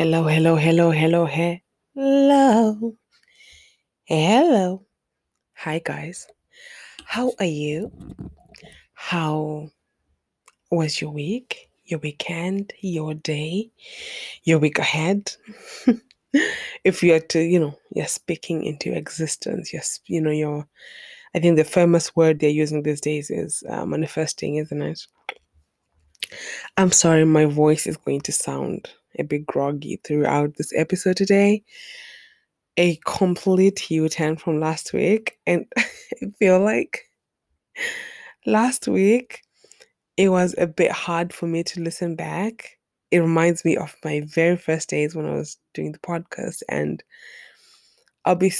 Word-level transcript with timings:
Hello, 0.00 0.24
hello, 0.24 0.56
hello, 0.56 0.90
hello, 0.92 1.26
hello. 1.26 2.96
Hello. 4.06 4.86
Hi, 5.56 5.78
guys. 5.84 6.26
How 7.04 7.34
are 7.38 7.44
you? 7.44 7.92
How 8.94 9.68
was 10.70 11.02
your 11.02 11.10
week, 11.10 11.68
your 11.84 11.98
weekend, 11.98 12.72
your 12.80 13.12
day, 13.12 13.72
your 14.44 14.58
week 14.58 14.78
ahead? 14.78 15.32
if 16.82 17.02
you 17.02 17.12
are 17.12 17.20
to, 17.20 17.42
you 17.42 17.60
know, 17.60 17.78
you're 17.94 18.06
speaking 18.06 18.64
into 18.64 18.96
existence, 18.96 19.70
yes, 19.70 20.00
you 20.06 20.22
know, 20.22 20.30
you're, 20.30 20.66
I 21.34 21.40
think 21.40 21.58
the 21.58 21.64
famous 21.64 22.16
word 22.16 22.40
they're 22.40 22.48
using 22.48 22.84
these 22.84 23.02
days 23.02 23.28
is 23.30 23.62
uh, 23.68 23.84
manifesting, 23.84 24.54
isn't 24.54 24.80
it? 24.80 25.02
I'm 26.78 26.90
sorry, 26.90 27.26
my 27.26 27.44
voice 27.44 27.86
is 27.86 27.98
going 27.98 28.22
to 28.22 28.32
sound 28.32 28.88
a 29.18 29.24
bit 29.24 29.46
groggy 29.46 30.00
throughout 30.04 30.56
this 30.56 30.72
episode 30.74 31.16
today. 31.16 31.62
A 32.76 32.98
complete 33.04 33.90
U 33.90 34.08
turn 34.08 34.36
from 34.36 34.60
last 34.60 34.92
week, 34.92 35.38
and 35.46 35.66
I 35.76 35.84
feel 36.38 36.60
like 36.60 37.04
last 38.46 38.88
week 38.88 39.42
it 40.16 40.28
was 40.28 40.54
a 40.58 40.66
bit 40.66 40.92
hard 40.92 41.32
for 41.32 41.46
me 41.46 41.62
to 41.64 41.80
listen 41.80 42.14
back. 42.14 42.78
It 43.10 43.18
reminds 43.18 43.64
me 43.64 43.76
of 43.76 43.94
my 44.04 44.22
very 44.26 44.56
first 44.56 44.88
days 44.88 45.14
when 45.14 45.26
I 45.26 45.34
was 45.34 45.58
doing 45.74 45.92
the 45.92 45.98
podcast, 45.98 46.62
and 46.68 47.02
I'll 48.24 48.36
be 48.36 48.52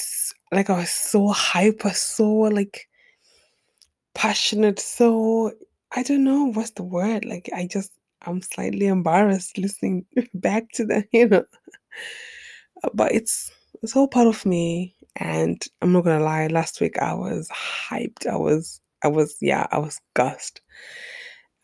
like, 0.53 0.71
I 0.71 0.79
was 0.79 0.91
so 0.91 1.29
hyper, 1.29 1.91
so 1.91 2.29
like 2.29 2.89
passionate, 4.15 4.81
so 4.81 5.53
I 5.93 6.03
don't 6.03 6.25
know 6.25 6.53
what's 6.53 6.71
the 6.71 6.83
word. 6.83 7.25
Like, 7.25 7.51
I 7.55 7.67
just, 7.67 7.93
I'm 8.23 8.43
slightly 8.43 8.87
embarrassed 8.87 9.59
listening 9.59 10.07
back 10.35 10.71
to 10.75 10.85
the, 10.85 11.05
you 11.13 11.29
know, 11.29 11.45
but 12.95 13.13
it's 13.13 13.51
it's 13.83 13.97
all 13.97 14.09
part 14.09 14.27
of 14.29 14.45
me. 14.47 14.95
And 15.17 15.63
I'm 15.83 15.93
not 15.93 16.05
gonna 16.05 16.25
lie, 16.25 16.47
last 16.49 16.81
week 16.81 16.99
I 16.99 17.15
was 17.15 17.49
hyped. 17.51 18.27
I 18.27 18.37
was, 18.37 18.81
I 19.05 19.09
was, 19.09 19.37
yeah, 19.41 19.67
I 19.73 19.79
was 19.79 20.01
gassed. 20.17 20.61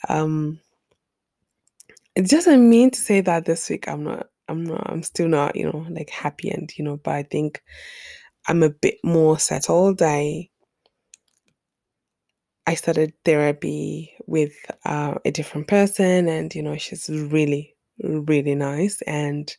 Um, 0.09 0.61
it 2.17 2.29
doesn't 2.29 2.69
mean 2.69 2.91
to 2.91 3.01
say 3.01 3.21
that 3.23 3.45
this 3.47 3.69
week 3.71 3.89
I'm 3.89 4.05
not, 4.05 4.29
I'm 4.49 4.65
not, 4.65 4.91
I'm 4.91 5.03
still 5.03 5.29
not, 5.29 5.57
you 5.57 5.67
know, 5.71 5.87
like 5.91 6.11
happy 6.11 6.51
and 6.51 6.71
you 6.77 6.85
know, 6.85 6.99
but 6.99 7.15
I 7.15 7.23
think 7.25 7.63
I'm 8.49 8.63
a 8.63 8.71
bit 8.71 8.97
more 9.05 9.39
settled. 9.39 10.03
I 10.03 10.49
I 12.67 12.75
started 12.75 13.13
therapy 13.25 14.13
with 14.27 14.53
uh, 14.85 15.15
a 15.25 15.31
different 15.31 15.69
person, 15.69 16.29
and 16.29 16.55
you 16.55 16.63
know, 16.63 16.77
she's 16.77 17.09
really, 17.09 17.75
really 18.03 18.55
nice. 18.55 19.03
And 19.03 19.55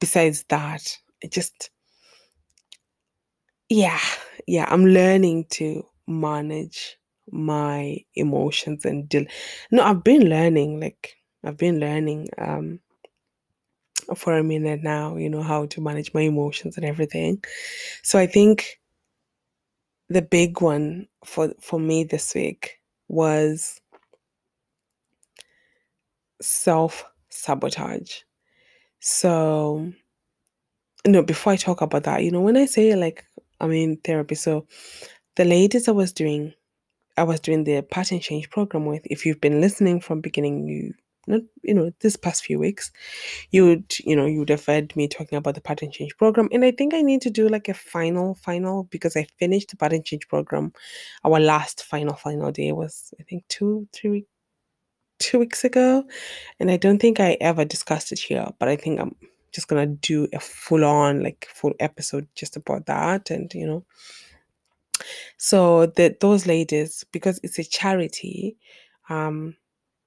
besides 0.00 0.44
that, 0.50 0.96
it 1.22 1.32
just, 1.32 1.70
yeah, 3.68 4.00
yeah, 4.46 4.66
I'm 4.68 4.84
learning 4.86 5.46
to 5.50 5.84
manage 6.06 6.98
my 7.30 7.98
emotions 8.14 8.84
and 8.84 9.08
deal. 9.08 9.24
No, 9.70 9.82
I've 9.82 10.04
been 10.04 10.28
learning, 10.28 10.78
like, 10.78 11.16
I've 11.42 11.56
been 11.56 11.80
learning 11.80 12.28
um, 12.38 12.80
for 14.14 14.34
a 14.34 14.44
minute 14.44 14.82
now, 14.82 15.16
you 15.16 15.28
know, 15.28 15.42
how 15.42 15.66
to 15.66 15.80
manage 15.80 16.12
my 16.14 16.20
emotions 16.20 16.76
and 16.76 16.84
everything. 16.84 17.42
So 18.02 18.18
I 18.18 18.26
think 18.26 18.78
the 20.08 20.22
big 20.22 20.60
one 20.60 21.08
for 21.24 21.52
for 21.60 21.80
me 21.80 22.04
this 22.04 22.34
week 22.34 22.80
was 23.08 23.80
self 26.40 27.04
sabotage. 27.28 28.20
So, 29.00 29.92
no, 31.06 31.22
before 31.22 31.52
I 31.52 31.56
talk 31.56 31.80
about 31.80 32.04
that, 32.04 32.22
you 32.24 32.30
know, 32.30 32.40
when 32.40 32.56
I 32.56 32.66
say 32.66 32.94
like 32.96 33.24
I'm 33.60 33.72
in 33.72 33.96
therapy, 33.98 34.34
so 34.34 34.66
the 35.36 35.44
ladies 35.44 35.88
I 35.88 35.92
was 35.92 36.12
doing, 36.12 36.52
I 37.16 37.24
was 37.24 37.40
doing 37.40 37.64
the 37.64 37.82
pattern 37.82 38.20
change 38.20 38.50
program 38.50 38.86
with. 38.86 39.02
If 39.06 39.26
you've 39.26 39.40
been 39.40 39.60
listening 39.60 40.00
from 40.00 40.20
beginning, 40.20 40.66
you 40.68 40.94
not 41.26 41.42
you 41.62 41.74
know 41.74 41.90
this 42.00 42.16
past 42.16 42.44
few 42.44 42.58
weeks, 42.58 42.90
you 43.50 43.64
would 43.66 43.98
you 44.00 44.16
know 44.16 44.26
you 44.26 44.40
would 44.40 44.48
have 44.50 44.64
heard 44.64 44.94
me 44.96 45.08
talking 45.08 45.38
about 45.38 45.54
the 45.54 45.60
pattern 45.60 45.90
change 45.90 46.16
program, 46.16 46.48
and 46.52 46.64
I 46.64 46.70
think 46.70 46.94
I 46.94 47.02
need 47.02 47.22
to 47.22 47.30
do 47.30 47.48
like 47.48 47.68
a 47.68 47.74
final 47.74 48.34
final 48.34 48.84
because 48.84 49.16
I 49.16 49.26
finished 49.38 49.70
the 49.70 49.76
pattern 49.76 50.02
change 50.02 50.28
program. 50.28 50.72
Our 51.24 51.40
last 51.40 51.84
final 51.84 52.14
final 52.14 52.52
day 52.52 52.72
was 52.72 53.12
I 53.20 53.22
think 53.24 53.44
two 53.48 53.88
three 53.92 54.10
weeks 54.10 54.28
two 55.18 55.38
weeks 55.38 55.64
ago, 55.64 56.04
and 56.60 56.70
I 56.70 56.76
don't 56.76 56.98
think 56.98 57.20
I 57.20 57.36
ever 57.40 57.64
discussed 57.64 58.12
it 58.12 58.18
here, 58.18 58.46
but 58.58 58.68
I 58.68 58.76
think 58.76 59.00
I'm 59.00 59.14
just 59.52 59.68
gonna 59.68 59.86
do 59.86 60.28
a 60.32 60.40
full 60.40 60.84
on, 60.84 61.22
like 61.22 61.48
full 61.52 61.72
episode 61.80 62.28
just 62.34 62.56
about 62.56 62.86
that, 62.86 63.30
and 63.30 63.52
you 63.54 63.66
know. 63.66 63.84
So 65.36 65.86
the 65.86 66.16
those 66.20 66.46
ladies, 66.46 67.04
because 67.12 67.40
it's 67.42 67.58
a 67.58 67.64
charity, 67.64 68.56
um, 69.08 69.56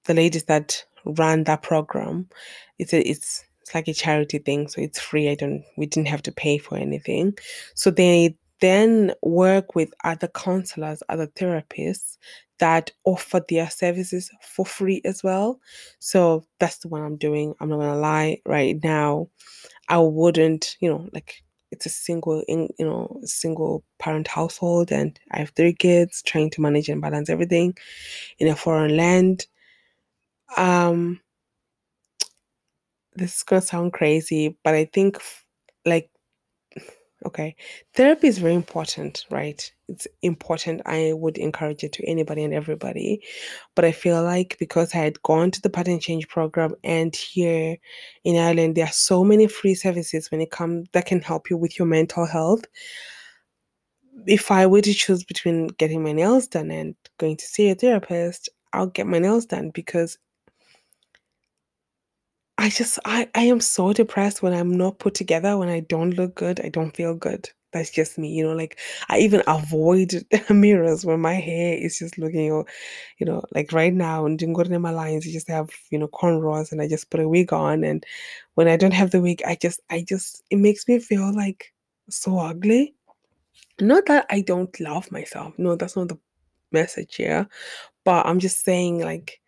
the 0.06 0.14
ladies 0.14 0.46
that 0.46 0.84
run 1.06 1.44
that 1.46 1.62
program, 1.62 2.30
it's 2.78 2.94
a 2.94 3.08
it's 3.08 3.44
it's 3.62 3.76
like 3.76 3.88
a 3.88 3.94
charity 3.94 4.40
thing, 4.40 4.68
so 4.68 4.82
it's 4.82 5.00
free. 5.00 5.30
I 5.30 5.36
don't 5.36 5.64
we 5.78 5.86
didn't 5.86 6.08
have 6.10 6.24
to 6.24 6.32
pay 6.32 6.58
for 6.58 6.78
anything. 6.78 7.38
So 7.76 7.92
they 7.92 8.36
then 8.62 9.14
work 9.22 9.76
with 9.76 9.94
other 10.04 10.28
counselors, 10.28 11.02
other 11.10 11.28
therapists 11.28 12.18
that 12.60 12.92
offer 13.06 13.42
their 13.48 13.70
services 13.70 14.30
for 14.42 14.66
free 14.66 15.02
as 15.06 15.24
well. 15.24 15.60
So 16.00 16.44
that's 16.60 16.80
the 16.80 16.90
one 16.90 17.02
I'm 17.04 17.16
doing. 17.18 17.54
I'm 17.60 17.70
not 17.70 17.80
gonna 17.80 17.98
lie, 17.98 18.42
right 18.46 18.78
now, 18.84 19.30
I 19.90 20.00
wouldn't, 20.00 20.78
you 20.82 20.90
know, 20.90 21.08
like 21.14 21.44
it's 21.72 21.86
a 21.86 21.90
single 21.90 22.44
in 22.48 22.70
you 22.80 22.86
know, 22.86 23.22
single 23.24 23.84
parent 24.00 24.28
household 24.28 24.92
and 24.92 25.20
I 25.32 25.40
have 25.40 25.52
three 25.52 25.74
kids 25.74 26.22
trying 26.24 26.50
to 26.52 26.62
manage 26.62 26.90
and 26.90 27.02
balance 27.02 27.30
everything 27.30 27.78
in 28.40 28.48
a 28.48 28.56
foreign 28.56 28.98
land. 28.98 29.46
Um 30.58 31.22
this 33.16 33.38
is 33.38 33.44
gonna 33.44 33.62
sound 33.62 33.94
crazy, 33.94 34.58
but 34.64 34.74
I 34.74 34.86
think 34.86 35.22
like 35.86 36.10
okay, 37.26 37.56
therapy 37.96 38.28
is 38.28 38.38
very 38.38 38.54
important, 38.56 39.26
right? 39.30 39.72
It's 39.90 40.08
important. 40.22 40.82
I 40.86 41.14
would 41.14 41.38
encourage 41.38 41.84
it 41.84 41.92
to 41.94 42.06
anybody 42.06 42.44
and 42.44 42.54
everybody. 42.54 43.22
But 43.76 43.86
I 43.86 43.92
feel 43.92 44.24
like 44.24 44.58
because 44.60 44.96
I 44.96 45.00
had 45.00 45.22
gone 45.24 45.52
to 45.52 45.62
the 45.62 45.70
pattern 45.70 46.00
change 46.00 46.28
program 46.30 46.76
and 46.84 47.16
here 47.16 47.78
in 48.24 48.38
Ireland 48.38 48.76
there 48.76 48.86
are 48.86 48.92
so 48.92 49.24
many 49.24 49.48
free 49.48 49.76
services 49.76 50.32
when 50.32 50.42
it 50.42 50.52
comes 50.52 50.88
that 50.94 51.06
can 51.06 51.22
help 51.22 51.50
you 51.50 51.58
with 51.58 51.78
your 51.78 51.88
mental 51.88 52.26
health. 52.26 52.64
If 54.26 54.52
I 54.52 54.66
were 54.66 54.82
to 54.82 54.94
choose 54.94 55.24
between 55.24 55.68
getting 55.68 56.04
my 56.04 56.12
nails 56.12 56.48
done 56.48 56.72
and 56.72 56.96
going 57.18 57.38
to 57.38 57.46
see 57.46 57.70
a 57.70 57.76
therapist, 57.76 58.50
I'll 58.74 58.88
get 58.88 59.08
my 59.08 59.20
nails 59.20 59.46
done 59.46 59.72
because 59.72 60.18
I 62.60 62.70
just 62.70 63.00
I 63.06 63.30
I 63.36 63.44
am 63.44 63.62
so 63.62 63.94
depressed 63.94 64.44
when 64.44 64.54
I'm 64.54 64.76
not 64.76 65.00
put 65.00 65.14
together, 65.14 65.58
when 65.58 65.70
I 65.70 65.80
don't 65.80 66.12
look 66.12 66.36
good, 66.36 66.60
I 66.60 66.68
don't 66.70 66.94
feel 66.96 67.16
good. 67.16 67.50
That's 67.72 67.90
just 67.90 68.18
me, 68.18 68.30
you 68.34 68.44
know, 68.44 68.54
like 68.54 68.78
I 69.10 69.20
even 69.20 69.44
avoid 69.48 70.26
mirrors 70.50 71.06
when 71.06 71.22
my 71.22 71.36
hair 71.36 71.76
is 71.78 71.98
just 72.00 72.18
looking, 72.18 72.46
you 72.48 73.26
know, 73.26 73.44
like 73.56 73.72
right 73.72 73.94
now 73.94 74.26
and 74.26 74.42
in 74.42 74.82
my 74.82 74.92
lines, 74.92 75.26
I 75.26 75.32
just 75.32 75.48
have, 75.48 75.70
you 75.90 76.00
know, 76.00 76.10
cornrows 76.10 76.72
and 76.74 76.82
I 76.82 76.90
just 76.90 77.10
put 77.12 77.22
a 77.22 77.30
wig 77.30 77.54
on. 77.54 77.84
And 77.86 78.06
when 78.56 78.68
I 78.68 78.76
don't 78.76 78.94
have 78.94 79.12
the 79.12 79.22
wig, 79.22 79.42
I 79.48 79.56
just 79.56 79.80
I 79.90 80.02
just 80.08 80.44
it 80.52 80.58
makes 80.58 80.86
me 80.88 81.00
feel 81.00 81.34
like 81.34 81.74
so 82.10 82.40
ugly. 82.40 82.94
Not 83.82 84.06
that 84.08 84.26
I 84.30 84.42
don't 84.42 84.78
love 84.82 85.12
myself. 85.12 85.54
No, 85.58 85.76
that's 85.78 85.96
not 85.96 86.10
the 86.10 86.20
message 86.72 87.16
here. 87.16 87.48
But 88.06 88.26
I'm 88.28 88.40
just 88.40 88.64
saying 88.66 89.00
like 89.02 89.40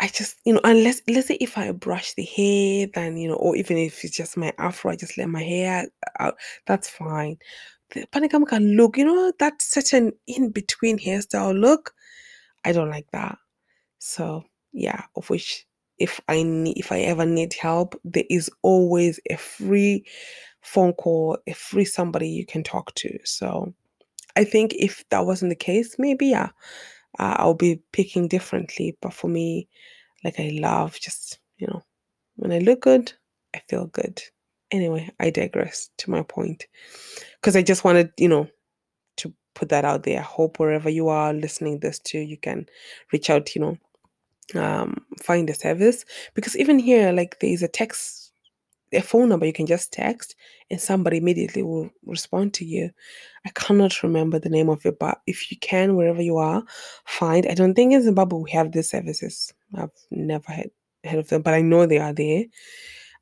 I 0.00 0.08
just, 0.08 0.36
you 0.44 0.54
know, 0.54 0.60
unless 0.64 1.02
let's 1.08 1.28
say 1.28 1.38
if 1.40 1.56
I 1.56 1.70
brush 1.72 2.14
the 2.14 2.24
hair, 2.24 2.88
then 2.94 3.16
you 3.16 3.28
know, 3.28 3.36
or 3.36 3.56
even 3.56 3.78
if 3.78 4.04
it's 4.04 4.16
just 4.16 4.36
my 4.36 4.52
afro, 4.58 4.90
I 4.90 4.96
just 4.96 5.16
let 5.16 5.28
my 5.28 5.42
hair 5.42 5.86
out. 6.18 6.34
That's 6.66 6.88
fine. 6.88 7.38
The 7.90 8.06
Panicam 8.12 8.46
can 8.46 8.76
look, 8.76 8.96
you 8.96 9.04
know, 9.04 9.32
that 9.38 9.62
certain 9.62 10.12
in 10.26 10.50
between 10.50 10.98
hairstyle 10.98 11.58
look. 11.58 11.94
I 12.64 12.72
don't 12.72 12.90
like 12.90 13.06
that. 13.12 13.38
So 13.98 14.44
yeah, 14.72 15.04
of 15.16 15.30
which 15.30 15.66
if 15.98 16.20
I 16.28 16.42
need, 16.42 16.76
if 16.78 16.90
I 16.90 17.00
ever 17.00 17.24
need 17.24 17.54
help, 17.54 17.98
there 18.04 18.24
is 18.28 18.50
always 18.62 19.20
a 19.30 19.36
free 19.36 20.04
phone 20.62 20.92
call, 20.94 21.38
a 21.46 21.52
free 21.52 21.84
somebody 21.84 22.28
you 22.28 22.44
can 22.44 22.64
talk 22.64 22.94
to. 22.96 23.16
So 23.24 23.72
I 24.36 24.44
think 24.44 24.74
if 24.74 25.04
that 25.10 25.26
wasn't 25.26 25.50
the 25.50 25.56
case, 25.56 25.96
maybe 25.98 26.26
yeah, 26.26 26.50
uh, 27.18 27.36
I'll 27.38 27.54
be 27.54 27.80
picking 27.92 28.28
differently. 28.28 28.96
But 29.00 29.14
for 29.14 29.28
me, 29.28 29.68
like 30.24 30.40
I 30.40 30.50
love 30.54 30.98
just, 30.98 31.38
you 31.58 31.66
know, 31.66 31.82
when 32.36 32.52
I 32.52 32.58
look 32.58 32.80
good, 32.80 33.12
I 33.54 33.60
feel 33.68 33.86
good. 33.86 34.20
Anyway, 34.70 35.10
I 35.20 35.30
digress 35.30 35.90
to 35.98 36.10
my 36.10 36.22
point 36.22 36.66
because 37.40 37.54
I 37.54 37.62
just 37.62 37.84
wanted, 37.84 38.10
you 38.18 38.28
know, 38.28 38.48
to 39.18 39.32
put 39.54 39.68
that 39.68 39.84
out 39.84 40.02
there. 40.02 40.18
I 40.18 40.22
hope 40.22 40.58
wherever 40.58 40.90
you 40.90 41.08
are 41.08 41.32
listening 41.32 41.78
this 41.78 41.98
to, 42.00 42.18
you 42.18 42.36
can 42.36 42.66
reach 43.12 43.30
out, 43.30 43.54
you 43.54 43.60
know, 43.60 43.78
um, 44.60 45.04
find 45.22 45.48
a 45.48 45.54
service 45.54 46.04
because 46.34 46.56
even 46.56 46.78
here, 46.78 47.12
like 47.12 47.38
there 47.40 47.50
is 47.50 47.62
a 47.62 47.68
text 47.68 48.23
a 48.94 49.02
phone 49.02 49.28
number 49.28 49.46
you 49.46 49.52
can 49.52 49.66
just 49.66 49.92
text 49.92 50.36
and 50.70 50.80
somebody 50.80 51.18
immediately 51.18 51.62
will 51.62 51.90
respond 52.04 52.54
to 52.54 52.64
you. 52.64 52.90
I 53.46 53.50
cannot 53.50 54.02
remember 54.02 54.38
the 54.38 54.48
name 54.48 54.68
of 54.68 54.84
it, 54.86 54.98
but 54.98 55.20
if 55.26 55.50
you 55.50 55.58
can, 55.58 55.96
wherever 55.96 56.22
you 56.22 56.38
are, 56.38 56.62
find. 57.04 57.46
I 57.46 57.54
don't 57.54 57.74
think 57.74 57.92
in 57.92 58.02
Zimbabwe 58.02 58.40
we 58.40 58.50
have 58.52 58.72
these 58.72 58.90
services. 58.90 59.52
I've 59.76 59.90
never 60.10 60.50
had 60.52 60.70
heard 61.04 61.20
of 61.20 61.28
them, 61.28 61.42
but 61.42 61.54
I 61.54 61.60
know 61.60 61.86
they 61.86 61.98
are 61.98 62.12
there. 62.12 62.44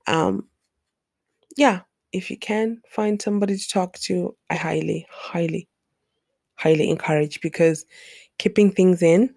Um, 0.07 0.49
yeah, 1.57 1.81
if 2.13 2.31
you 2.31 2.39
can 2.39 2.81
find 2.89 3.21
somebody 3.21 3.57
to 3.57 3.69
talk 3.69 3.99
to, 4.01 4.37
I 4.51 4.55
highly, 4.55 5.07
highly, 5.11 5.69
highly 6.55 6.89
encourage 6.91 7.41
because 7.41 7.85
keeping 8.39 8.71
things 8.71 9.03
in, 9.03 9.35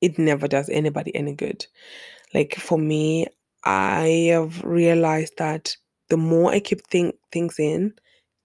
it 0.00 0.18
never 0.18 0.48
does 0.48 0.68
anybody 0.70 1.14
any 1.14 1.34
good. 1.34 1.66
Like 2.32 2.54
for 2.54 2.78
me, 2.78 3.26
I 3.64 4.30
have 4.32 4.62
realized 4.64 5.34
that 5.38 5.76
the 6.08 6.16
more 6.16 6.52
I 6.52 6.60
keep 6.60 6.86
think, 6.88 7.16
things 7.32 7.58
in, 7.58 7.94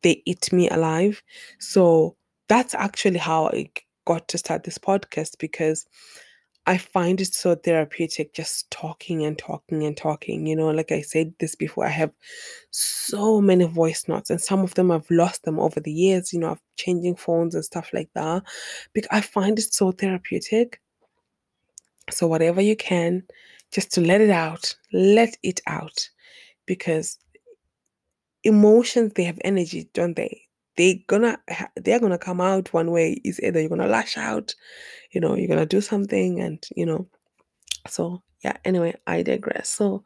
they 0.03 0.21
eat 0.25 0.51
me 0.53 0.69
alive. 0.69 1.21
So 1.59 2.15
that's 2.47 2.75
actually 2.75 3.19
how 3.19 3.47
I 3.47 3.69
got 4.05 4.27
to 4.29 4.37
start 4.37 4.63
this 4.63 4.77
podcast 4.77 5.37
because 5.39 5.85
I 6.67 6.77
find 6.77 7.21
it 7.21 7.33
so 7.33 7.53
therapeutic 7.55 8.33
just 8.33 8.69
talking 8.71 9.23
and 9.23 9.37
talking 9.37 9.83
and 9.83 9.95
talking. 9.95 10.47
You 10.47 10.55
know, 10.55 10.69
like 10.69 10.91
I 10.91 11.01
said 11.01 11.33
this 11.39 11.55
before, 11.55 11.85
I 11.85 11.89
have 11.89 12.11
so 12.71 13.39
many 13.39 13.65
voice 13.65 14.07
notes, 14.07 14.31
and 14.31 14.41
some 14.41 14.61
of 14.61 14.73
them 14.73 14.89
I've 14.89 15.09
lost 15.11 15.43
them 15.43 15.59
over 15.59 15.79
the 15.79 15.91
years, 15.91 16.33
you 16.33 16.39
know, 16.39 16.51
of 16.51 16.61
changing 16.75 17.17
phones 17.17 17.53
and 17.53 17.63
stuff 17.63 17.91
like 17.93 18.09
that. 18.15 18.43
Because 18.93 19.09
I 19.11 19.21
find 19.21 19.59
it 19.59 19.73
so 19.73 19.91
therapeutic. 19.91 20.81
So, 22.09 22.27
whatever 22.27 22.61
you 22.61 22.75
can, 22.75 23.23
just 23.71 23.93
to 23.93 24.01
let 24.01 24.21
it 24.21 24.29
out, 24.29 24.75
let 24.93 25.37
it 25.43 25.61
out. 25.67 26.09
Because 26.65 27.17
emotions, 28.43 29.13
they 29.15 29.23
have 29.23 29.39
energy, 29.43 29.89
don't 29.93 30.15
they? 30.15 30.41
They're 30.77 30.95
gonna 31.07 31.37
they're 31.77 31.99
gonna 31.99 32.17
come 32.17 32.41
out 32.41 32.73
one 32.73 32.91
way. 32.91 33.21
Is 33.23 33.39
either 33.41 33.59
you're 33.59 33.69
gonna 33.69 33.87
lash 33.87 34.17
out, 34.17 34.53
you 35.11 35.21
know, 35.21 35.35
you're 35.35 35.47
gonna 35.47 35.65
do 35.65 35.81
something, 35.81 36.41
and 36.41 36.63
you 36.75 36.85
know, 36.85 37.07
so 37.87 38.23
yeah. 38.43 38.57
Anyway, 38.65 38.95
I 39.07 39.23
digress. 39.23 39.69
So 39.69 40.03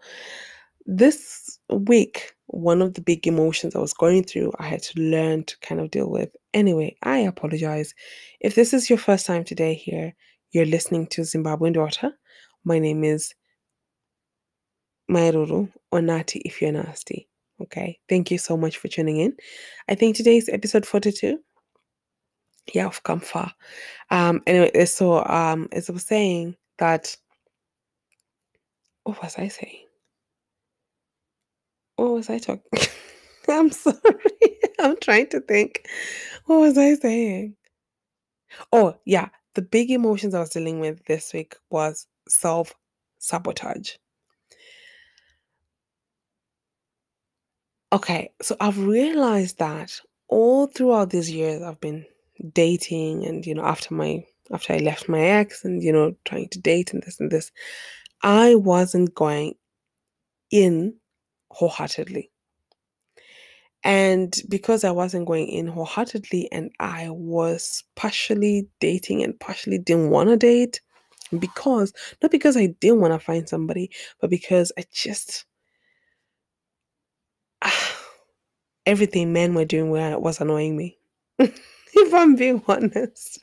this 0.86 1.60
week, 1.72 2.34
one 2.48 2.82
of 2.82 2.94
the 2.96 3.02
big 3.02 3.28
emotions 3.28 3.76
I 3.76 3.80
was 3.80 3.94
going 3.94 4.24
through, 4.24 4.54
I 4.60 4.64
had 4.68 4.84
to 4.84 5.02
learn 5.02 5.44
to 5.46 5.58
kind 5.60 5.82
of 5.82 5.92
deal 5.92 6.10
with. 6.10 6.30
Anyway, 6.54 6.98
I 7.04 7.20
apologize 7.20 7.94
if 8.42 8.56
this 8.56 8.74
is 8.74 8.90
your 8.90 9.00
first 9.00 9.26
time 9.26 9.44
today 9.44 9.74
here. 9.74 10.14
You're 10.52 10.66
listening 10.66 11.08
to 11.08 11.22
Zimbabwean 11.22 11.74
Daughter. 11.76 12.12
My 12.66 12.80
name 12.80 13.04
is 13.04 13.34
Mairuru 15.10 15.72
or 15.92 16.02
Nati 16.02 16.40
if 16.46 16.62
you're 16.62 16.72
nasty. 16.72 17.28
Okay. 17.62 18.00
Thank 18.08 18.32
you 18.32 18.38
so 18.38 18.56
much 18.56 18.78
for 18.78 18.88
tuning 18.88 19.18
in. 19.18 19.36
I 19.90 19.96
think 19.96 20.16
today's 20.16 20.50
episode 20.50 20.86
42. 20.86 21.40
Yeah, 22.74 22.88
I've 22.88 23.04
come 23.04 23.20
far. 23.20 23.52
Um, 24.12 24.42
anyway, 24.48 24.86
so 24.86 25.26
um 25.26 25.68
as 25.72 25.90
I 25.90 25.94
was 25.94 26.06
saying 26.06 26.56
that 26.78 27.16
what 29.04 29.22
was 29.24 29.36
I 29.38 29.48
saying? 29.48 29.86
What 31.96 32.12
was 32.14 32.30
I 32.30 32.38
talking? 32.38 32.62
I'm 33.50 33.72
sorry. 33.72 33.98
I'm 34.80 34.98
trying 35.00 35.28
to 35.30 35.42
think. 35.42 35.88
What 36.46 36.60
was 36.60 36.78
I 36.78 36.94
saying? 36.96 37.56
Oh, 38.72 38.96
yeah. 39.06 39.30
The 39.56 39.62
big 39.62 39.92
emotions 39.92 40.34
I 40.34 40.40
was 40.40 40.50
dealing 40.52 40.80
with 40.80 41.04
this 41.06 41.34
week 41.34 41.56
was 41.70 42.06
self 42.28 42.74
sabotage. 43.20 43.96
Okay, 47.92 48.32
so 48.42 48.56
I've 48.60 48.78
realized 48.78 49.58
that 49.58 50.00
all 50.28 50.68
throughout 50.68 51.10
these 51.10 51.32
years 51.32 51.64
I've 51.64 51.82
been 51.82 52.06
dating 52.54 53.26
and 53.26 53.46
you 53.46 53.56
know 53.56 53.64
after 53.64 53.94
my 53.94 54.24
after 54.52 54.74
I 54.74 54.78
left 54.78 55.10
my 55.10 55.20
ex 55.20 55.66
and 55.66 55.82
you 55.82 55.92
know 55.92 56.16
trying 56.24 56.50
to 56.50 56.60
date 56.60 56.94
and 56.94 57.02
this 57.02 57.20
and 57.20 57.32
this 57.32 57.52
I 58.22 58.56
wasn't 58.56 59.16
going 59.16 59.56
in 60.52 60.96
wholeheartedly. 61.52 62.30
And 63.84 64.36
because 64.50 64.84
I 64.84 64.92
wasn't 64.92 65.26
going 65.26 65.48
in 65.48 65.68
wholeheartedly 65.68 66.50
and 66.52 66.70
I 66.80 67.10
was 67.10 67.84
partially 67.96 68.68
dating 68.82 69.24
and 69.24 69.40
partially 69.40 69.78
didn't 69.78 70.10
want 70.10 70.30
to 70.30 70.38
date 70.38 70.82
because 71.40 71.94
not 72.22 72.32
because 72.32 72.58
I 72.58 72.68
didn't 72.82 73.00
want 73.00 73.14
to 73.14 73.20
find 73.20 73.48
somebody, 73.48 73.90
but 74.20 74.30
because 74.30 74.72
I 74.78 74.84
just 74.92 75.46
everything 78.86 79.34
men 79.34 79.54
were 79.54 79.66
doing 79.66 79.92
was 79.92 80.42
annoying 80.42 80.76
me. 80.76 80.98
if 81.40 82.14
I'm 82.14 82.36
being 82.36 82.62
honest. 82.68 83.40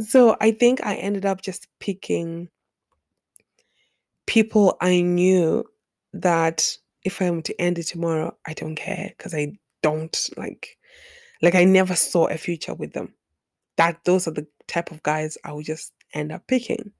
So 0.00 0.36
I 0.40 0.52
think 0.52 0.84
I 0.84 0.94
ended 0.96 1.26
up 1.26 1.40
just 1.40 1.68
picking 1.80 2.48
people 4.26 4.76
I 4.80 5.00
knew 5.00 5.64
that 6.14 6.76
if 7.02 7.20
I'm 7.20 7.42
to 7.42 7.60
end 7.60 7.78
it 7.78 7.84
tomorrow, 7.84 8.36
I 8.46 8.54
don't 8.54 8.76
care 8.76 9.12
because 9.16 9.34
I 9.34 9.58
don't 9.82 10.30
like 10.36 10.78
like 11.42 11.54
I 11.54 11.64
never 11.64 11.94
saw 11.94 12.26
a 12.26 12.38
future 12.38 12.74
with 12.74 12.92
them. 12.92 13.14
That 13.76 13.98
those 14.04 14.26
are 14.26 14.32
the 14.32 14.46
type 14.66 14.90
of 14.90 15.02
guys 15.02 15.36
I 15.44 15.52
would 15.52 15.66
just 15.66 15.92
end 16.14 16.32
up 16.32 16.46
picking. 16.46 16.92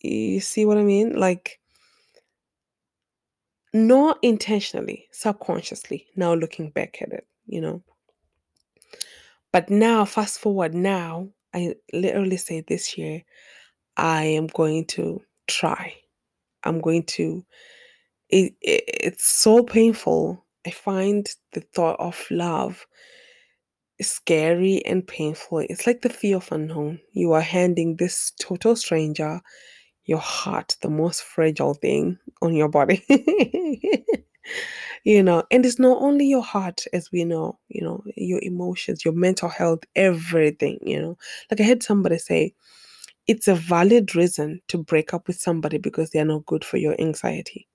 You 0.00 0.40
see 0.40 0.64
what 0.64 0.78
I 0.78 0.82
mean? 0.82 1.18
Like 1.18 1.60
not 3.72 4.18
intentionally, 4.22 5.08
subconsciously, 5.12 6.06
now 6.16 6.34
looking 6.34 6.70
back 6.70 7.00
at 7.00 7.12
it, 7.12 7.26
you 7.46 7.60
know. 7.60 7.82
But 9.52 9.70
now, 9.70 10.04
fast 10.04 10.40
forward 10.40 10.74
now, 10.74 11.28
I 11.54 11.74
literally 11.92 12.38
say 12.38 12.62
this 12.66 12.96
year, 12.96 13.22
I 13.96 14.24
am 14.24 14.46
going 14.46 14.86
to 14.86 15.22
try. 15.46 15.94
I'm 16.64 16.80
going 16.80 17.04
to, 17.04 17.44
it, 18.30 18.54
it, 18.60 18.84
it's 18.86 19.26
so 19.26 19.62
painful. 19.62 20.44
I 20.66 20.70
find 20.70 21.28
the 21.52 21.60
thought 21.60 21.98
of 21.98 22.24
love 22.30 22.86
scary 24.00 24.84
and 24.86 25.06
painful. 25.06 25.58
It's 25.58 25.86
like 25.86 26.02
the 26.02 26.08
fear 26.08 26.36
of 26.36 26.50
unknown. 26.50 27.00
You 27.12 27.32
are 27.32 27.40
handing 27.40 27.96
this 27.96 28.32
total 28.40 28.76
stranger 28.76 29.40
your 30.04 30.18
heart, 30.18 30.76
the 30.80 30.90
most 30.90 31.22
fragile 31.22 31.74
thing 31.74 32.18
on 32.40 32.54
your 32.54 32.68
body. 32.68 33.04
you 35.04 35.22
know, 35.22 35.44
and 35.50 35.64
it's 35.64 35.78
not 35.78 36.00
only 36.02 36.26
your 36.26 36.42
heart, 36.42 36.84
as 36.92 37.10
we 37.12 37.24
know, 37.24 37.58
you 37.68 37.82
know, 37.82 38.02
your 38.16 38.40
emotions, 38.42 39.04
your 39.04 39.14
mental 39.14 39.48
health, 39.48 39.80
everything, 39.94 40.78
you 40.82 41.00
know. 41.00 41.16
Like 41.50 41.60
I 41.60 41.64
heard 41.64 41.82
somebody 41.82 42.18
say, 42.18 42.54
it's 43.26 43.48
a 43.48 43.54
valid 43.54 44.14
reason 44.16 44.60
to 44.68 44.78
break 44.78 45.14
up 45.14 45.28
with 45.28 45.40
somebody 45.40 45.78
because 45.78 46.10
they're 46.10 46.24
not 46.24 46.46
good 46.46 46.64
for 46.64 46.76
your 46.76 47.00
anxiety. 47.00 47.68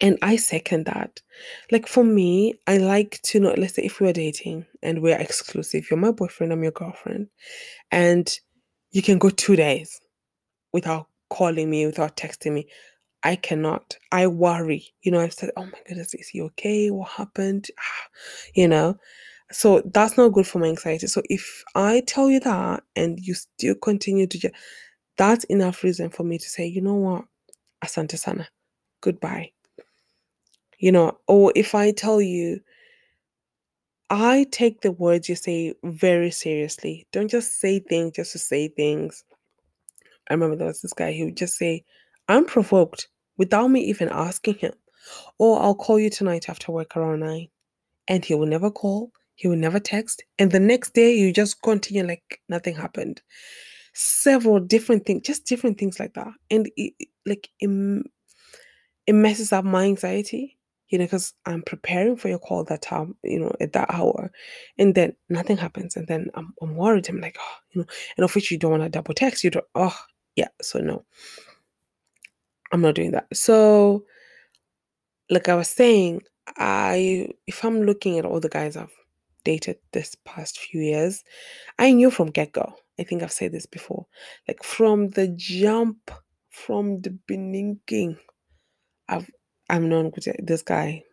And 0.00 0.16
I 0.22 0.36
second 0.36 0.86
that. 0.86 1.20
Like 1.70 1.86
for 1.86 2.04
me, 2.04 2.54
I 2.66 2.78
like 2.78 3.20
to 3.24 3.40
know, 3.40 3.54
let's 3.58 3.74
say 3.74 3.82
if 3.82 4.00
we're 4.00 4.14
dating 4.14 4.64
and 4.82 5.02
we're 5.02 5.18
exclusive, 5.18 5.90
you're 5.90 5.98
my 5.98 6.12
boyfriend, 6.12 6.52
I'm 6.52 6.62
your 6.62 6.72
girlfriend, 6.72 7.28
and 7.90 8.32
you 8.92 9.02
can 9.02 9.18
go 9.18 9.28
two 9.28 9.56
days 9.56 10.00
without 10.72 11.08
calling 11.28 11.70
me, 11.70 11.86
without 11.86 12.16
texting 12.16 12.52
me. 12.52 12.66
I 13.22 13.36
cannot. 13.36 13.96
I 14.12 14.26
worry. 14.26 14.86
You 15.02 15.12
know, 15.12 15.20
I've 15.20 15.34
said, 15.34 15.50
oh 15.56 15.64
my 15.66 15.78
goodness, 15.86 16.14
is 16.14 16.28
he 16.28 16.40
okay? 16.42 16.90
What 16.90 17.08
happened? 17.10 17.66
you 18.54 18.66
know, 18.66 18.96
so 19.52 19.82
that's 19.92 20.16
not 20.16 20.32
good 20.32 20.46
for 20.46 20.58
my 20.58 20.68
anxiety. 20.68 21.06
So 21.06 21.22
if 21.28 21.62
I 21.74 22.02
tell 22.06 22.30
you 22.30 22.40
that 22.40 22.82
and 22.96 23.18
you 23.20 23.34
still 23.34 23.74
continue 23.74 24.26
to 24.28 24.50
that's 25.16 25.44
enough 25.44 25.82
reason 25.84 26.08
for 26.08 26.24
me 26.24 26.38
to 26.38 26.48
say, 26.48 26.66
you 26.66 26.80
know 26.80 26.94
what, 26.94 27.24
asante 27.84 28.18
sana, 28.18 28.48
goodbye. 29.02 29.52
You 30.78 30.92
know, 30.92 31.18
or 31.28 31.52
if 31.54 31.74
I 31.74 31.90
tell 31.90 32.22
you, 32.22 32.60
I 34.08 34.46
take 34.50 34.80
the 34.80 34.92
words 34.92 35.28
you 35.28 35.34
say 35.34 35.74
very 35.84 36.30
seriously. 36.30 37.06
Don't 37.12 37.30
just 37.30 37.60
say 37.60 37.80
things 37.80 38.12
just 38.16 38.32
to 38.32 38.38
say 38.38 38.68
things. 38.68 39.24
I 40.30 40.34
remember 40.34 40.56
there 40.56 40.68
was 40.68 40.80
this 40.80 40.92
guy 40.92 41.12
who 41.12 41.26
would 41.26 41.36
just 41.36 41.56
say, 41.56 41.84
I'm 42.28 42.46
provoked 42.46 43.08
without 43.36 43.68
me 43.68 43.80
even 43.82 44.08
asking 44.08 44.56
him. 44.56 44.72
Or 45.38 45.60
I'll 45.60 45.74
call 45.74 45.98
you 45.98 46.10
tonight 46.10 46.48
after 46.48 46.72
work 46.72 46.96
around 46.96 47.20
nine. 47.20 47.48
And 48.08 48.24
he 48.24 48.34
will 48.34 48.46
never 48.46 48.70
call, 48.70 49.12
he 49.34 49.48
will 49.48 49.56
never 49.56 49.80
text. 49.80 50.22
And 50.38 50.50
the 50.50 50.60
next 50.60 50.94
day 50.94 51.14
you 51.14 51.32
just 51.32 51.62
continue 51.62 52.06
like 52.06 52.40
nothing 52.48 52.76
happened. 52.76 53.22
Several 53.92 54.60
different 54.60 55.04
things, 55.04 55.22
just 55.26 55.46
different 55.46 55.78
things 55.78 55.98
like 55.98 56.14
that. 56.14 56.32
And 56.50 56.70
it, 56.76 56.94
like 57.26 57.48
it, 57.58 58.06
it 59.06 59.12
messes 59.14 59.52
up 59.52 59.64
my 59.64 59.84
anxiety 59.84 60.58
you 60.90 60.98
know, 60.98 61.04
because 61.04 61.32
I'm 61.46 61.62
preparing 61.62 62.16
for 62.16 62.28
your 62.28 62.40
call 62.40 62.64
that 62.64 62.82
time, 62.82 63.14
you 63.22 63.38
know, 63.38 63.52
at 63.60 63.72
that 63.74 63.90
hour, 63.90 64.30
and 64.76 64.94
then 64.94 65.14
nothing 65.28 65.56
happens, 65.56 65.96
and 65.96 66.06
then 66.08 66.26
I'm, 66.34 66.52
I'm 66.60 66.74
worried. 66.74 67.08
I'm 67.08 67.20
like, 67.20 67.36
oh, 67.40 67.54
you 67.70 67.80
know, 67.80 67.86
and 68.16 68.24
of 68.24 68.34
which 68.34 68.50
you 68.50 68.58
don't 68.58 68.72
want 68.72 68.82
to 68.82 68.88
double 68.88 69.14
text. 69.14 69.44
You 69.44 69.50
don't. 69.50 69.64
Oh, 69.76 69.96
yeah. 70.36 70.48
So 70.62 70.78
no, 70.80 71.04
I'm 72.72 72.80
not 72.80 72.94
doing 72.94 73.12
that. 73.12 73.26
So 73.34 74.04
like 75.30 75.48
I 75.48 75.54
was 75.54 75.68
saying, 75.68 76.22
I 76.56 77.28
if 77.46 77.64
I'm 77.64 77.82
looking 77.82 78.18
at 78.18 78.24
all 78.24 78.40
the 78.40 78.48
guys 78.48 78.76
I've 78.76 78.94
dated 79.44 79.78
this 79.92 80.16
past 80.24 80.58
few 80.58 80.80
years, 80.80 81.24
I 81.78 81.92
knew 81.92 82.10
from 82.10 82.30
get 82.30 82.52
go. 82.52 82.74
I 82.98 83.04
think 83.04 83.22
I've 83.22 83.32
said 83.32 83.52
this 83.52 83.66
before. 83.66 84.06
Like 84.46 84.62
from 84.62 85.08
the 85.10 85.28
jump, 85.28 86.10
from 86.50 87.00
the 87.00 87.10
beginning, 87.26 88.18
I've 89.08 89.30
I'm 89.68 89.88
known 89.88 90.12
this 90.38 90.62
guy. 90.62 91.04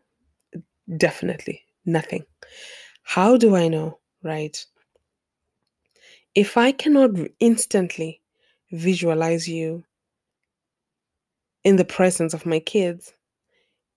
Definitely 0.97 1.63
nothing. 1.85 2.25
How 3.03 3.37
do 3.37 3.55
I 3.55 3.67
know? 3.67 3.99
Right. 4.23 4.65
If 6.33 6.57
I 6.57 6.71
cannot 6.71 7.11
instantly 7.39 8.21
visualize 8.71 9.47
you 9.47 9.83
in 11.63 11.75
the 11.75 11.85
presence 11.85 12.33
of 12.33 12.45
my 12.45 12.59
kids, 12.59 13.13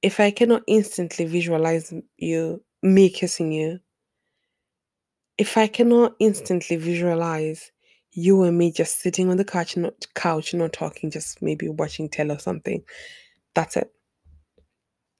if 0.03 0.19
I 0.19 0.31
cannot 0.31 0.63
instantly 0.67 1.27
visualize 1.27 1.93
you, 2.17 2.63
me 2.83 3.11
kissing 3.11 3.53
you, 3.53 3.81
if 5.39 5.57
I 5.57 5.67
cannot 5.67 6.15
instantly 6.19 6.77
visualize 6.77 7.71
you 8.13 8.43
and 8.43 8.59
me 8.59 8.73
just 8.73 9.01
sitting 9.01 9.31
on 9.31 9.37
the 9.37 9.45
couch, 9.45 9.77
not 9.77 9.95
couch, 10.15 10.53
not 10.53 10.73
talking, 10.73 11.11
just 11.11 11.41
maybe 11.43 11.69
watching 11.69 12.09
tele 12.09 12.35
or 12.35 12.39
something, 12.39 12.83
that's 13.55 13.77
it. 13.77 13.93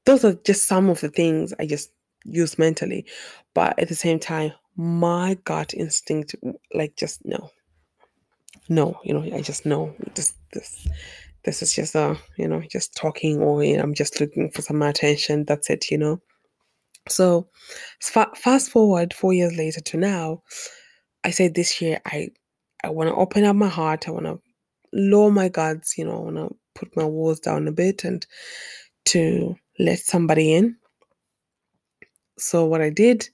Those 0.07 0.25
are 0.25 0.35
just 0.35 0.67
some 0.67 0.89
of 0.89 1.01
the 1.01 1.09
things 1.09 1.55
I 1.59 1.67
just 1.67 1.91
use 2.25 2.59
mentally, 2.59 3.07
but 3.55 3.79
at 3.79 3.89
the 3.89 3.95
same 3.95 4.19
time, 4.19 4.53
my 4.77 5.39
gut 5.45 5.75
instinct, 5.75 6.35
like, 6.75 6.97
just 6.97 7.25
no, 7.25 7.51
no, 8.71 9.01
you 9.05 9.15
know, 9.15 9.25
I 9.37 9.43
just 9.43 9.67
know 9.67 9.95
this, 10.17 10.35
this, 10.55 10.89
this 11.45 11.63
is 11.63 11.75
just 11.75 11.95
a, 11.97 12.19
you 12.39 12.49
know, 12.49 12.63
just 12.71 12.97
talking 12.97 13.41
or 13.41 13.65
you 13.65 13.79
know, 13.79 13.85
I'm 13.85 13.95
just 13.95 14.21
looking 14.21 14.51
for 14.51 14.63
some 14.63 14.83
attention. 14.83 15.45
That's 15.47 15.71
it, 15.71 15.91
you 15.91 15.99
know. 15.99 16.21
So, 17.09 17.49
fa- 18.03 18.33
fast 18.37 18.71
forward 18.71 19.15
four 19.15 19.33
years 19.35 19.57
later 19.57 19.81
to 19.83 19.97
now, 19.99 20.43
I 21.25 21.31
said 21.31 21.55
this 21.55 21.81
year 21.83 22.01
I 22.07 22.29
I 22.85 22.91
want 22.91 23.11
to 23.11 23.15
open 23.17 23.45
up 23.45 23.57
my 23.57 23.69
heart. 23.69 24.09
I 24.09 24.13
want 24.13 24.27
to 24.27 24.41
lower 24.93 25.31
my 25.31 25.49
guards. 25.49 25.95
You 25.99 26.07
know, 26.07 26.17
I 26.17 26.21
want 26.21 26.37
to 26.37 26.57
put 26.75 26.97
my 26.97 27.05
walls 27.05 27.41
down 27.41 27.69
a 27.69 27.73
bit 27.73 28.05
and 28.05 28.27
to 29.07 29.57
let 29.79 30.01
somebody 30.01 30.55
in. 30.55 30.77
So 32.39 32.67
what 32.67 32.83
I 32.83 32.91
did, 32.91 33.29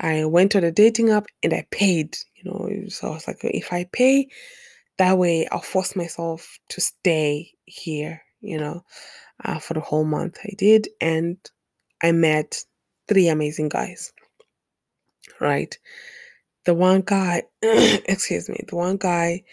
I 0.00 0.24
went 0.26 0.52
to 0.52 0.60
the 0.60 0.72
dating 0.72 1.10
app 1.10 1.26
and 1.42 1.54
I 1.54 1.66
paid. 1.70 2.18
You 2.36 2.50
know, 2.50 2.88
so 2.88 3.08
I 3.08 3.14
was 3.14 3.28
like, 3.28 3.38
if 3.44 3.72
I 3.72 3.86
pay, 3.92 4.28
that 4.98 5.18
way 5.18 5.46
I'll 5.50 5.60
force 5.60 5.96
myself 5.96 6.58
to 6.70 6.80
stay 6.80 7.52
here. 7.64 8.22
You 8.40 8.58
know, 8.58 8.84
uh, 9.44 9.58
for 9.58 9.74
the 9.74 9.80
whole 9.80 10.04
month. 10.04 10.38
I 10.44 10.54
did, 10.56 10.88
and 11.00 11.36
I 12.02 12.12
met 12.12 12.64
three 13.08 13.28
amazing 13.28 13.68
guys. 13.68 14.12
Right. 15.40 15.76
The 16.64 16.74
one 16.74 17.02
guy, 17.02 17.44
excuse 17.62 18.48
me, 18.48 18.60
the 18.68 18.76
one 18.76 18.96
guy 18.96 19.44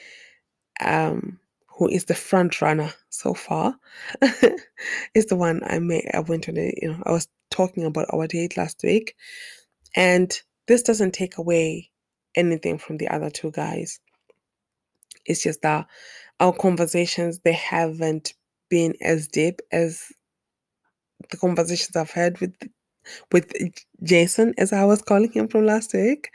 um 0.80 1.40
who 1.78 1.88
is 1.88 2.06
the 2.06 2.16
front 2.16 2.62
runner 2.62 2.92
so 3.10 3.34
far 3.34 3.76
is 5.14 5.28
the 5.28 5.36
one 5.36 5.62
I 5.66 5.80
met 5.80 6.06
I 6.14 6.20
went 6.22 6.50
on 6.50 6.58
a 6.58 6.74
you 6.82 6.90
know, 6.90 7.04
I 7.06 7.12
was 7.12 7.28
talking 7.50 7.86
about 7.86 8.08
our 8.14 8.28
date 8.28 8.58
last 8.58 8.82
week. 8.84 9.16
And 9.96 10.32
this 10.68 10.84
doesn't 10.84 11.14
take 11.14 11.38
away 11.38 11.92
anything 12.36 12.78
from 12.78 12.98
the 12.98 13.10
other 13.10 13.30
two 13.30 13.52
guys. 13.52 14.00
It's 15.26 15.44
just 15.44 15.62
that 15.64 15.88
our 16.40 16.54
conversations 16.54 17.40
they 17.44 17.54
haven't 17.54 18.34
been 18.70 18.96
as 19.02 19.28
deep 19.28 19.62
as 19.72 20.12
the 21.32 21.38
conversations 21.38 21.96
I've 21.96 22.12
had 22.12 22.40
with 22.40 22.56
with 23.32 23.54
Jason, 24.04 24.54
as 24.58 24.74
I 24.74 24.86
was 24.86 25.02
calling 25.02 25.32
him 25.32 25.48
from 25.48 25.66
last 25.66 25.94
week. 25.94 26.32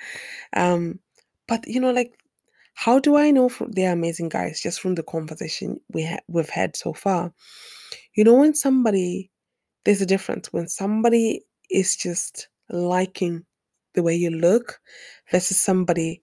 Um, 0.55 1.00
but 1.49 1.66
you 1.69 1.81
know, 1.81 1.93
like, 1.93 2.14
how 2.75 2.99
do 3.00 3.16
I 3.16 3.31
know 3.33 3.50
they're 3.69 3.93
amazing 3.93 4.31
guys 4.31 4.61
just 4.61 4.81
from 4.81 4.97
the 4.97 5.05
conversation 5.05 5.81
we 5.93 6.05
ha- 6.07 6.21
we've 6.28 6.50
had 6.50 6.76
so 6.76 6.93
far? 6.95 7.33
You 8.16 8.25
know, 8.25 8.35
when 8.37 8.55
somebody 8.55 9.31
there's 9.87 10.02
a 10.02 10.07
difference 10.07 10.52
when 10.55 10.69
somebody 10.69 11.43
is 11.71 11.97
just 11.97 12.49
liking 12.71 13.45
the 13.95 14.05
way 14.05 14.16
you 14.16 14.31
look 14.31 14.81
versus 15.33 15.59
somebody 15.61 16.23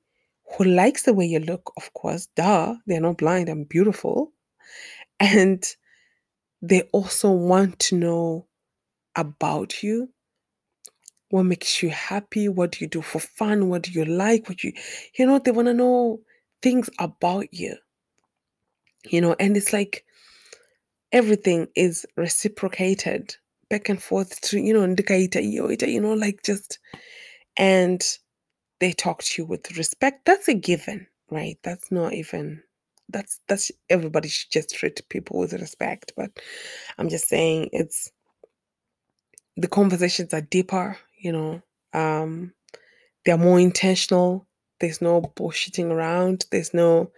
who 0.57 0.63
likes 0.65 1.03
the 1.03 1.13
way 1.13 1.25
you 1.25 1.39
look. 1.39 1.71
Of 1.77 1.93
course, 1.93 2.27
duh, 2.35 2.75
they're 2.85 3.01
not 3.01 3.17
blind 3.17 3.49
and 3.49 3.67
beautiful, 3.67 4.31
and 5.19 5.63
they 6.61 6.83
also 6.93 7.31
want 7.31 7.79
to 7.79 7.95
know 7.95 8.47
about 9.15 9.83
you. 9.83 10.09
What 11.29 11.43
makes 11.43 11.81
you 11.81 11.89
happy? 11.89 12.47
What 12.47 12.73
do 12.73 12.77
you 12.81 12.87
do 12.87 13.01
for 13.01 13.19
fun? 13.19 13.69
What 13.69 13.83
do 13.83 13.91
you 13.91 14.05
like? 14.05 14.47
What 14.47 14.63
you 14.63 14.73
you 15.17 15.25
know 15.25 15.39
they 15.39 15.51
want 15.51 15.67
to 15.67 15.73
know 15.73 16.19
things 16.61 16.89
about 16.99 17.47
you. 17.51 17.75
You 19.05 19.21
know 19.21 19.35
and 19.39 19.57
it's 19.57 19.73
like 19.73 20.05
everything 21.11 21.67
is 21.75 22.05
reciprocated 22.17 23.35
back 23.69 23.89
and 23.89 24.01
forth 24.01 24.39
to 24.41 24.59
you 24.59 24.73
know 24.73 24.83
indicate 24.83 25.35
you 25.35 26.01
know 26.01 26.13
like 26.13 26.41
just 26.43 26.79
and 27.57 28.03
they 28.83 28.93
talk 28.93 29.23
to 29.23 29.41
you 29.41 29.45
with 29.47 29.77
respect 29.77 30.25
that's 30.25 30.49
a 30.49 30.53
given 30.53 31.07
right? 31.31 31.57
That's 31.63 31.91
not 31.91 32.13
even 32.13 32.61
that's 33.09 33.39
that's 33.47 33.71
everybody 33.89 34.29
should 34.29 34.51
just 34.51 34.73
treat 34.73 35.01
people 35.09 35.37
with 35.37 35.53
respect 35.53 36.13
but 36.15 36.31
i'm 36.97 37.09
just 37.09 37.27
saying 37.27 37.69
it's 37.73 38.11
the 39.57 39.67
conversations 39.67 40.33
are 40.33 40.41
deeper 40.41 40.97
you 41.19 41.31
know 41.31 41.61
um 41.93 42.53
they're 43.25 43.37
more 43.37 43.59
intentional 43.59 44.47
there's 44.79 45.01
no 45.01 45.21
bullshitting 45.35 45.91
around 45.91 46.45
there's 46.51 46.73
no 46.73 47.11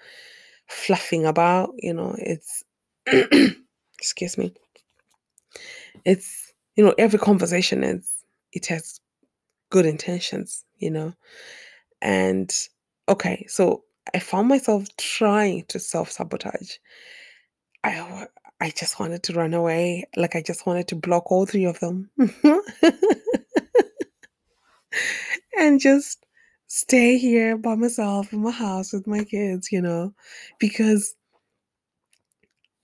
fluffing 0.67 1.25
about 1.25 1.71
you 1.77 1.93
know 1.93 2.15
it's 2.17 2.63
excuse 3.99 4.37
me 4.37 4.51
it's 6.03 6.51
you 6.75 6.83
know 6.83 6.95
every 6.97 7.19
conversation 7.19 7.83
is 7.83 8.25
it 8.53 8.65
has 8.65 8.99
good 9.69 9.85
intentions 9.85 10.64
you 10.77 10.91
know? 10.91 11.13
And 12.01 12.53
okay 13.07 13.45
so 13.47 13.83
i 14.15 14.19
found 14.19 14.47
myself 14.47 14.87
trying 14.97 15.63
to 15.65 15.79
self-sabotage. 15.79 16.77
I 17.83 18.27
i 18.61 18.69
just 18.71 18.99
wanted 18.99 19.23
to 19.23 19.33
run 19.33 19.53
away 19.53 20.05
like 20.15 20.35
i 20.35 20.41
just 20.41 20.65
wanted 20.65 20.87
to 20.87 20.95
block 20.95 21.31
all 21.31 21.45
three 21.45 21.65
of 21.65 21.79
them 21.79 22.09
and 25.57 25.79
just 25.79 26.25
stay 26.67 27.17
here 27.17 27.57
by 27.57 27.75
myself 27.75 28.33
in 28.33 28.41
my 28.41 28.51
house 28.51 28.93
with 28.93 29.07
my 29.07 29.23
kids, 29.23 29.71
you 29.71 29.81
know, 29.81 30.13
because, 30.59 31.15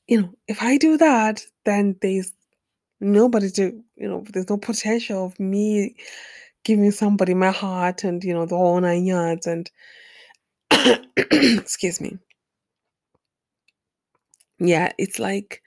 you 0.08 0.22
know, 0.22 0.34
if 0.48 0.62
I 0.62 0.78
do 0.78 0.98
that, 0.98 1.42
then 1.66 1.96
there's 2.02 2.32
nobody 3.00 3.50
to, 3.52 3.84
you 3.96 4.08
know, 4.08 4.24
there's 4.32 4.50
no 4.50 4.58
potential 4.58 5.26
of 5.26 5.40
me 5.40 5.96
giving 6.66 6.92
somebody 6.92 7.34
my 7.36 7.52
heart 7.52 8.04
and, 8.04 8.24
you 8.24 8.34
know, 8.34 8.46
the 8.46 8.58
whole 8.58 8.82
nine 8.82 9.06
yards. 9.06 9.48
And, 9.48 9.70
excuse 11.18 12.02
me. 12.02 12.20
Yeah, 14.60 14.92
it's 14.98 15.20
like, 15.20 15.62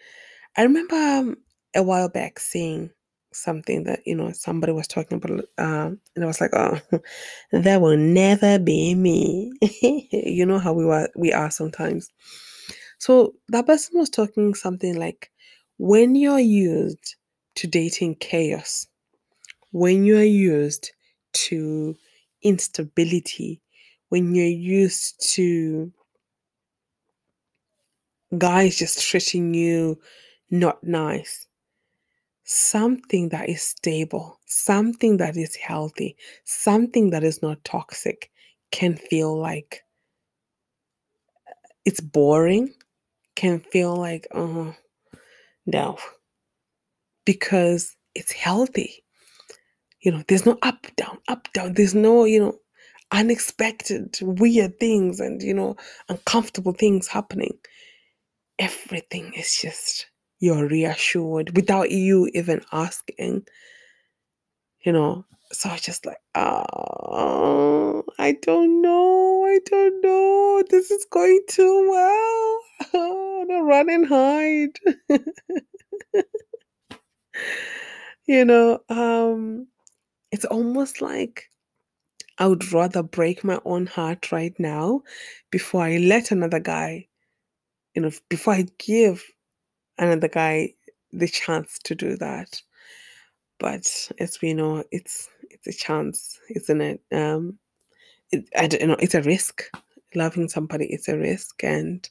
I 0.56 0.62
remember 0.62 0.94
um, 0.96 1.36
a 1.74 1.82
while 1.82 2.08
back 2.08 2.38
seeing 2.38 2.90
something 3.32 3.84
that 3.84 4.00
you 4.06 4.14
know 4.14 4.30
somebody 4.32 4.72
was 4.72 4.86
talking 4.86 5.16
about 5.16 5.40
um, 5.58 5.98
and 6.14 6.22
i 6.22 6.26
was 6.26 6.40
like 6.40 6.50
oh 6.52 6.78
that 7.52 7.80
will 7.80 7.96
never 7.96 8.58
be 8.58 8.94
me 8.94 9.52
you 10.12 10.46
know 10.46 10.58
how 10.58 10.72
we 10.72 10.84
were 10.84 11.08
we 11.16 11.32
are 11.32 11.50
sometimes 11.50 12.10
so 12.98 13.34
that 13.48 13.66
person 13.66 13.98
was 13.98 14.10
talking 14.10 14.54
something 14.54 14.96
like 14.98 15.30
when 15.78 16.14
you're 16.14 16.40
used 16.40 17.16
to 17.56 17.66
dating 17.66 18.14
chaos 18.16 18.86
when 19.74 20.04
you're 20.04 20.22
used 20.22 20.92
to 21.32 21.96
instability 22.42 23.60
when 24.10 24.34
you're 24.34 24.46
used 24.46 25.20
to 25.34 25.92
guys 28.38 28.76
just 28.76 29.02
treating 29.02 29.52
you 29.52 29.98
not 30.50 30.82
nice 30.84 31.46
something 32.44 33.30
that 33.30 33.48
is 33.48 33.62
stable, 33.62 34.38
something 34.46 35.16
that 35.16 35.36
is 35.36 35.56
healthy, 35.56 36.16
something 36.44 37.10
that 37.10 37.24
is 37.24 37.42
not 37.42 37.62
toxic 37.64 38.30
can 38.70 38.96
feel 38.96 39.38
like 39.38 39.82
it's 41.84 42.00
boring, 42.00 42.72
can 43.34 43.60
feel 43.60 43.96
like, 43.96 44.26
oh, 44.34 44.74
no, 45.66 45.98
because 47.24 47.96
it's 48.14 48.32
healthy. 48.32 49.03
You 50.04 50.12
know, 50.12 50.22
there's 50.28 50.44
no 50.44 50.58
up, 50.60 50.86
down, 50.96 51.18
up, 51.28 51.48
down. 51.54 51.72
There's 51.72 51.94
no, 51.94 52.24
you 52.26 52.38
know, 52.38 52.58
unexpected, 53.10 54.18
weird 54.20 54.78
things 54.78 55.18
and, 55.18 55.42
you 55.42 55.54
know, 55.54 55.76
uncomfortable 56.10 56.72
things 56.74 57.08
happening. 57.08 57.58
Everything 58.58 59.32
is 59.34 59.56
just 59.56 60.06
you're 60.40 60.68
reassured 60.68 61.56
without 61.56 61.90
you 61.90 62.28
even 62.34 62.60
asking, 62.70 63.46
you 64.84 64.92
know. 64.92 65.24
So 65.52 65.70
I 65.70 65.78
just 65.78 66.04
like, 66.04 66.18
oh, 66.34 68.02
I 68.18 68.32
don't 68.42 68.82
know. 68.82 69.46
I 69.46 69.58
don't 69.64 70.02
know. 70.02 70.62
This 70.68 70.90
is 70.90 71.06
going 71.10 71.40
too 71.48 71.88
well. 71.90 72.60
Oh, 72.92 73.44
no, 73.48 73.60
run 73.62 73.88
and 73.88 74.06
hide. 74.06 74.78
you 78.26 78.44
know, 78.44 78.80
um, 78.88 79.66
it's 80.34 80.44
almost 80.46 81.00
like 81.00 81.48
I 82.38 82.48
would 82.48 82.72
rather 82.72 83.04
break 83.04 83.44
my 83.44 83.60
own 83.64 83.86
heart 83.86 84.32
right 84.32 84.52
now 84.58 85.02
before 85.52 85.82
I 85.82 85.98
let 85.98 86.32
another 86.32 86.58
guy, 86.58 87.06
you 87.94 88.02
know, 88.02 88.10
before 88.28 88.54
I 88.54 88.66
give 88.78 89.22
another 89.96 90.26
guy 90.26 90.74
the 91.12 91.28
chance 91.28 91.78
to 91.84 91.94
do 91.94 92.16
that. 92.16 92.60
But 93.60 94.10
as 94.18 94.40
we 94.42 94.54
know, 94.54 94.82
it's 94.90 95.28
it's 95.50 95.68
a 95.68 95.72
chance, 95.72 96.40
isn't 96.50 96.80
it? 96.80 97.00
Um, 97.12 97.56
it, 98.32 98.48
I 98.58 98.66
don't 98.66 98.88
know. 98.88 98.96
It's 98.98 99.14
a 99.14 99.22
risk. 99.22 99.70
Loving 100.16 100.48
somebody 100.48 100.86
is 100.86 101.06
a 101.06 101.16
risk, 101.16 101.62
and 101.62 102.08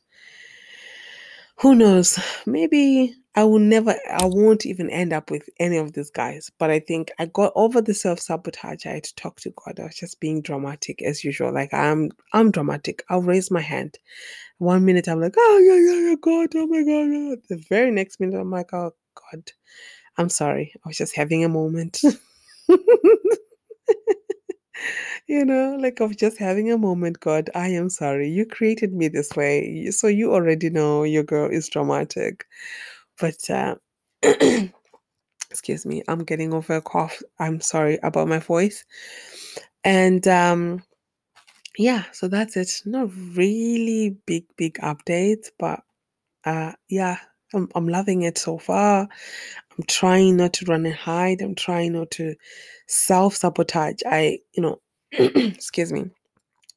who 1.58 1.76
knows? 1.76 2.18
Maybe 2.46 3.16
I 3.36 3.44
will 3.46 3.60
never, 3.60 3.96
I 4.12 4.26
won't 4.26 4.66
even 4.66 4.90
end 4.90 5.14
up 5.14 5.32
with 5.32 5.50
any 5.60 5.78
of 5.78 5.94
these 5.94 6.12
guys. 6.12 6.52
But 6.60 6.70
I 6.72 6.80
think 6.80 7.12
I 7.20 7.26
got 7.28 7.52
over 7.56 7.82
the 7.82 7.94
self 7.94 8.20
sabotage. 8.20 8.86
I 8.86 8.90
had 8.92 9.06
to 9.06 9.16
talk 9.16 9.40
to 9.42 9.52
God. 9.66 9.80
I 9.80 9.86
was 9.86 9.96
just 9.96 10.20
being 10.20 10.42
dramatic 10.42 11.02
as 11.02 11.24
usual. 11.24 11.54
Like 11.54 11.74
I'm, 11.74 12.12
I'm 12.34 12.52
dramatic. 12.52 13.04
I'll 13.10 13.24
raise 13.24 13.52
my 13.52 13.62
hand. 13.62 13.98
One 14.60 14.86
minute 14.86 15.08
I'm 15.10 15.22
like, 15.22 15.36
oh 15.38 15.60
yeah, 15.60 15.94
yeah, 15.94 16.10
yeah, 16.10 16.16
God, 16.22 16.50
oh 16.56 16.68
my 16.68 16.80
God. 16.84 17.40
The 17.50 17.64
very 17.70 17.92
next 17.92 18.20
minute 18.20 18.40
I'm 18.40 18.52
like, 18.52 18.74
oh 18.74 18.94
God, 19.32 19.52
I'm 20.18 20.30
sorry. 20.30 20.74
I 20.86 20.90
was 20.90 20.98
just 20.98 21.16
having 21.16 21.44
a 21.44 21.50
moment. 21.50 22.02
you 25.28 25.46
know, 25.46 25.78
like 25.80 26.00
of 26.00 26.18
just 26.18 26.38
having 26.38 26.72
a 26.72 26.78
moment, 26.78 27.20
God, 27.20 27.50
I 27.56 27.70
am 27.70 27.90
sorry. 27.90 28.30
You 28.30 28.46
created 28.46 28.94
me 28.94 29.08
this 29.08 29.36
way. 29.36 29.90
So 29.92 30.08
you 30.08 30.34
already 30.34 30.70
know 30.70 31.04
your 31.04 31.24
girl 31.24 31.50
is 31.50 31.70
dramatic. 31.70 32.46
But 33.20 33.50
uh 33.50 33.76
excuse 35.52 35.86
me, 35.86 36.04
I'm 36.08 36.24
getting 36.24 36.54
over 36.54 36.76
a 36.78 36.82
cough. 36.82 37.22
I'm 37.40 37.62
sorry 37.62 38.00
about 38.04 38.28
my 38.28 38.40
voice. 38.40 38.86
And 39.84 40.28
um 40.28 40.84
yeah, 41.78 42.06
so 42.14 42.28
that's 42.28 42.58
it. 42.58 42.82
Not 42.86 43.10
really 43.36 44.18
big, 44.28 44.46
big 44.58 44.76
updates, 44.76 45.50
but 45.60 45.82
uh 46.46 46.74
yeah, 46.90 47.18
I'm 47.54 47.70
I'm 47.76 47.88
loving 47.90 48.24
it 48.24 48.38
so 48.38 48.58
far. 48.58 49.08
I'm 49.78 49.86
trying 49.88 50.38
not 50.38 50.54
to 50.54 50.66
run 50.66 50.86
and 50.86 50.96
hide. 50.96 51.42
I'm 51.42 51.56
trying 51.56 51.94
not 51.94 52.12
to 52.12 52.36
self-sabotage. 52.88 54.02
I, 54.06 54.40
you 54.54 54.64
know, 54.64 54.82
excuse 55.12 55.92
me. 55.94 56.12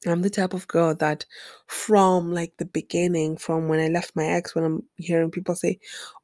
I'm 0.06 0.22
the 0.22 0.30
type 0.30 0.54
of 0.54 0.68
girl 0.68 0.94
that 0.96 1.24
from 1.68 2.32
like 2.32 2.52
the 2.58 2.64
beginning, 2.66 3.36
from 3.36 3.68
when 3.68 3.80
I 3.80 3.88
left 3.88 4.16
my 4.16 4.24
ex, 4.26 4.54
when 4.54 4.64
I'm 4.64 4.82
hearing 4.96 5.30
people 5.30 5.54
say, 5.54 5.78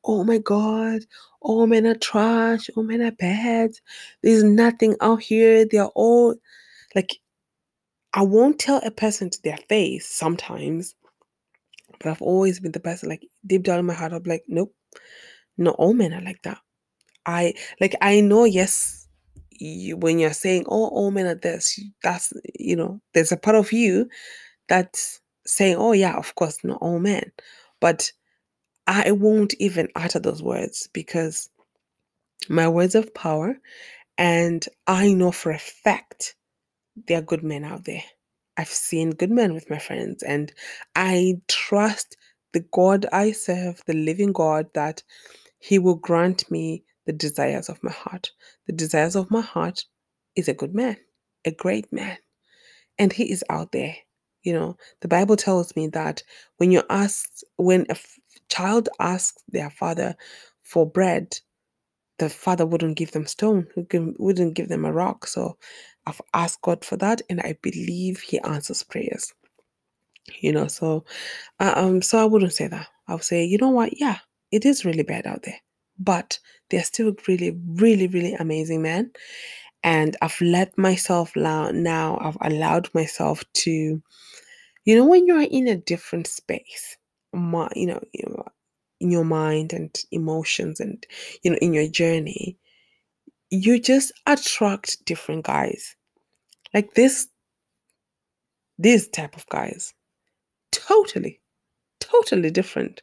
Oh 0.04 0.24
my 0.24 0.38
God, 0.38 1.02
all 1.40 1.66
men 1.66 1.86
are 1.86 1.94
trash, 1.94 2.68
all 2.76 2.82
men 2.84 3.02
are 3.02 3.12
bad, 3.12 3.72
there's 4.22 4.44
nothing 4.44 4.96
out 5.00 5.22
here, 5.22 5.64
they're 5.64 5.86
all 5.86 6.34
like 6.94 7.16
I 8.14 8.22
won't 8.22 8.58
tell 8.58 8.80
a 8.84 8.90
person 8.90 9.30
to 9.30 9.42
their 9.42 9.58
face 9.68 10.08
sometimes, 10.08 10.94
but 12.00 12.08
I've 12.10 12.22
always 12.22 12.60
been 12.60 12.72
the 12.72 12.80
person 12.80 13.08
like 13.08 13.26
deep 13.46 13.64
down 13.64 13.78
in 13.80 13.86
my 13.86 13.94
heart, 13.94 14.12
I'm 14.12 14.22
like, 14.24 14.44
nope, 14.48 14.74
not 15.58 15.76
all 15.78 15.94
men 15.94 16.12
are 16.14 16.22
like 16.22 16.42
that. 16.42 16.58
I 17.26 17.54
like 17.80 17.96
I 18.02 18.20
know, 18.20 18.44
yes, 18.44 19.01
you, 19.62 19.96
when 19.96 20.18
you're 20.18 20.32
saying, 20.32 20.64
"Oh, 20.68 20.88
all 20.88 21.10
men 21.10 21.26
are 21.26 21.34
this," 21.34 21.78
that's 22.02 22.32
you 22.58 22.76
know, 22.76 23.00
there's 23.14 23.32
a 23.32 23.36
part 23.36 23.56
of 23.56 23.72
you 23.72 24.08
that's 24.68 25.20
saying, 25.46 25.76
"Oh, 25.76 25.92
yeah, 25.92 26.16
of 26.16 26.34
course, 26.34 26.58
not 26.64 26.78
all 26.80 26.96
oh, 26.96 26.98
men," 26.98 27.32
but 27.80 28.12
I 28.86 29.12
won't 29.12 29.54
even 29.58 29.88
utter 29.94 30.18
those 30.18 30.42
words 30.42 30.88
because 30.92 31.48
my 32.48 32.68
words 32.68 32.94
of 32.94 33.14
power, 33.14 33.56
and 34.18 34.66
I 34.86 35.12
know 35.12 35.32
for 35.32 35.52
a 35.52 35.58
fact 35.58 36.34
there 37.06 37.18
are 37.18 37.22
good 37.22 37.42
men 37.42 37.64
out 37.64 37.84
there. 37.84 38.02
I've 38.56 38.68
seen 38.68 39.10
good 39.10 39.30
men 39.30 39.54
with 39.54 39.70
my 39.70 39.78
friends, 39.78 40.22
and 40.22 40.52
I 40.96 41.40
trust 41.48 42.16
the 42.52 42.60
God 42.72 43.06
I 43.12 43.32
serve, 43.32 43.82
the 43.86 43.94
living 43.94 44.32
God, 44.32 44.66
that 44.74 45.02
He 45.58 45.78
will 45.78 45.96
grant 45.96 46.50
me 46.50 46.84
the 47.06 47.12
desires 47.12 47.68
of 47.68 47.82
my 47.82 47.92
heart. 47.92 48.30
The 48.66 48.72
desires 48.72 49.16
of 49.16 49.30
my 49.30 49.40
heart 49.40 49.84
is 50.36 50.48
a 50.48 50.54
good 50.54 50.74
man, 50.74 50.96
a 51.44 51.52
great 51.52 51.92
man, 51.92 52.18
and 52.98 53.12
He 53.12 53.30
is 53.30 53.44
out 53.50 53.72
there. 53.72 53.96
You 54.42 54.54
know, 54.54 54.76
the 55.00 55.08
Bible 55.08 55.36
tells 55.36 55.76
me 55.76 55.88
that 55.88 56.22
when 56.58 56.72
you 56.72 56.82
ask, 56.90 57.28
when 57.56 57.82
a 57.88 57.92
f- 57.92 58.18
child 58.48 58.88
asks 59.00 59.42
their 59.48 59.70
father 59.70 60.16
for 60.62 60.88
bread, 60.90 61.38
the 62.18 62.28
father 62.30 62.66
wouldn't 62.66 62.96
give 62.96 63.12
them 63.12 63.26
stone, 63.26 63.66
wouldn't 63.76 64.54
give 64.54 64.68
them 64.68 64.84
a 64.84 64.92
rock. 64.92 65.26
So 65.26 65.58
I've 66.06 66.20
asked 66.34 66.62
God 66.62 66.84
for 66.84 66.96
that, 66.98 67.22
and 67.30 67.40
I 67.40 67.56
believe 67.62 68.20
He 68.20 68.40
answers 68.40 68.82
prayers. 68.82 69.32
You 70.40 70.52
know, 70.52 70.68
so 70.68 71.04
uh, 71.60 71.74
um, 71.76 72.02
so 72.02 72.20
I 72.20 72.26
wouldn't 72.26 72.54
say 72.54 72.68
that. 72.68 72.88
I'll 73.08 73.20
say, 73.20 73.44
you 73.44 73.58
know 73.58 73.70
what? 73.70 73.98
Yeah, 74.00 74.18
it 74.52 74.66
is 74.66 74.84
really 74.84 75.04
bad 75.04 75.26
out 75.26 75.44
there, 75.44 75.60
but 76.04 76.38
they're 76.70 76.84
still 76.84 77.14
really, 77.28 77.56
really, 77.66 78.08
really 78.08 78.34
amazing 78.34 78.82
men. 78.82 79.10
And 79.84 80.16
I've 80.22 80.40
let 80.40 80.76
myself 80.78 81.34
allow 81.36 81.70
now. 81.70 82.18
I've 82.20 82.38
allowed 82.40 82.88
myself 82.94 83.44
to, 83.54 84.02
you 84.84 84.96
know, 84.96 85.06
when 85.06 85.26
you're 85.26 85.42
in 85.42 85.68
a 85.68 85.76
different 85.76 86.26
space, 86.26 86.96
my, 87.32 87.68
you 87.74 87.86
know, 87.86 88.00
in 89.00 89.10
your 89.10 89.24
mind 89.24 89.72
and 89.72 89.92
emotions, 90.12 90.78
and 90.78 91.04
you 91.42 91.50
know, 91.50 91.58
in 91.58 91.72
your 91.74 91.88
journey, 91.88 92.56
you 93.50 93.78
just 93.78 94.12
attract 94.26 95.04
different 95.04 95.44
guys 95.44 95.94
like 96.72 96.94
this 96.94 97.28
this 98.78 99.08
type 99.08 99.36
of 99.36 99.46
guys 99.48 99.92
totally 100.70 101.40
totally 102.00 102.50
different 102.50 103.02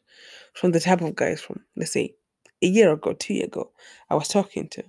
from 0.53 0.71
the 0.71 0.79
type 0.79 1.01
of 1.01 1.15
guys 1.15 1.39
from 1.39 1.59
let's 1.77 1.91
say 1.91 2.13
a 2.63 2.67
year 2.67 2.91
ago 2.93 3.13
two 3.13 3.33
years 3.35 3.47
ago 3.47 3.71
i 4.09 4.15
was 4.15 4.27
talking 4.27 4.67
to 4.69 4.83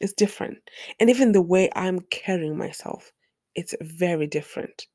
it's 0.00 0.12
different 0.14 0.58
and 1.00 1.10
even 1.10 1.32
the 1.32 1.42
way 1.42 1.70
i'm 1.76 2.00
carrying 2.10 2.56
myself 2.56 3.12
it's 3.56 3.74
very 3.82 4.26
different 4.26 4.86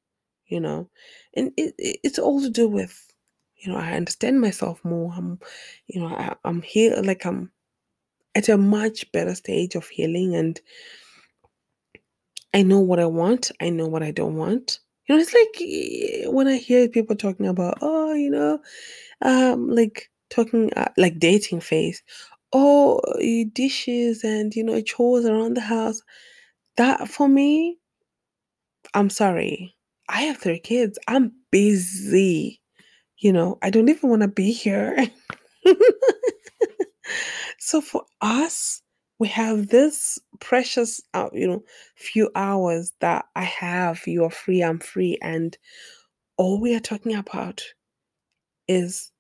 you 0.47 0.60
know 0.60 0.89
and 1.36 1.52
it, 1.58 1.76
it- 1.80 1.99
it's 2.04 2.19
all 2.19 2.41
to 2.41 2.49
do 2.49 2.67
with 2.69 3.08
you 3.58 3.71
know 3.71 3.80
i 3.80 3.93
understand 3.93 4.41
myself 4.41 4.84
more 4.86 5.13
i'm 5.17 5.39
you 5.88 6.02
know 6.02 6.08
I, 6.08 6.36
i'm 6.45 6.62
here 6.62 6.95
like 7.04 7.26
i'm 7.26 7.52
at 8.36 8.49
a 8.49 8.58
much 8.58 9.12
better 9.13 9.36
stage 9.36 9.76
of 9.76 9.88
healing 9.89 10.36
and 10.36 10.60
I 12.54 12.63
know 12.63 12.82
what 12.82 12.99
I 12.99 13.08
want. 13.08 13.52
I 13.62 13.71
know 13.71 13.88
what 13.88 14.04
I 14.04 14.12
don't 14.12 14.38
want. 14.38 14.82
You 15.08 15.15
know, 15.15 15.21
it's 15.21 15.36
like 15.36 15.62
eh, 15.62 16.28
when 16.30 16.49
I 16.49 16.58
hear 16.58 16.89
people 16.89 17.17
talking 17.17 17.47
about, 17.47 17.80
oh, 17.82 18.13
you 18.15 18.32
know, 18.32 18.60
um, 19.21 19.69
like 19.69 20.12
talking 20.34 20.74
uh, 20.74 20.89
like 20.98 21.19
dating 21.19 21.62
phase, 21.62 22.04
oh, 22.54 23.00
dishes 23.54 24.24
and 24.24 24.56
you 24.56 24.63
know 24.63 24.82
chores 24.82 25.26
around 25.26 25.56
the 25.56 25.62
house. 25.62 26.02
That 26.78 27.08
for 27.08 27.28
me, 27.28 27.78
I'm 28.93 29.10
sorry. 29.10 29.76
I 30.10 30.24
have 30.24 30.38
three 30.38 30.60
kids. 30.60 31.00
I'm 31.08 31.32
busy. 31.52 32.62
You 33.19 33.34
know, 33.34 33.58
I 33.62 33.69
don't 33.69 33.89
even 33.89 34.10
want 34.10 34.24
to 34.24 34.28
be 34.28 34.52
here. 34.52 35.08
So 37.63 37.80
for 37.80 38.04
us, 38.19 38.82
we 39.19 39.30
have 39.30 39.69
this 39.69 40.19
precious, 40.41 41.00
uh, 41.13 41.30
you 41.32 41.48
know, 41.48 41.63
few 41.96 42.30
hours 42.36 42.91
that 43.00 43.26
I 43.38 43.43
have. 43.46 44.02
You're 44.06 44.30
free, 44.30 44.62
I'm 44.62 44.80
free, 44.80 45.17
and 45.22 45.58
all 46.38 46.60
we 46.60 46.76
are 46.76 46.82
talking 46.82 47.15
about 47.15 47.63
is 48.67 49.12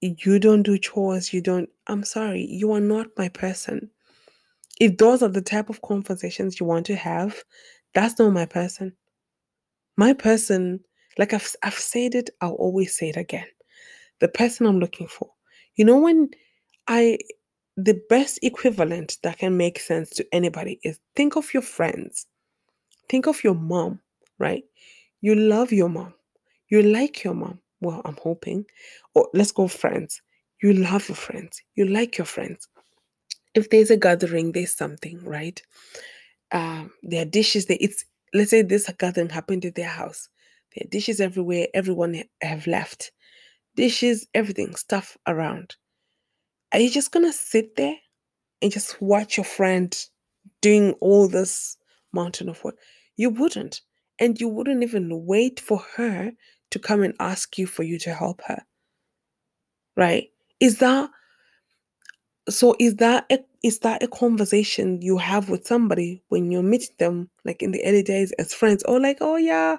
you 0.00 0.38
don't 0.38 0.62
do 0.62 0.78
chores. 0.78 1.32
You 1.32 1.40
don't. 1.40 1.68
I'm 1.86 2.04
sorry, 2.04 2.46
you 2.46 2.72
are 2.72 2.80
not 2.80 3.08
my 3.16 3.28
person. 3.28 3.90
If 4.80 4.96
those 4.96 5.22
are 5.22 5.28
the 5.28 5.42
type 5.42 5.68
of 5.68 5.82
conversations 5.82 6.58
you 6.58 6.66
want 6.66 6.86
to 6.86 6.96
have, 6.96 7.42
that's 7.94 8.18
not 8.18 8.32
my 8.32 8.46
person. 8.46 8.94
My 9.96 10.14
person, 10.14 10.80
like 11.18 11.34
I've 11.34 11.54
I've 11.62 11.74
said 11.74 12.14
it, 12.14 12.30
I'll 12.40 12.54
always 12.54 12.96
say 12.96 13.10
it 13.10 13.16
again. 13.16 13.46
The 14.20 14.28
person 14.28 14.66
I'm 14.66 14.80
looking 14.80 15.06
for. 15.06 15.30
You 15.76 15.84
know 15.84 15.98
when 15.98 16.30
I 16.88 17.18
the 17.76 18.00
best 18.08 18.38
equivalent 18.42 19.18
that 19.22 19.38
can 19.38 19.56
make 19.56 19.78
sense 19.78 20.10
to 20.10 20.26
anybody 20.32 20.78
is 20.82 20.98
think 21.16 21.36
of 21.36 21.52
your 21.54 21.62
friends. 21.62 22.26
Think 23.08 23.26
of 23.26 23.42
your 23.42 23.54
mom, 23.54 24.00
right? 24.38 24.64
You 25.20 25.34
love 25.34 25.72
your 25.72 25.88
mom. 25.88 26.14
You 26.68 26.82
like 26.82 27.24
your 27.24 27.34
mom. 27.34 27.60
Well, 27.80 28.02
I'm 28.04 28.18
hoping. 28.22 28.66
Or 29.14 29.28
let's 29.34 29.52
go 29.52 29.68
friends. 29.68 30.20
You 30.62 30.74
love 30.74 31.08
your 31.08 31.16
friends. 31.16 31.62
You 31.74 31.86
like 31.86 32.18
your 32.18 32.26
friends. 32.26 32.68
If 33.54 33.70
there's 33.70 33.90
a 33.90 33.96
gathering, 33.96 34.52
there's 34.52 34.76
something, 34.76 35.24
right? 35.24 35.60
Um, 36.52 36.92
there 37.02 37.22
are 37.22 37.26
dishes 37.26 37.66
there. 37.66 37.78
It's 37.80 38.04
let's 38.34 38.50
say 38.50 38.62
this 38.62 38.90
gathering 38.98 39.30
happened 39.30 39.64
at 39.64 39.74
their 39.74 39.88
house. 39.88 40.28
There 40.74 40.86
are 40.86 40.90
dishes 40.90 41.20
everywhere. 41.20 41.68
Everyone 41.74 42.22
have 42.42 42.66
left. 42.66 43.12
Dishes, 43.76 44.26
everything, 44.34 44.74
stuff 44.76 45.16
around. 45.26 45.76
Are 46.72 46.80
you 46.80 46.90
just 46.90 47.12
gonna 47.12 47.32
sit 47.32 47.76
there 47.76 47.96
and 48.62 48.70
just 48.70 49.00
watch 49.00 49.36
your 49.36 49.44
friend 49.44 49.96
doing 50.60 50.92
all 51.00 51.28
this 51.28 51.76
mountain 52.12 52.48
of 52.48 52.62
work? 52.62 52.76
You 53.16 53.30
wouldn't. 53.30 53.80
And 54.18 54.38
you 54.38 54.48
wouldn't 54.48 54.82
even 54.82 55.24
wait 55.26 55.60
for 55.60 55.78
her 55.96 56.32
to 56.70 56.78
come 56.78 57.02
and 57.02 57.14
ask 57.20 57.58
you 57.58 57.66
for 57.66 57.82
you 57.82 57.98
to 58.00 58.14
help 58.14 58.42
her. 58.46 58.62
Right? 59.96 60.30
Is 60.60 60.78
that 60.78 61.10
so 62.48 62.76
is 62.78 62.96
that 62.96 63.26
a, 63.30 63.38
is 63.62 63.80
that 63.80 64.02
a 64.02 64.08
conversation 64.08 65.00
you 65.02 65.18
have 65.18 65.48
with 65.48 65.66
somebody 65.66 66.22
when 66.28 66.50
you 66.50 66.62
meet 66.62 66.90
them 66.98 67.30
like 67.44 67.62
in 67.62 67.70
the 67.70 67.84
early 67.84 68.02
days 68.02 68.32
as 68.32 68.54
friends 68.54 68.82
or 68.84 69.00
like 69.00 69.18
oh 69.20 69.36
yeah 69.36 69.76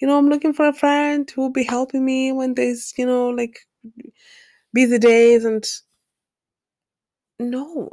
you 0.00 0.06
know 0.06 0.18
i'm 0.18 0.28
looking 0.28 0.52
for 0.52 0.66
a 0.68 0.72
friend 0.72 1.30
who 1.30 1.42
will 1.42 1.50
be 1.50 1.64
helping 1.64 2.04
me 2.04 2.32
when 2.32 2.54
there's 2.54 2.92
you 2.96 3.06
know 3.06 3.28
like 3.30 3.60
busy 4.72 4.98
days 4.98 5.44
and 5.44 5.64
no 7.38 7.90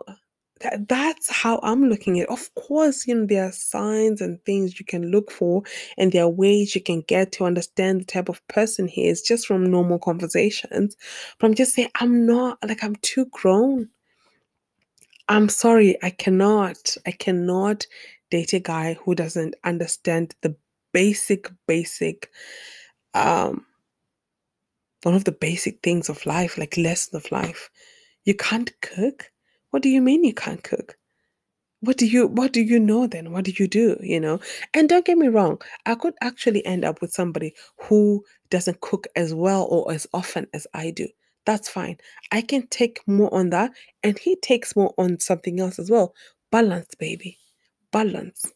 that, 0.59 0.87
that's 0.87 1.29
how 1.29 1.59
i'm 1.63 1.89
looking 1.89 2.19
at 2.19 2.23
it. 2.23 2.29
of 2.29 2.53
course 2.55 3.07
you 3.07 3.15
know 3.15 3.25
there 3.25 3.45
are 3.45 3.51
signs 3.51 4.21
and 4.21 4.43
things 4.45 4.79
you 4.79 4.85
can 4.85 5.11
look 5.11 5.31
for 5.31 5.63
and 5.97 6.11
there 6.11 6.23
are 6.23 6.29
ways 6.29 6.75
you 6.75 6.81
can 6.81 7.01
get 7.01 7.31
to 7.31 7.45
understand 7.45 8.01
the 8.01 8.05
type 8.05 8.29
of 8.29 8.45
person 8.47 8.87
he 8.87 9.07
is 9.07 9.21
just 9.21 9.47
from 9.47 9.69
normal 9.69 9.99
conversations 9.99 10.95
but 11.39 11.47
i'm 11.47 11.55
just 11.55 11.73
saying 11.73 11.89
i'm 11.99 12.25
not 12.25 12.57
like 12.67 12.83
i'm 12.83 12.95
too 12.97 13.25
grown 13.31 13.89
I'm 15.29 15.47
sorry, 15.47 15.95
I 16.01 16.09
cannot. 16.09 16.97
I 17.05 17.11
cannot 17.11 17.85
date 18.31 18.53
a 18.53 18.59
guy 18.59 18.95
who 18.95 19.13
doesn't 19.13 19.55
understand 19.63 20.33
the 20.41 20.55
basic, 20.91 21.51
basic, 21.67 22.31
um, 23.13 23.63
one 25.03 25.13
of 25.13 25.25
the 25.25 25.31
basic 25.31 25.81
things 25.83 26.09
of 26.09 26.25
life, 26.25 26.57
like 26.57 26.77
lesson 26.77 27.15
of 27.15 27.31
life. 27.31 27.69
You 28.25 28.33
can't 28.33 28.71
cook? 28.81 29.31
What 29.71 29.83
do 29.83 29.89
you 29.89 30.01
mean 30.01 30.23
you 30.23 30.33
can't 30.33 30.63
cook? 30.63 30.97
What 31.81 31.97
do 31.97 32.05
you 32.05 32.27
what 32.27 32.51
do 32.51 32.61
you 32.61 32.79
know 32.79 33.07
then? 33.07 33.31
What 33.31 33.45
do 33.45 33.53
you 33.57 33.67
do? 33.67 33.97
You 34.01 34.19
know? 34.19 34.39
And 34.73 34.89
don't 34.89 35.05
get 35.05 35.17
me 35.17 35.27
wrong, 35.27 35.61
I 35.85 35.95
could 35.95 36.13
actually 36.21 36.65
end 36.65 36.83
up 36.83 37.01
with 37.01 37.13
somebody 37.13 37.53
who 37.83 38.25
doesn't 38.49 38.81
cook 38.81 39.07
as 39.15 39.33
well 39.33 39.63
or 39.69 39.91
as 39.91 40.07
often 40.13 40.47
as 40.53 40.67
I 40.73 40.91
do. 40.91 41.07
That's 41.45 41.69
fine. 41.69 41.97
I 42.31 42.41
can 42.41 42.67
take 42.67 42.99
more 43.07 43.33
on 43.33 43.51
that 43.51 43.71
and 44.03 44.19
he 44.19 44.35
takes 44.35 44.75
more 44.75 44.93
on 44.97 45.19
something 45.19 45.59
else 45.59 45.79
as 45.79 45.89
well. 45.89 46.13
Balance, 46.51 46.95
baby. 46.95 47.37
Balance. 47.91 48.51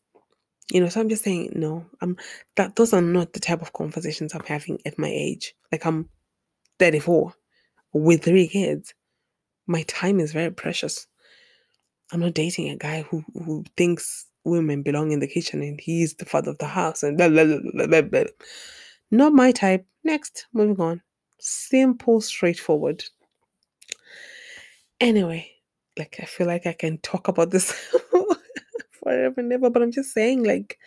You 0.71 0.81
know, 0.81 0.89
so 0.89 0.99
I'm 1.01 1.09
just 1.09 1.23
saying, 1.23 1.53
no, 1.55 1.85
I'm 2.01 2.17
that 2.55 2.75
those 2.75 2.93
are 2.93 3.01
not 3.01 3.33
the 3.33 3.39
type 3.39 3.61
of 3.61 3.73
conversations 3.73 4.33
I'm 4.33 4.45
having 4.45 4.79
at 4.85 4.99
my 4.99 5.09
age. 5.09 5.55
Like 5.71 5.85
I'm 5.85 6.09
34 6.79 7.33
with 7.93 8.23
three 8.23 8.47
kids. 8.47 8.93
My 9.67 9.83
time 9.83 10.19
is 10.19 10.33
very 10.33 10.51
precious. 10.51 11.07
I'm 12.11 12.19
not 12.19 12.33
dating 12.33 12.69
a 12.69 12.77
guy 12.77 13.03
who 13.03 13.23
who 13.33 13.63
thinks 13.77 14.25
women 14.43 14.83
belong 14.83 15.11
in 15.11 15.19
the 15.19 15.27
kitchen 15.27 15.61
and 15.61 15.79
he's 15.79 16.15
the 16.15 16.25
father 16.25 16.51
of 16.51 16.57
the 16.57 16.67
house 16.67 17.01
and 17.03 17.17
blah 17.17 17.29
blah 17.29 17.45
blah 17.45 17.87
blah 17.87 18.01
blah. 18.01 18.23
Not 19.11 19.33
my 19.33 19.51
type. 19.51 19.85
Next, 20.03 20.47
moving 20.53 20.79
on. 20.81 21.01
Simple, 21.39 22.19
straightforward. 22.21 23.03
Anyway, 24.99 25.49
like 25.97 26.17
I 26.21 26.25
feel 26.25 26.47
like 26.47 26.65
I 26.65 26.73
can 26.73 26.97
talk 26.99 27.27
about 27.27 27.51
this 27.51 27.71
forever 28.91 29.33
and 29.37 29.51
ever, 29.53 29.69
but 29.69 29.81
I'm 29.81 29.91
just 29.91 30.13
saying, 30.13 30.43
like, 30.43 30.77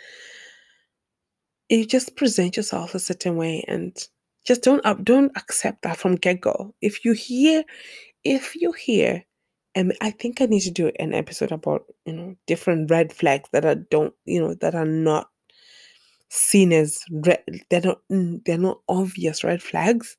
you 1.68 1.86
just 1.86 2.16
present 2.16 2.56
yourself 2.56 2.94
a 2.94 2.98
certain 2.98 3.36
way 3.36 3.64
and 3.68 3.96
just 4.44 4.62
don't 4.62 4.82
don't 5.04 5.32
accept 5.36 5.82
that 5.82 5.96
from 5.96 6.14
get-go. 6.14 6.74
If 6.80 7.04
you 7.04 7.12
hear, 7.12 7.64
if 8.26 8.56
you 8.56 8.72
hear, 8.72 9.24
and 9.74 9.96
I 10.00 10.10
think 10.10 10.40
I 10.40 10.46
need 10.46 10.60
to 10.60 10.70
do 10.70 10.90
an 10.98 11.14
episode 11.14 11.52
about, 11.52 11.84
you 12.04 12.12
know, 12.12 12.36
different 12.46 12.90
red 12.90 13.12
flags 13.12 13.48
that 13.52 13.64
are 13.64 13.74
don't, 13.76 14.14
you 14.24 14.40
know, 14.40 14.54
that 14.54 14.74
are 14.74 14.86
not 14.86 15.28
seen 16.28 16.72
as 16.72 17.04
red 17.10 17.40
they're 17.70 17.80
not 17.82 18.00
mm, 18.10 18.44
they're 18.44 18.58
not 18.58 18.80
obvious 18.88 19.44
red 19.44 19.62
flags. 19.62 20.16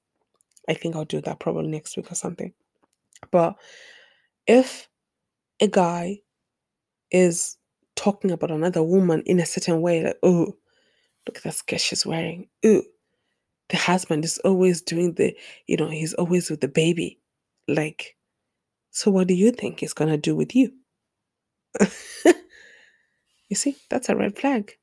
I 0.69 0.73
think 0.73 0.95
I'll 0.95 1.05
do 1.05 1.21
that 1.21 1.39
probably 1.39 1.67
next 1.67 1.97
week 1.97 2.11
or 2.11 2.15
something. 2.15 2.53
But 3.31 3.55
if 4.47 4.87
a 5.59 5.67
guy 5.67 6.19
is 7.11 7.57
talking 7.95 8.31
about 8.31 8.51
another 8.51 8.83
woman 8.83 9.23
in 9.25 9.39
a 9.39 9.45
certain 9.45 9.81
way, 9.81 10.03
like, 10.03 10.17
oh, 10.23 10.55
look 11.27 11.37
at 11.37 11.43
that 11.43 11.55
skirt 11.55 11.81
she's 11.81 12.05
wearing. 12.05 12.47
Ooh, 12.65 12.83
the 13.69 13.77
husband 13.77 14.23
is 14.23 14.37
always 14.39 14.81
doing 14.81 15.13
the, 15.13 15.35
you 15.67 15.77
know, 15.77 15.89
he's 15.89 16.13
always 16.13 16.49
with 16.49 16.61
the 16.61 16.67
baby. 16.67 17.19
Like, 17.67 18.15
so 18.91 19.11
what 19.11 19.27
do 19.27 19.33
you 19.33 19.51
think 19.51 19.79
he's 19.79 19.93
gonna 19.93 20.17
do 20.17 20.35
with 20.35 20.55
you? 20.55 20.71
you 23.49 23.55
see, 23.55 23.75
that's 23.89 24.09
a 24.09 24.15
red 24.15 24.37
flag. 24.37 24.73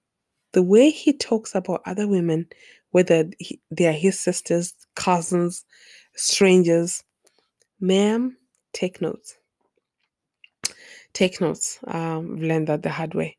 The 0.52 0.62
way 0.62 0.90
he 0.90 1.12
talks 1.12 1.54
about 1.54 1.82
other 1.84 2.06
women, 2.06 2.46
whether 2.90 3.28
he, 3.38 3.60
they 3.70 3.86
are 3.88 3.92
his 3.92 4.18
sisters, 4.20 4.74
cousins, 4.94 5.64
strangers, 6.14 7.02
ma'am, 7.80 8.36
take 8.72 9.00
notes. 9.00 9.36
Take 11.12 11.40
notes. 11.40 11.78
Um, 11.86 12.36
learned 12.36 12.68
that 12.68 12.82
the 12.82 12.90
hard 12.90 13.14
way. 13.14 13.36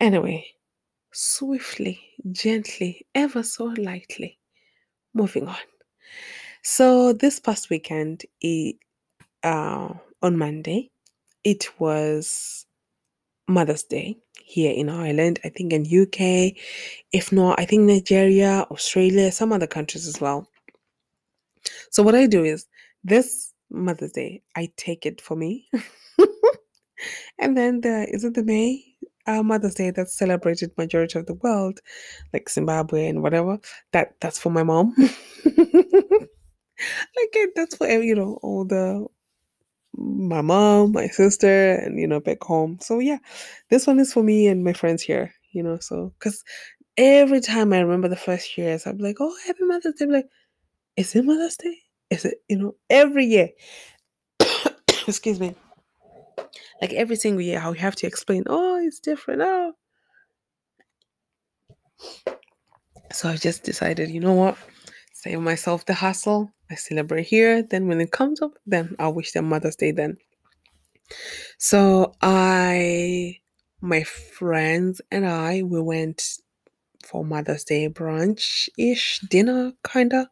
Anyway, 0.00 0.46
swiftly, 1.12 2.00
gently, 2.32 3.06
ever 3.14 3.42
so 3.42 3.64
lightly, 3.66 4.38
moving 5.14 5.48
on. 5.48 5.56
So 6.62 7.12
this 7.12 7.40
past 7.40 7.70
weekend, 7.70 8.24
it, 8.40 8.76
uh, 9.42 9.94
on 10.22 10.36
Monday, 10.38 10.90
it 11.42 11.68
was 11.80 12.66
Mother's 13.48 13.82
Day 13.82 14.18
here 14.40 14.72
in 14.72 14.88
Ireland, 14.88 15.40
I 15.44 15.48
think 15.48 15.72
in 15.72 15.82
UK, 15.82 16.56
if 17.12 17.32
not, 17.32 17.58
I 17.58 17.64
think 17.64 17.82
Nigeria, 17.82 18.66
Australia, 18.70 19.32
some 19.32 19.52
other 19.52 19.66
countries 19.66 20.06
as 20.06 20.20
well. 20.20 20.48
So 21.90 22.02
what 22.02 22.14
I 22.14 22.26
do 22.26 22.44
is 22.44 22.66
this 23.02 23.52
Mother's 23.70 24.12
Day, 24.12 24.42
I 24.56 24.70
take 24.76 25.04
it 25.04 25.20
for 25.20 25.36
me. 25.36 25.68
and 27.38 27.56
then 27.56 27.80
the 27.80 28.06
is 28.10 28.24
it 28.24 28.34
the 28.34 28.44
May 28.44 28.84
uh, 29.26 29.42
Mother's 29.42 29.74
Day 29.74 29.90
that's 29.90 30.16
celebrated 30.16 30.72
majority 30.78 31.18
of 31.18 31.26
the 31.26 31.34
world, 31.34 31.80
like 32.32 32.48
Zimbabwe 32.48 33.08
and 33.08 33.22
whatever. 33.22 33.58
That 33.92 34.14
that's 34.20 34.38
for 34.38 34.50
my 34.50 34.62
mom. 34.62 34.94
like 37.16 37.50
that's 37.54 37.76
for 37.76 37.88
you 37.88 38.14
know 38.14 38.38
all 38.42 38.64
the 38.64 39.06
my 39.94 40.40
mom, 40.40 40.92
my 40.92 41.08
sister, 41.08 41.74
and 41.74 41.98
you 41.98 42.06
know 42.06 42.20
back 42.20 42.42
home. 42.42 42.78
So 42.80 42.98
yeah, 42.98 43.18
this 43.70 43.86
one 43.86 44.00
is 44.00 44.12
for 44.12 44.22
me 44.22 44.46
and 44.48 44.64
my 44.64 44.72
friends 44.72 45.02
here. 45.02 45.32
You 45.52 45.62
know, 45.62 45.78
so 45.78 46.12
because 46.18 46.42
every 46.96 47.40
time 47.40 47.72
I 47.72 47.80
remember 47.80 48.08
the 48.08 48.16
first 48.16 48.56
years, 48.56 48.86
I'm 48.86 48.98
like, 48.98 49.16
oh, 49.20 49.34
happy 49.46 49.64
Mother's 49.64 49.94
Day. 49.94 50.04
I'm 50.06 50.12
like, 50.12 50.28
is 50.96 51.14
it 51.14 51.24
Mother's 51.24 51.56
Day? 51.56 51.76
Is 52.10 52.24
it 52.24 52.38
you 52.48 52.58
know 52.58 52.74
every 52.88 53.26
year? 53.26 53.50
Excuse 55.06 55.40
me. 55.40 55.54
Like 56.80 56.92
every 56.94 57.16
single 57.16 57.42
year, 57.42 57.62
we 57.70 57.78
have 57.78 57.94
to 57.96 58.06
explain, 58.06 58.44
oh, 58.48 58.80
it's 58.84 58.98
different. 58.98 59.42
Oh, 59.44 59.72
so 63.12 63.28
I 63.28 63.36
just 63.36 63.62
decided, 63.62 64.10
you 64.10 64.20
know 64.20 64.32
what? 64.32 64.56
Save 65.12 65.40
myself 65.40 65.86
the 65.86 65.94
hassle. 65.94 66.50
I 66.72 66.76
celebrate 66.76 67.26
here. 67.26 67.62
Then 67.62 67.86
when 67.86 68.00
it 68.00 68.10
comes 68.10 68.42
up, 68.42 68.52
then 68.66 68.96
I'll 68.98 69.14
wish 69.14 69.32
them 69.32 69.48
Mother's 69.48 69.76
Day 69.76 69.92
then. 69.92 70.16
So 71.58 72.14
I, 72.22 73.38
my 73.80 74.02
friends 74.02 75.00
and 75.10 75.26
I, 75.26 75.62
we 75.62 75.80
went 75.80 76.38
for 77.04 77.24
Mother's 77.24 77.64
Day 77.64 77.88
brunch 77.88 78.68
ish 78.78 79.20
dinner, 79.28 79.72
kinda. 79.86 80.30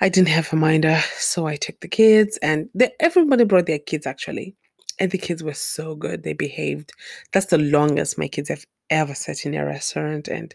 I 0.00 0.08
didn't 0.08 0.28
have 0.28 0.52
a 0.52 0.56
minder, 0.56 1.00
so 1.18 1.46
I 1.46 1.56
took 1.56 1.80
the 1.80 1.88
kids, 1.88 2.38
and 2.40 2.68
they, 2.74 2.92
everybody 3.00 3.44
brought 3.44 3.66
their 3.66 3.80
kids 3.80 4.06
actually. 4.06 4.54
And 5.00 5.10
the 5.10 5.18
kids 5.18 5.44
were 5.44 5.54
so 5.54 5.94
good. 5.94 6.24
They 6.24 6.32
behaved. 6.32 6.92
That's 7.32 7.46
the 7.46 7.58
longest 7.58 8.18
my 8.18 8.26
kids 8.26 8.48
have 8.48 8.64
ever 8.90 9.14
sat 9.14 9.46
in 9.46 9.54
a 9.54 9.64
restaurant, 9.64 10.26
and 10.26 10.54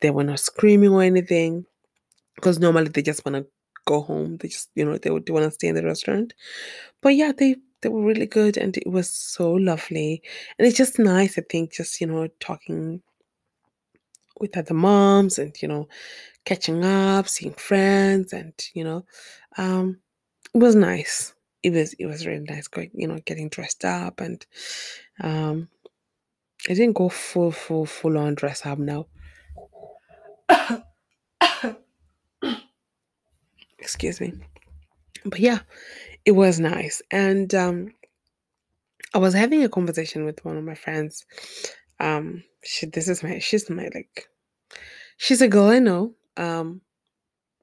they 0.00 0.10
were 0.10 0.24
not 0.24 0.40
screaming 0.40 0.90
or 0.90 1.02
anything. 1.02 1.64
Because 2.34 2.58
normally 2.58 2.88
they 2.88 3.02
just 3.02 3.24
want 3.24 3.36
to 3.36 3.46
go 3.88 4.02
home. 4.02 4.36
They 4.38 4.48
just, 4.48 4.70
you 4.76 4.84
know, 4.86 4.98
they, 4.98 5.10
would- 5.10 5.28
want 5.30 5.44
to 5.46 5.52
stay 5.52 5.68
in 5.68 5.76
the 5.76 5.84
restaurant. 5.84 6.34
But 7.02 7.16
yeah, 7.16 7.32
they 7.36 7.56
they 7.82 7.90
were 7.90 8.04
really 8.04 8.26
good, 8.26 8.56
and 8.58 8.76
it 8.76 8.88
was 8.88 9.10
so 9.10 9.52
lovely. 9.52 10.22
And 10.58 10.68
it's 10.68 10.78
just 10.78 10.98
nice, 10.98 11.38
I 11.38 11.42
think, 11.50 11.72
just 11.72 12.00
you 12.00 12.08
know, 12.08 12.28
talking 12.40 13.02
with 14.40 14.56
other 14.56 14.74
moms 14.74 15.38
and 15.38 15.60
you 15.60 15.68
know 15.68 15.88
catching 16.44 16.84
up 16.84 17.28
seeing 17.28 17.54
friends 17.54 18.32
and 18.32 18.52
you 18.74 18.84
know 18.84 19.04
um 19.58 19.98
it 20.54 20.58
was 20.58 20.76
nice. 20.76 21.34
It 21.62 21.72
was 21.74 21.94
it 21.94 22.06
was 22.06 22.26
really 22.26 22.44
nice 22.48 22.68
going, 22.68 22.90
you 22.94 23.08
know, 23.08 23.20
getting 23.26 23.50
dressed 23.50 23.84
up 23.84 24.20
and 24.20 24.44
um 25.22 25.68
I 26.68 26.74
didn't 26.74 26.94
go 26.94 27.08
full 27.08 27.50
full 27.52 27.86
full 27.86 28.18
on 28.18 28.34
dress 28.36 28.64
up 28.66 28.78
now. 28.78 29.06
Excuse 33.88 34.20
me. 34.20 34.34
But 35.24 35.40
yeah, 35.40 35.60
it 36.26 36.32
was 36.32 36.60
nice. 36.60 37.00
And 37.10 37.54
um 37.54 37.94
I 39.14 39.18
was 39.18 39.32
having 39.32 39.64
a 39.64 39.68
conversation 39.70 40.26
with 40.26 40.44
one 40.44 40.58
of 40.58 40.64
my 40.64 40.74
friends. 40.74 41.24
Um 41.98 42.44
she 42.62 42.84
this 42.84 43.08
is 43.08 43.22
my 43.22 43.38
she's 43.38 43.70
my 43.70 43.88
like 43.94 44.28
she's 45.16 45.40
a 45.40 45.48
girl 45.48 45.68
I 45.68 45.78
know. 45.78 46.12
Um 46.36 46.82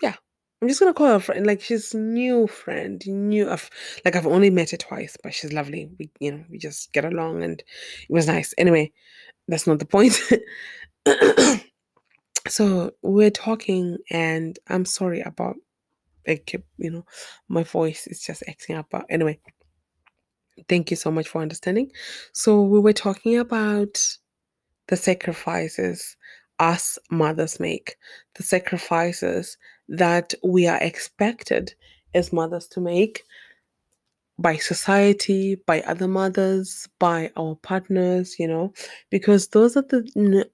yeah. 0.02 0.16
I'm 0.64 0.68
just 0.68 0.80
gonna 0.80 0.96
call 0.96 1.14
her 1.14 1.20
friend. 1.20 1.46
Like 1.46 1.62
she's 1.62 1.94
new 1.94 2.48
friend. 2.48 3.00
New 3.06 3.48
I've 3.48 3.70
like 4.04 4.16
I've 4.16 4.26
only 4.26 4.50
met 4.50 4.72
her 4.72 4.78
twice, 4.78 5.16
but 5.22 5.32
she's 5.32 5.54
lovely. 5.54 5.92
We 6.00 6.10
you 6.20 6.32
know, 6.32 6.44
we 6.50 6.58
just 6.58 6.92
get 6.92 7.06
along 7.06 7.44
and 7.44 7.60
it 7.60 8.12
was 8.12 8.26
nice. 8.26 8.52
Anyway, 8.58 8.92
that's 9.48 9.68
not 9.68 9.78
the 9.78 9.86
point. 9.86 10.20
so 12.48 12.94
we're 13.04 13.30
talking 13.30 14.00
and 14.10 14.58
I'm 14.70 14.86
sorry 14.86 15.22
about 15.22 15.58
like 16.28 16.54
you 16.78 16.92
know, 16.92 17.06
my 17.48 17.64
voice 17.64 18.08
is 18.08 18.22
just 18.22 18.44
acting 18.48 18.76
up. 18.76 18.88
But 18.92 19.06
anyway, 19.10 19.40
thank 20.68 20.92
you 20.92 20.98
so 20.98 21.12
much 21.12 21.28
for 21.28 21.42
understanding. 21.42 21.92
So 22.34 22.62
we 22.62 22.80
were 22.80 22.94
talking 22.94 23.38
about 23.38 24.02
the 24.88 24.96
sacrifices 24.96 26.16
us 26.60 26.98
mothers 27.12 27.60
make, 27.60 27.98
the 28.36 28.44
sacrifices 28.44 29.58
that 29.90 30.34
we 30.44 30.68
are 30.68 30.82
expected 30.82 31.74
as 32.14 32.32
mothers 32.32 32.68
to 32.68 32.80
make 32.80 33.24
by 34.38 34.58
society, 34.58 35.56
by 35.66 35.82
other 35.82 36.08
mothers, 36.08 36.88
by 37.00 37.32
our 37.38 37.56
partners, 37.56 38.36
you 38.38 38.48
know, 38.48 38.74
because 39.10 39.50
those 39.50 39.78
are 39.78 39.84
the, 39.84 40.50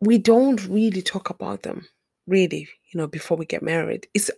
we 0.00 0.18
don't 0.18 0.66
really 0.68 1.02
talk 1.02 1.30
about 1.30 1.62
them, 1.62 1.86
really, 2.26 2.68
you 2.92 2.98
know, 2.98 3.06
before 3.06 3.36
we 3.36 3.46
get 3.46 3.62
married. 3.62 4.06
It's 4.14 4.30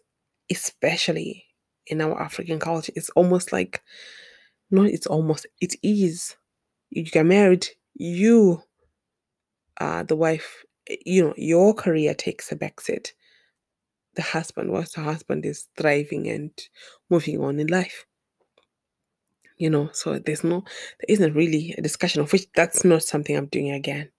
especially 0.50 1.44
in 1.86 2.00
our 2.00 2.20
African 2.20 2.58
culture, 2.58 2.92
it's 2.96 3.10
almost 3.10 3.52
like, 3.52 3.82
no, 4.70 4.82
it's 4.82 5.06
almost, 5.06 5.46
it 5.60 5.74
is. 5.82 6.36
You 6.90 7.04
get 7.04 7.26
married, 7.26 7.66
you 7.94 8.62
uh, 9.80 10.02
the 10.02 10.16
wife, 10.16 10.64
you 11.04 11.24
know, 11.24 11.34
your 11.36 11.74
career 11.74 12.14
takes 12.14 12.50
a 12.52 12.56
backseat. 12.56 13.12
The 14.14 14.22
husband, 14.22 14.72
once 14.72 14.92
the 14.92 15.02
husband 15.02 15.46
is 15.46 15.68
thriving 15.76 16.26
and 16.28 16.50
moving 17.08 17.40
on 17.40 17.60
in 17.60 17.68
life, 17.68 18.04
you 19.58 19.70
know, 19.70 19.90
so 19.92 20.18
there's 20.18 20.44
no, 20.44 20.60
there 21.00 21.06
isn't 21.08 21.34
really 21.34 21.74
a 21.78 21.82
discussion 21.82 22.22
of 22.22 22.32
which 22.32 22.46
that's 22.54 22.84
not 22.84 23.02
something 23.02 23.36
I'm 23.36 23.46
doing 23.46 23.70
again. 23.70 24.10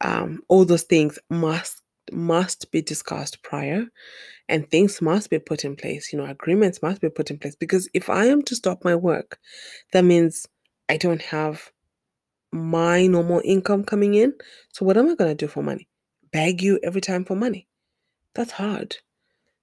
Um, 0.00 0.42
all 0.48 0.64
those 0.64 0.82
things 0.82 1.18
must 1.30 1.82
must 2.12 2.70
be 2.70 2.82
discussed 2.82 3.42
prior 3.42 3.84
and 4.48 4.70
things 4.70 5.00
must 5.00 5.30
be 5.30 5.38
put 5.38 5.64
in 5.64 5.74
place 5.74 6.12
you 6.12 6.18
know 6.18 6.26
agreements 6.26 6.82
must 6.82 7.00
be 7.00 7.08
put 7.08 7.30
in 7.30 7.38
place 7.38 7.56
because 7.56 7.88
if 7.94 8.10
i 8.10 8.24
am 8.26 8.42
to 8.42 8.54
stop 8.54 8.84
my 8.84 8.94
work 8.94 9.38
that 9.92 10.04
means 10.04 10.46
i 10.88 10.96
don't 10.96 11.22
have 11.22 11.70
my 12.54 13.06
normal 13.08 13.42
income 13.44 13.82
coming 13.84 14.14
in. 14.14 14.32
So 14.72 14.84
what 14.86 14.96
am 14.96 15.10
i 15.10 15.14
going 15.14 15.36
to 15.36 15.46
do 15.46 15.48
for 15.48 15.62
money? 15.62 15.88
Beg 16.32 16.62
you 16.62 16.78
every 16.82 17.00
time 17.00 17.24
for 17.24 17.34
money. 17.34 17.66
That's 18.34 18.52
hard. 18.52 18.96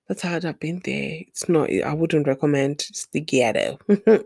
That's 0.08 0.21
hard. 0.21 0.43
I've 0.43 0.60
been 0.60 0.82
there. 0.84 1.21
It's 1.27 1.47
not 1.47 1.69
i 1.71 1.93
wouldn't 1.93 2.27
recommend 2.27 2.86
it's 2.89 3.08
the 3.08 3.21
ghetto. 3.21 3.80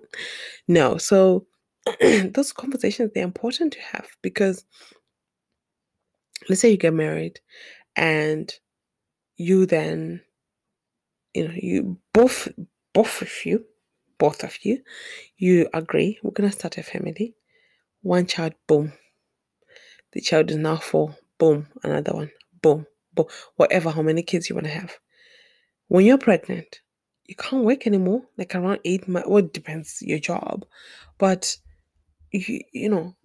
No. 0.67 0.97
So 0.97 1.45
those 2.01 2.51
conversations 2.51 3.12
they're 3.13 3.23
important 3.23 3.73
to 3.73 3.82
have 3.82 4.08
because 4.23 4.65
let's 6.49 6.62
say 6.62 6.71
you 6.71 6.78
get 6.78 6.93
married 6.93 7.39
and 7.95 8.53
you 9.38 9.65
then 9.65 10.21
you 11.34 11.47
know 11.47 11.53
you 11.55 11.97
both 12.13 12.47
both 12.93 13.21
of 13.21 13.45
you 13.45 13.65
both 14.17 14.43
of 14.43 14.63
you 14.63 14.81
you 15.38 15.67
agree 15.73 16.19
we're 16.23 16.31
going 16.31 16.49
to 16.49 16.55
start 16.55 16.77
a 16.77 16.84
family. 16.84 17.36
One 18.01 18.27
child 18.27 18.53
boom. 18.67 18.93
The 20.13 20.21
child 20.21 20.51
is 20.51 20.58
now 20.58 20.77
four 20.77 21.15
boom 21.38 21.67
another 21.84 22.13
one 22.13 22.31
boom 22.62 22.88
boom 23.13 23.25
whatever 23.58 23.89
how 23.91 24.01
many 24.01 24.23
kids 24.23 24.49
you 24.49 24.55
want 24.55 24.67
to 24.67 24.73
have. 24.73 24.97
When 25.88 26.05
you're 26.05 26.17
pregnant 26.17 26.81
you 27.25 27.36
can't 27.36 27.65
work 27.65 27.88
anymore 27.88 28.23
like 28.38 28.55
around 28.55 28.79
eight 28.86 29.08
months 29.08 29.27
well 29.27 29.39
it 29.39 29.53
depends 29.53 30.01
your 30.01 30.19
job 30.19 30.65
but 31.17 31.58
you 32.31 32.62
you 32.71 32.89
know 32.89 33.15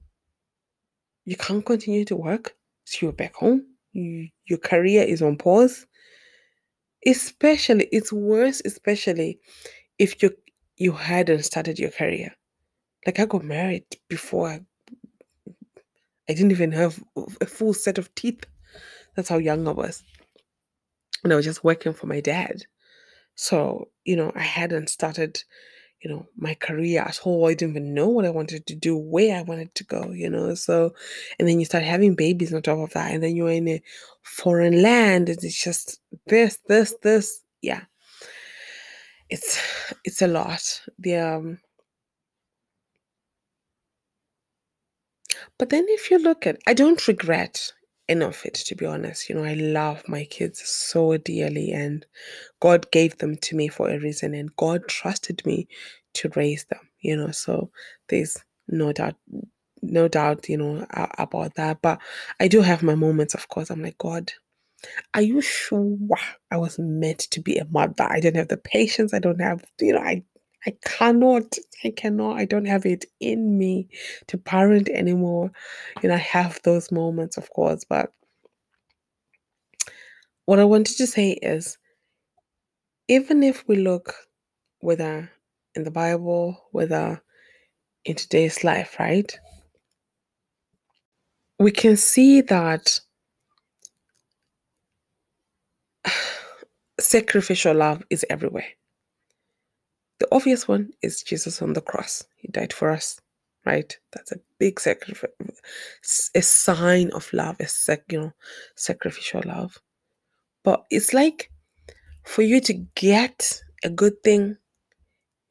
you 1.24 1.36
can't 1.36 1.64
continue 1.64 2.04
to 2.04 2.16
work 2.16 2.54
so 2.84 3.06
you're 3.06 3.12
back 3.12 3.34
home 3.34 3.66
you, 3.92 4.28
your 4.46 4.58
career 4.58 5.02
is 5.02 5.22
on 5.22 5.36
pause. 5.36 5.86
Especially 7.06 7.88
it's 7.92 8.12
worse 8.12 8.60
especially 8.64 9.38
if 9.98 10.22
you 10.22 10.30
you 10.76 10.92
hadn't 10.92 11.44
started 11.44 11.78
your 11.78 11.90
career. 11.90 12.34
Like 13.06 13.18
i 13.18 13.24
got 13.24 13.42
married 13.44 13.84
before 14.08 14.48
i, 14.48 14.60
I 16.28 16.34
didn't 16.34 16.50
even 16.52 16.72
have 16.72 17.02
a 17.40 17.46
full 17.46 17.72
set 17.72 17.96
of 17.98 18.14
teeth. 18.14 18.44
That's 19.16 19.30
how 19.30 19.38
young 19.38 19.66
i 19.66 19.72
was. 19.72 20.02
And 21.24 21.32
i 21.32 21.36
was 21.36 21.46
just 21.46 21.64
working 21.64 21.94
for 21.94 22.06
my 22.06 22.20
dad. 22.20 22.62
So 23.34 23.88
you 24.04 24.16
know 24.16 24.30
i 24.34 24.42
hadn't 24.42 24.90
started 24.90 25.42
you 26.02 26.10
know 26.10 26.26
my 26.36 26.54
career 26.54 27.02
as 27.06 27.18
whole. 27.18 27.46
i 27.46 27.54
didn't 27.54 27.76
even 27.76 27.94
know 27.94 28.08
what 28.08 28.24
i 28.24 28.30
wanted 28.30 28.66
to 28.66 28.74
do 28.74 28.96
where 28.96 29.36
i 29.36 29.42
wanted 29.42 29.74
to 29.74 29.84
go 29.84 30.10
you 30.10 30.28
know 30.28 30.54
so 30.54 30.92
and 31.38 31.48
then 31.48 31.58
you 31.58 31.66
start 31.66 31.84
having 31.84 32.14
babies 32.14 32.52
on 32.52 32.62
top 32.62 32.78
of 32.78 32.92
that 32.92 33.12
and 33.12 33.22
then 33.22 33.36
you're 33.36 33.50
in 33.50 33.68
a 33.68 33.82
foreign 34.22 34.82
land 34.82 35.28
and 35.28 35.42
it's 35.42 35.62
just 35.62 36.00
this 36.26 36.58
this 36.68 36.94
this 37.02 37.42
yeah 37.62 37.82
it's 39.28 39.60
it's 40.04 40.22
a 40.22 40.26
lot 40.26 40.82
the 40.98 41.16
um 41.16 41.58
but 45.58 45.68
then 45.68 45.84
if 45.88 46.10
you 46.10 46.18
look 46.18 46.46
at 46.46 46.58
i 46.66 46.74
don't 46.74 47.06
regret 47.06 47.72
of 48.22 48.40
it 48.44 48.54
to 48.54 48.74
be 48.74 48.86
honest 48.86 49.28
you 49.28 49.34
know 49.34 49.44
i 49.44 49.54
love 49.54 50.02
my 50.08 50.24
kids 50.24 50.60
so 50.68 51.16
dearly 51.18 51.72
and 51.72 52.06
god 52.60 52.90
gave 52.90 53.16
them 53.18 53.36
to 53.36 53.56
me 53.56 53.68
for 53.68 53.88
a 53.90 53.98
reason 53.98 54.34
and 54.34 54.54
god 54.56 54.86
trusted 54.88 55.44
me 55.46 55.68
to 56.14 56.30
raise 56.36 56.64
them 56.66 56.80
you 57.00 57.16
know 57.16 57.30
so 57.30 57.70
there's 58.08 58.36
no 58.68 58.92
doubt 58.92 59.16
no 59.82 60.08
doubt 60.08 60.48
you 60.48 60.56
know 60.58 60.86
about 61.18 61.54
that 61.54 61.80
but 61.82 62.00
i 62.40 62.48
do 62.48 62.60
have 62.60 62.82
my 62.82 62.94
moments 62.94 63.34
of 63.34 63.48
course 63.48 63.70
i'm 63.70 63.82
like 63.82 63.98
god 63.98 64.32
are 65.14 65.22
you 65.22 65.40
sure 65.40 65.96
I 66.50 66.56
was 66.56 66.78
meant 66.78 67.20
to 67.32 67.40
be 67.40 67.56
a 67.56 67.66
mother? 67.66 68.04
I 68.08 68.20
don't 68.20 68.36
have 68.36 68.48
the 68.48 68.56
patience. 68.56 69.12
I 69.14 69.18
don't 69.18 69.40
have, 69.40 69.64
you 69.80 69.92
know, 69.92 70.00
I 70.00 70.24
I 70.66 70.74
cannot, 70.84 71.56
I 71.84 71.90
cannot, 71.90 72.36
I 72.38 72.44
don't 72.44 72.66
have 72.66 72.86
it 72.86 73.06
in 73.20 73.58
me 73.58 73.88
to 74.28 74.38
parent 74.38 74.88
anymore. 74.90 75.50
You 76.02 76.10
know, 76.10 76.16
I 76.16 76.18
have 76.18 76.60
those 76.64 76.92
moments, 76.92 77.36
of 77.36 77.50
course, 77.50 77.84
but 77.88 78.12
what 80.46 80.58
I 80.58 80.64
wanted 80.64 80.96
to 80.98 81.06
say 81.06 81.32
is 81.32 81.78
even 83.08 83.42
if 83.42 83.66
we 83.68 83.76
look 83.76 84.14
whether 84.80 85.30
in 85.74 85.84
the 85.84 85.90
Bible, 85.90 86.68
whether 86.72 87.22
in 88.04 88.14
today's 88.16 88.64
life, 88.64 88.96
right? 88.98 89.38
We 91.58 91.70
can 91.70 91.96
see 91.96 92.40
that 92.42 93.00
sacrificial 97.00 97.74
love 97.74 98.02
is 98.10 98.24
everywhere. 98.30 98.66
The 100.20 100.28
obvious 100.32 100.68
one 100.68 100.92
is 101.02 101.22
Jesus 101.22 101.62
on 101.62 101.72
the 101.72 101.80
cross. 101.80 102.24
He 102.36 102.48
died 102.48 102.72
for 102.72 102.90
us, 102.90 103.20
right? 103.64 103.96
That's 104.12 104.32
a 104.32 104.40
big 104.58 104.78
sacrifice, 104.78 105.30
a 106.34 106.42
sign 106.42 107.10
of 107.12 107.32
love, 107.32 107.56
a 107.58 107.66
sac, 107.66 108.02
you 108.10 108.20
know, 108.20 108.32
sacrificial 108.76 109.42
love. 109.46 109.80
But 110.62 110.84
it's 110.90 111.14
like 111.14 111.50
for 112.24 112.42
you 112.42 112.60
to 112.60 112.74
get 112.94 113.62
a 113.82 113.88
good 113.88 114.22
thing, 114.22 114.58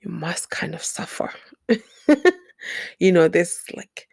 you 0.02 0.12
must 0.12 0.52
kind 0.52 0.76
of 0.76 0.84
suffer. 0.84 1.34
you 3.00 3.12
know, 3.12 3.28
there's 3.28 3.60
like 3.76 4.08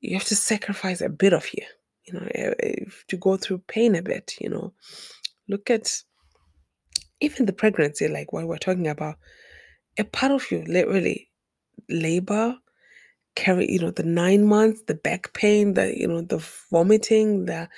you 0.00 0.14
have 0.14 0.24
to 0.26 0.36
sacrifice 0.36 1.02
a 1.02 1.10
bit 1.10 1.34
of 1.34 1.46
you. 1.52 1.64
You 2.06 2.14
know, 2.14 2.26
eh, 2.34 2.54
eh, 2.60 2.84
to 3.08 3.16
go 3.18 3.36
through 3.36 3.58
pain 3.68 3.94
a 3.94 4.02
bit. 4.02 4.34
You 4.40 4.48
know, 4.48 4.72
look 5.48 5.70
at 5.70 6.02
even 7.20 7.44
the 7.46 7.52
pregnancy, 7.52 8.08
like 8.08 8.32
what 8.32 8.48
we're 8.48 8.58
talking 8.58 8.88
about, 8.88 9.16
a 9.98 10.04
part 10.04 10.32
of 10.32 10.50
you 10.50 10.64
literally 10.66 11.30
labor, 11.88 12.56
carry, 13.34 13.70
you 13.70 13.80
know, 13.80 13.90
the 13.90 14.02
nine 14.02 14.46
months, 14.46 14.82
the 14.86 14.94
back 14.94 15.32
pain, 15.34 15.74
the, 15.74 15.98
you 15.98 16.06
know, 16.06 16.22
the 16.22 16.44
vomiting, 16.70 17.46
the 17.46 17.68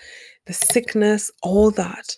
the 0.47 0.53
sickness, 0.53 1.31
all 1.43 1.71
that. 1.71 2.17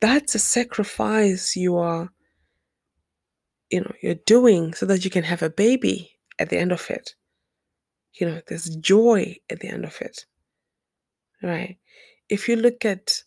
That's 0.00 0.34
a 0.34 0.38
sacrifice 0.38 1.56
you 1.56 1.76
are 1.76 2.10
you 3.70 3.80
know 3.80 3.92
you're 4.00 4.14
doing 4.14 4.74
so 4.74 4.86
that 4.86 5.04
you 5.04 5.10
can 5.10 5.24
have 5.24 5.42
a 5.42 5.50
baby 5.50 6.18
at 6.38 6.50
the 6.50 6.58
end 6.58 6.72
of 6.72 6.88
it 6.90 7.14
you 8.14 8.26
know 8.26 8.40
there's 8.46 8.76
joy 8.76 9.36
at 9.50 9.60
the 9.60 9.68
end 9.68 9.84
of 9.84 10.00
it 10.00 10.26
right 11.42 11.78
if 12.28 12.48
you 12.48 12.56
look 12.56 12.84
at 12.84 13.22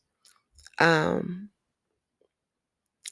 um 0.79 1.49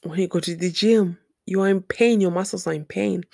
when 0.04 0.20
you 0.20 0.28
go 0.28 0.40
to 0.40 0.56
the 0.56 0.70
gym 0.70 1.18
you 1.48 1.62
are 1.62 1.68
in 1.68 1.80
pain 1.80 2.20
your 2.20 2.30
muscles 2.30 2.66
are 2.66 2.74
in 2.74 2.84
pain 2.84 3.24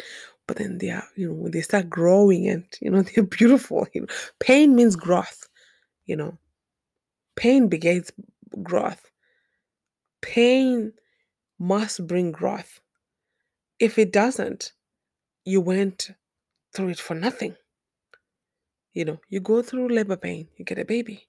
but 0.46 0.56
then 0.56 0.78
they 0.78 0.90
are 0.90 1.06
you 1.16 1.28
know 1.28 1.34
when 1.34 1.50
they 1.52 1.60
start 1.60 1.88
growing 1.90 2.48
and 2.48 2.64
you 2.80 2.90
know 2.90 3.02
they're 3.14 3.24
beautiful 3.24 3.86
you 3.92 4.02
know. 4.02 4.06
Pain 4.40 4.74
means 4.74 4.96
growth 4.96 5.48
you 6.06 6.16
know. 6.16 6.36
Pain 7.36 7.68
begets 7.68 8.12
growth. 8.62 9.10
Pain 10.20 10.92
must 11.58 12.06
bring 12.06 12.30
growth. 12.30 12.80
If 13.78 13.98
it 13.98 14.12
doesn't 14.12 14.72
you 15.44 15.60
went 15.60 16.10
through 16.74 16.90
it 16.90 17.00
for 17.00 17.14
nothing. 17.14 17.56
You 18.92 19.04
know 19.06 19.20
you 19.28 19.40
go 19.40 19.62
through 19.62 19.88
labor 19.88 20.16
pain 20.16 20.48
you 20.56 20.64
get 20.64 20.78
a 20.78 20.84
baby. 20.84 21.26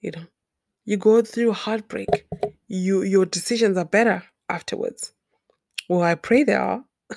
You 0.00 0.10
know 0.12 0.26
you 0.84 0.96
go 0.96 1.22
through 1.22 1.52
heartbreak 1.52 2.26
you 2.66 3.02
your 3.02 3.26
decisions 3.26 3.76
are 3.76 3.84
better 3.84 4.24
afterwards 4.48 5.12
well 5.90 6.02
i 6.02 6.14
pray 6.14 6.44
they 6.44 6.54
are. 6.54 6.84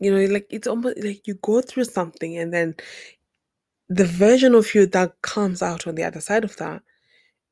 You 0.00 0.12
know 0.14 0.32
like 0.32 0.46
it's 0.50 0.66
almost 0.68 1.02
like 1.02 1.26
you 1.26 1.34
go 1.42 1.62
through 1.62 1.84
something 1.84 2.36
and 2.36 2.52
then 2.52 2.74
the 3.88 4.04
version 4.04 4.54
of 4.54 4.74
you 4.74 4.86
that 4.86 5.22
comes 5.22 5.62
out 5.62 5.86
on 5.86 5.94
the 5.94 6.04
other 6.04 6.20
side 6.20 6.44
of 6.44 6.56
that 6.56 6.82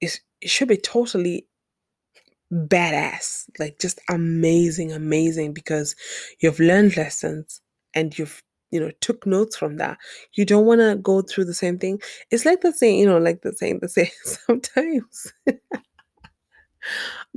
is 0.02 0.20
it 0.42 0.50
should 0.50 0.68
be 0.68 0.76
totally 0.76 1.46
badass 2.52 3.48
like 3.58 3.78
just 3.78 4.00
amazing 4.10 4.92
amazing 4.92 5.54
because 5.54 5.96
you've 6.40 6.60
learned 6.60 6.96
lessons 6.96 7.62
and 7.94 8.18
you've 8.18 8.42
you 8.72 8.80
know 8.80 8.90
took 9.00 9.26
notes 9.26 9.56
from 9.56 9.76
that. 9.78 9.98
You 10.34 10.44
don't 10.44 10.66
want 10.66 10.80
to 10.80 10.96
go 10.96 11.22
through 11.22 11.46
the 11.46 11.54
same 11.54 11.78
thing. 11.78 12.00
It's 12.30 12.44
like 12.44 12.62
the 12.62 12.72
saying 12.72 12.98
you 12.98 13.06
know 13.06 13.18
like 13.18 13.42
the 13.42 13.52
saying 13.52 13.78
the 13.80 13.88
saying 13.88 14.10
sometimes 14.24 15.32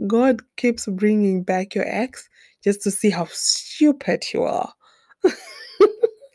god 0.08 0.42
keeps 0.58 0.86
bringing 0.88 1.44
back 1.44 1.76
your 1.76 1.88
ex 1.88 2.30
just 2.64 2.82
to 2.82 2.92
see 2.92 3.10
how 3.10 3.28
stupid 3.32 4.26
you 4.34 4.44
are. 4.44 4.74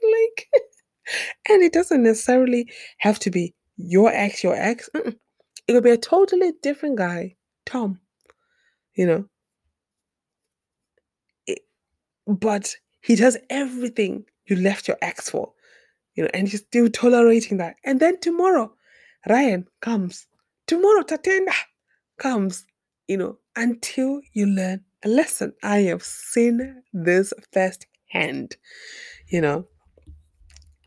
Like 0.03 0.49
and 1.49 1.63
it 1.63 1.73
doesn't 1.73 2.03
necessarily 2.03 2.71
have 2.99 3.19
to 3.21 3.31
be 3.31 3.55
your 3.77 4.11
ex 4.11 4.43
your 4.43 4.55
ex 4.55 4.89
Mm-mm. 4.95 5.17
it 5.67 5.73
could 5.73 5.85
be 5.85 5.91
a 5.91 5.97
totally 5.97 6.53
different 6.63 6.97
guy 6.97 7.37
tom 7.67 7.99
you 8.95 9.07
know? 9.07 9.25
It, 11.47 11.61
but 12.27 12.75
he 13.03 13.17
does 13.17 13.39
everything 13.49 14.25
you 14.47 14.57
left 14.57 14.89
your 14.89 14.99
ex 15.01 15.31
for 15.31 15.53
you 16.15 16.25
know 16.25 16.31
and 16.35 16.53
you're 16.53 16.59
still 16.59 16.89
tolerating 16.89 17.59
that. 17.59 17.77
And 17.85 18.01
then 18.01 18.19
tomorrow 18.21 18.73
ryan 19.29 19.67
comes. 19.81 20.27
Tomorrow 20.67 21.03
tatenda 21.03 21.55
comes 22.19 22.65
you 23.11 23.17
know 23.17 23.37
until 23.57 24.21
you 24.35 24.47
learn 24.47 24.85
a 25.05 25.09
lesson. 25.09 25.53
I 25.65 25.79
have 25.91 26.05
seen 26.05 26.83
this 26.93 27.33
firsthand 27.53 28.57
you 29.27 29.41
know. 29.41 29.67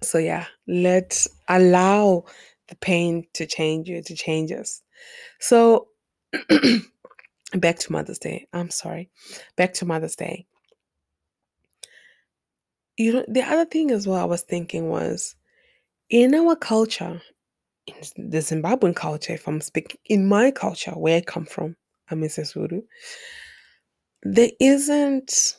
So 0.02 0.20
yeah 0.20 0.46
let's 0.66 1.28
allow 1.50 2.24
the 2.70 2.76
pain 2.78 3.28
to 3.34 3.46
change 3.46 3.90
you 3.90 4.02
to 4.02 4.16
change 4.16 4.54
us. 4.54 4.82
So 5.42 5.90
back 7.54 7.80
to 7.80 7.92
mother's 7.92 8.20
day. 8.20 8.48
I'm 8.54 8.70
sorry. 8.70 9.10
Back 9.58 9.74
to 9.76 9.86
mother's 9.86 10.16
day. 10.16 10.48
You 12.98 13.12
know 13.14 13.26
the 13.28 13.42
other 13.42 13.66
thing 13.66 13.92
as 13.92 14.08
well 14.08 14.22
i 14.22 14.24
was 14.24 14.44
thinking 14.44 14.88
was 14.88 15.36
in 16.10 16.36
our 16.36 16.56
culture 16.56 17.22
in 17.88 17.96
the 18.30 18.38
zimbabwean 18.38 18.96
culture 18.96 19.34
if 19.34 19.48
i'm 19.48 19.62
speaking 19.62 19.98
in 20.06 20.28
my 20.28 20.52
culture 20.52 20.92
where 20.92 21.18
i 21.18 21.22
come 21.22 21.46
from 21.46 21.76
i'm 22.10 22.24
a 22.24 22.28
Sesotho, 22.28 22.84
there 24.24 24.52
isn't 24.60 25.58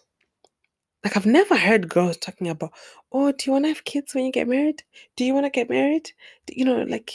like 1.05 1.17
I've 1.17 1.27
never 1.27 1.57
heard 1.57 1.91
girls 1.91 2.17
talking 2.17 2.49
about, 2.49 2.73
oh, 3.13 3.31
do 3.31 3.45
you 3.45 3.53
want 3.53 3.67
to 3.67 3.69
have 3.69 3.85
kids 3.85 4.15
when 4.15 4.25
you 4.25 4.33
get 4.33 4.49
married? 4.49 4.83
Do 5.17 5.25
you 5.25 5.35
want 5.35 5.45
to 5.45 5.51
get 5.51 5.69
married? 5.69 6.11
You 6.51 6.65
know, 6.65 6.83
like 6.83 7.13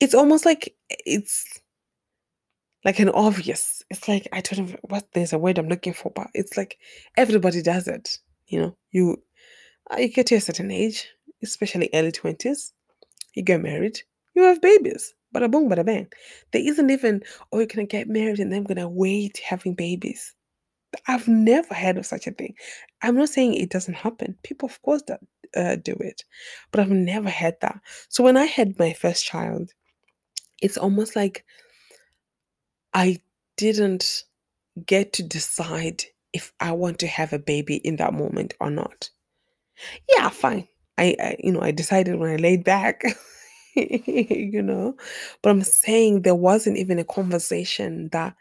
it's 0.00 0.14
almost 0.14 0.46
like 0.46 0.74
it's 0.88 1.60
like 2.84 2.98
an 2.98 3.10
obvious. 3.10 3.82
It's 3.90 4.08
like 4.08 4.26
I 4.32 4.40
don't 4.40 4.70
know 4.70 4.76
what 4.82 5.06
there's 5.12 5.34
a 5.34 5.38
word 5.38 5.58
I'm 5.58 5.68
looking 5.68 5.92
for, 5.92 6.10
but 6.10 6.28
it's 6.34 6.56
like 6.56 6.78
everybody 7.16 7.62
does 7.62 7.86
it. 7.86 8.18
You 8.46 8.60
know, 8.60 8.76
you 8.90 9.22
uh, 9.92 9.98
you 9.98 10.08
get 10.08 10.26
to 10.28 10.36
a 10.36 10.40
certain 10.40 10.70
age, 10.70 11.06
especially 11.42 11.90
early 11.92 12.12
twenties, 12.12 12.72
you 13.34 13.42
get 13.42 13.60
married, 13.60 14.00
you 14.34 14.42
have 14.42 14.62
babies. 14.62 15.14
Bada 15.34 15.50
boom, 15.50 15.68
bada 15.68 15.84
bang. 15.84 16.08
There 16.52 16.62
isn't 16.66 16.90
even, 16.90 17.22
oh, 17.52 17.58
you're 17.58 17.66
gonna 17.66 17.86
get 17.86 18.08
married 18.08 18.40
and 18.40 18.52
then 18.52 18.60
I'm 18.60 18.64
gonna 18.64 18.88
wait 18.88 19.38
having 19.38 19.74
babies. 19.74 20.34
I've 21.06 21.26
never 21.28 21.74
heard 21.74 21.96
of 21.96 22.06
such 22.06 22.26
a 22.26 22.32
thing. 22.32 22.54
I'm 23.02 23.16
not 23.16 23.30
saying 23.30 23.54
it 23.54 23.70
doesn't 23.70 23.94
happen. 23.94 24.36
People, 24.42 24.68
of 24.68 24.80
course, 24.82 25.02
that 25.08 25.20
uh, 25.56 25.76
do 25.76 25.96
it, 26.00 26.24
but 26.70 26.80
I've 26.80 26.90
never 26.90 27.30
had 27.30 27.56
that. 27.60 27.80
So 28.08 28.22
when 28.22 28.36
I 28.36 28.44
had 28.44 28.78
my 28.78 28.92
first 28.92 29.24
child, 29.24 29.70
it's 30.60 30.78
almost 30.78 31.16
like 31.16 31.44
I 32.94 33.18
didn't 33.56 34.24
get 34.86 35.14
to 35.14 35.22
decide 35.22 36.04
if 36.32 36.52
I 36.60 36.72
want 36.72 36.98
to 37.00 37.06
have 37.06 37.32
a 37.32 37.38
baby 37.38 37.76
in 37.76 37.96
that 37.96 38.14
moment 38.14 38.54
or 38.60 38.70
not. 38.70 39.10
Yeah, 40.08 40.28
fine. 40.28 40.68
I, 40.98 41.16
I 41.20 41.36
you 41.38 41.52
know, 41.52 41.60
I 41.60 41.70
decided 41.70 42.18
when 42.18 42.30
I 42.30 42.36
laid 42.36 42.64
back, 42.64 43.02
you 43.76 44.62
know, 44.62 44.96
but 45.42 45.50
I'm 45.50 45.62
saying 45.62 46.22
there 46.22 46.34
wasn't 46.34 46.78
even 46.78 46.98
a 46.98 47.04
conversation 47.04 48.08
that, 48.12 48.34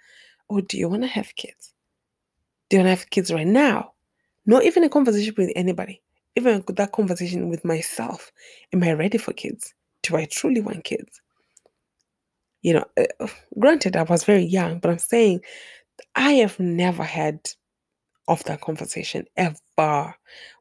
oh, 0.50 0.62
do 0.62 0.78
you 0.78 0.89
want 0.89 1.04
to 1.04 1.08
have 1.08 1.36
kids? 1.36 1.74
Do 2.70 2.78
you 2.78 2.84
want 2.84 2.88
to 2.88 3.00
have 3.02 3.10
kids 3.10 3.32
right 3.32 3.48
now? 3.48 3.94
Not 4.46 4.63
even 4.63 4.84
a 4.84 4.89
conversation 4.89 5.34
with 5.38 5.52
anybody. 5.56 6.02
Even 6.36 6.63
that 6.67 6.91
conversation 6.94 7.50
with 7.50 7.65
myself. 7.65 8.32
Am 8.74 8.84
I 8.84 8.94
ready 8.94 9.17
for 9.17 9.34
kids? 9.34 9.74
Do 10.04 10.15
I 10.17 10.26
truly 10.26 10.62
want 10.62 10.84
kids? 10.84 11.22
You 12.62 12.74
know, 12.74 12.86
uh, 12.98 13.28
granted, 13.60 13.96
I 13.96 14.04
was 14.04 14.24
very 14.24 14.44
young, 14.44 14.80
but 14.80 14.91
I'm 14.91 15.00
saying 15.00 15.41
I 16.15 16.34
have 16.34 16.60
never 16.60 17.04
had 17.04 17.50
of 18.28 18.44
that 18.46 18.62
conversation 18.62 19.26
ever 19.38 20.15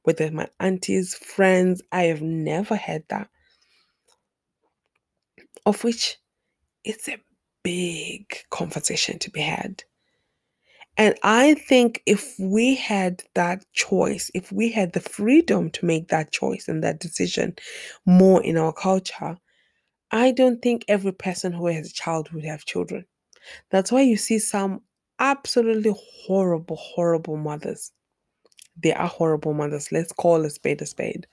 with 0.05 0.21
my 0.33 0.49
aunties, 0.61 1.15
friends. 1.15 1.83
I 1.93 2.05
have 2.05 2.23
never 2.23 2.77
had 2.77 3.05
that. 3.11 3.29
Of 5.67 5.85
which 5.85 6.19
it's 6.85 7.09
a 7.09 7.19
big 7.63 8.27
conversation 8.51 9.19
to 9.21 9.31
be 9.31 9.41
had. 9.41 9.85
And 10.97 11.15
I 11.23 11.55
think 11.55 12.03
if 12.07 12.35
we 12.39 12.75
had 12.75 13.23
that 13.35 13.65
choice, 13.73 14.31
if 14.35 14.53
we 14.53 14.71
had 14.71 14.93
the 14.93 15.01
freedom 15.01 15.71
to 15.71 15.87
make 15.87 16.09
that 16.09 16.33
choice 16.33 16.69
and 16.69 16.83
that 16.85 17.01
decision 17.01 17.57
more 18.07 18.43
in 18.43 18.57
our 18.57 18.73
culture, 18.73 19.39
I 20.11 20.33
don't 20.33 20.63
think 20.63 20.85
every 20.89 21.13
person 21.13 21.53
who 21.53 21.67
has 21.69 21.91
a 21.91 21.95
child 21.95 22.31
would 22.33 22.45
have 22.45 22.65
children. 22.65 23.07
That's 23.71 23.93
why 23.93 24.03
you 24.03 24.17
see 24.17 24.39
some 24.39 24.83
absolutely 25.19 25.95
horrible, 26.27 26.77
horrible 26.77 27.37
mothers. 27.37 27.93
They 28.83 28.93
are 28.95 29.09
horrible 29.09 29.55
mothers. 29.55 29.93
Let's 29.93 30.13
call 30.13 30.45
a 30.45 30.51
spade 30.51 30.83
a 30.83 30.87
spade. 30.87 31.27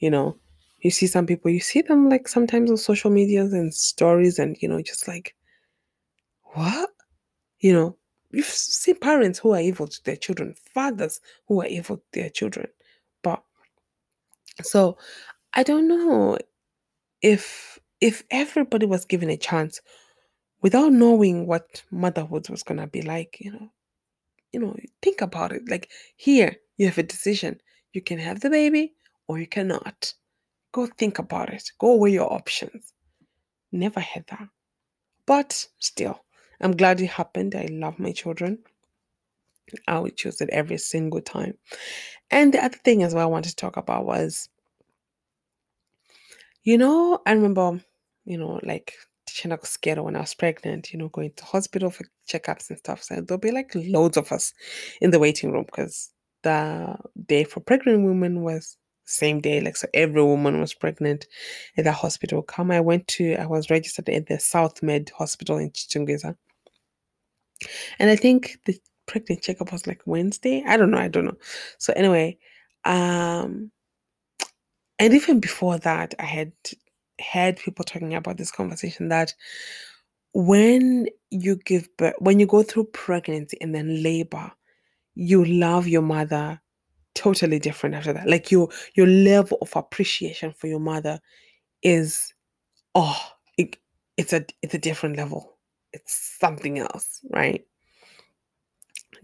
You 0.00 0.10
know, 0.10 0.38
you 0.82 0.90
see 0.90 1.06
some 1.06 1.26
people, 1.26 1.50
you 1.50 1.60
see 1.60 1.80
them 1.82 2.08
like 2.08 2.28
sometimes 2.28 2.70
on 2.70 2.76
social 2.76 3.10
medias 3.10 3.52
and 3.52 3.72
stories, 3.72 4.38
and 4.38 4.56
you 4.60 4.68
know, 4.68 4.82
just 4.82 5.08
like, 5.08 5.34
what? 6.54 6.90
You 7.60 7.72
know, 7.72 7.96
you've 8.32 8.46
seen 8.46 8.96
parents 8.98 9.38
who 9.38 9.52
are 9.54 9.60
evil 9.60 9.86
to 9.86 10.04
their 10.04 10.16
children, 10.16 10.54
fathers 10.74 11.20
who 11.46 11.62
are 11.62 11.66
evil 11.66 11.98
to 11.98 12.02
their 12.12 12.30
children. 12.30 12.66
But 13.22 13.42
so 14.62 14.98
I 15.54 15.62
don't 15.62 15.88
know 15.88 16.38
if 17.22 17.78
if 18.00 18.24
everybody 18.30 18.86
was 18.86 19.04
given 19.04 19.30
a 19.30 19.36
chance 19.36 19.80
without 20.62 20.92
knowing 20.92 21.46
what 21.46 21.82
motherhood 21.92 22.48
was 22.48 22.64
gonna 22.64 22.88
be 22.88 23.02
like, 23.02 23.38
you 23.40 23.52
know, 23.52 23.70
you 24.52 24.60
know, 24.60 24.76
think 25.02 25.20
about 25.20 25.52
it. 25.52 25.68
Like 25.68 25.90
here, 26.16 26.56
you 26.76 26.86
have 26.86 26.98
a 26.98 27.02
decision. 27.04 27.60
You 27.92 28.02
can 28.02 28.18
have 28.18 28.40
the 28.40 28.50
baby 28.50 28.94
or 29.28 29.38
you 29.38 29.46
cannot. 29.46 30.14
Go 30.72 30.86
think 30.86 31.18
about 31.18 31.52
it. 31.52 31.70
Go 31.78 31.96
weigh 31.96 32.12
your 32.12 32.32
options. 32.32 32.92
Never 33.70 34.00
had 34.00 34.24
that. 34.28 34.48
But 35.26 35.66
still, 35.78 36.24
I'm 36.60 36.76
glad 36.76 37.00
it 37.00 37.06
happened. 37.06 37.54
I 37.54 37.68
love 37.70 37.98
my 37.98 38.12
children. 38.12 38.58
I 39.86 39.98
would 39.98 40.16
choose 40.16 40.40
it 40.40 40.50
every 40.50 40.78
single 40.78 41.20
time. 41.20 41.54
And 42.30 42.52
the 42.52 42.64
other 42.64 42.78
thing 42.78 43.02
as 43.02 43.14
well 43.14 43.24
I 43.24 43.30
wanted 43.30 43.50
to 43.50 43.56
talk 43.56 43.76
about 43.76 44.04
was, 44.04 44.48
you 46.64 46.78
know, 46.78 47.20
I 47.26 47.32
remember, 47.32 47.80
you 48.24 48.38
know, 48.38 48.60
like 48.62 48.94
teaching 49.26 49.52
us 49.52 49.70
scared 49.70 49.98
when 49.98 50.16
I 50.16 50.20
was 50.20 50.34
pregnant, 50.34 50.92
you 50.92 50.98
know, 50.98 51.08
going 51.08 51.32
to 51.36 51.44
hospital 51.44 51.90
for 51.90 52.04
checkups 52.28 52.70
and 52.70 52.78
stuff. 52.78 53.02
So 53.02 53.20
there'll 53.20 53.40
be 53.40 53.52
like 53.52 53.72
loads 53.74 54.16
of 54.16 54.32
us 54.32 54.52
in 55.00 55.10
the 55.10 55.18
waiting 55.18 55.52
room 55.52 55.64
because 55.64 56.12
the 56.42 56.96
day 57.26 57.44
for 57.44 57.60
pregnant 57.60 58.04
women 58.04 58.42
was 58.42 58.76
same 59.04 59.40
day. 59.40 59.60
Like 59.60 59.76
so 59.76 59.88
every 59.94 60.22
woman 60.22 60.60
was 60.60 60.74
pregnant 60.74 61.26
at 61.76 61.84
the 61.84 61.92
hospital. 61.92 62.42
Come, 62.42 62.70
I 62.70 62.80
went 62.80 63.06
to 63.08 63.34
I 63.34 63.46
was 63.46 63.70
registered 63.70 64.08
at 64.08 64.26
the 64.26 64.38
South 64.38 64.82
Med 64.82 65.10
Hospital 65.16 65.58
in 65.58 65.70
Chitungwiza. 65.70 66.36
And 67.98 68.10
I 68.10 68.16
think 68.16 68.58
the 68.66 68.78
pregnant 69.06 69.42
checkup 69.42 69.72
was 69.72 69.86
like 69.86 70.02
Wednesday. 70.06 70.64
I 70.66 70.76
don't 70.76 70.90
know, 70.90 70.98
I 70.98 71.08
don't 71.08 71.24
know. 71.24 71.38
So 71.78 71.92
anyway, 71.94 72.38
um 72.84 73.70
and 74.98 75.14
even 75.14 75.40
before 75.40 75.78
that, 75.78 76.14
I 76.20 76.24
had 76.24 76.52
heard 77.20 77.56
people 77.56 77.84
talking 77.84 78.14
about 78.14 78.36
this 78.36 78.52
conversation 78.52 79.08
that 79.08 79.34
when 80.32 81.08
you 81.30 81.56
give 81.56 81.88
birth, 81.96 82.14
when 82.20 82.38
you 82.40 82.46
go 82.46 82.62
through 82.62 82.84
pregnancy 82.84 83.58
and 83.60 83.74
then 83.74 84.02
labor, 84.02 84.52
you 85.14 85.44
love 85.44 85.88
your 85.88 86.02
mother 86.02 86.61
totally 87.14 87.58
different 87.58 87.94
after 87.94 88.12
that. 88.12 88.28
Like 88.28 88.50
your 88.50 88.68
your 88.94 89.06
level 89.06 89.58
of 89.60 89.72
appreciation 89.76 90.52
for 90.52 90.66
your 90.66 90.80
mother 90.80 91.20
is 91.82 92.32
oh, 92.94 93.18
it, 93.58 93.76
it's 94.16 94.32
a 94.32 94.44
it's 94.62 94.74
a 94.74 94.78
different 94.78 95.16
level. 95.16 95.58
It's 95.92 96.36
something 96.40 96.78
else, 96.78 97.20
right? 97.30 97.64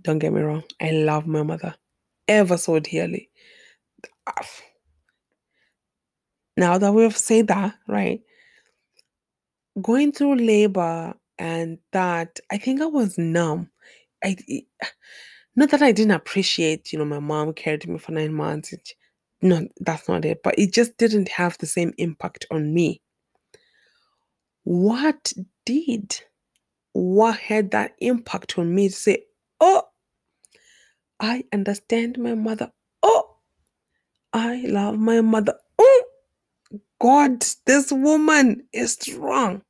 Don't 0.02 0.18
get 0.18 0.32
me 0.32 0.42
wrong. 0.42 0.64
I 0.80 0.90
love 0.90 1.26
my 1.26 1.42
mother 1.42 1.74
ever 2.28 2.56
so 2.56 2.78
dearly. 2.78 3.30
Now 6.56 6.76
that 6.78 6.92
we've 6.92 7.16
said 7.16 7.46
that, 7.48 7.74
right? 7.86 8.20
Going 9.80 10.12
through 10.12 10.36
labor 10.36 11.14
and 11.38 11.78
that, 11.92 12.40
I 12.50 12.58
think 12.58 12.82
I 12.82 12.86
was 12.86 13.16
numb. 13.16 13.70
I 14.22 14.36
not 15.58 15.70
that 15.70 15.82
I 15.82 15.90
didn't 15.90 16.12
appreciate, 16.12 16.92
you 16.92 17.00
know, 17.00 17.04
my 17.04 17.18
mom 17.18 17.52
carried 17.52 17.88
me 17.88 17.98
for 17.98 18.12
nine 18.12 18.32
months. 18.32 18.72
It, 18.72 18.94
no, 19.42 19.66
that's 19.80 20.08
not 20.08 20.24
it. 20.24 20.40
But 20.44 20.56
it 20.56 20.72
just 20.72 20.96
didn't 20.98 21.28
have 21.30 21.58
the 21.58 21.66
same 21.66 21.92
impact 21.98 22.46
on 22.52 22.72
me. 22.72 23.02
What 24.62 25.32
did? 25.66 26.20
What 26.92 27.38
had 27.38 27.72
that 27.72 27.96
impact 27.98 28.56
on 28.56 28.72
me 28.72 28.88
to 28.88 28.94
say, 28.94 29.24
oh, 29.58 29.82
I 31.18 31.42
understand 31.52 32.18
my 32.18 32.34
mother. 32.34 32.70
Oh, 33.02 33.28
I 34.32 34.62
love 34.64 34.96
my 34.96 35.22
mother. 35.22 35.54
Oh, 35.76 36.04
God, 37.00 37.44
this 37.66 37.90
woman 37.90 38.62
is 38.72 38.92
strong. 38.92 39.62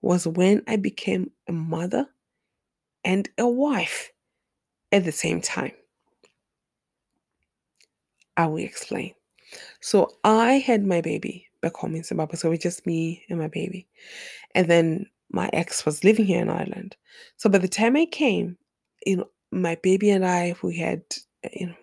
Was 0.00 0.26
when 0.26 0.62
I 0.66 0.76
became 0.76 1.32
a 1.46 1.52
mother 1.52 2.06
and 3.04 3.28
a 3.36 3.46
wife 3.46 4.10
at 4.96 5.04
the 5.04 5.12
same 5.12 5.40
time. 5.40 5.72
I 8.36 8.46
will 8.46 8.58
explain. 8.58 9.14
So 9.80 10.10
I 10.24 10.54
had 10.54 10.84
my 10.84 11.00
baby 11.00 11.46
back 11.62 11.74
home 11.76 11.94
in 11.94 12.04
Zimbabwe. 12.04 12.36
So 12.36 12.48
it 12.48 12.52
was 12.52 12.58
just 12.60 12.86
me 12.86 13.24
and 13.28 13.38
my 13.38 13.48
baby. 13.48 13.86
And 14.54 14.68
then 14.68 15.06
my 15.30 15.48
ex 15.52 15.84
was 15.86 16.04
living 16.04 16.26
here 16.26 16.40
in 16.40 16.50
Ireland. 16.50 16.96
So 17.36 17.48
by 17.48 17.58
the 17.58 17.68
time 17.68 17.96
I 17.96 18.06
came, 18.06 18.56
you 19.04 19.18
know, 19.18 19.28
my 19.52 19.76
baby 19.82 20.10
and 20.10 20.26
I, 20.26 20.54
we 20.62 20.76
had, 20.76 21.02
you 21.52 21.68
know, 21.68 21.74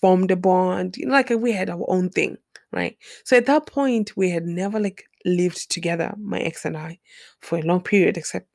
formed 0.00 0.30
a 0.30 0.36
bond. 0.36 0.96
You 0.96 1.06
know, 1.06 1.12
like 1.12 1.30
we 1.30 1.52
had 1.52 1.70
our 1.70 1.84
own 1.88 2.10
thing, 2.10 2.36
right? 2.72 2.96
So 3.24 3.36
at 3.36 3.46
that 3.46 3.66
point, 3.66 4.16
we 4.16 4.30
had 4.30 4.44
never 4.44 4.80
like 4.80 5.04
lived 5.24 5.70
together, 5.70 6.14
my 6.18 6.40
ex 6.40 6.64
and 6.64 6.76
I, 6.76 6.98
for 7.40 7.58
a 7.58 7.62
long 7.62 7.82
period, 7.82 8.16
except 8.16 8.48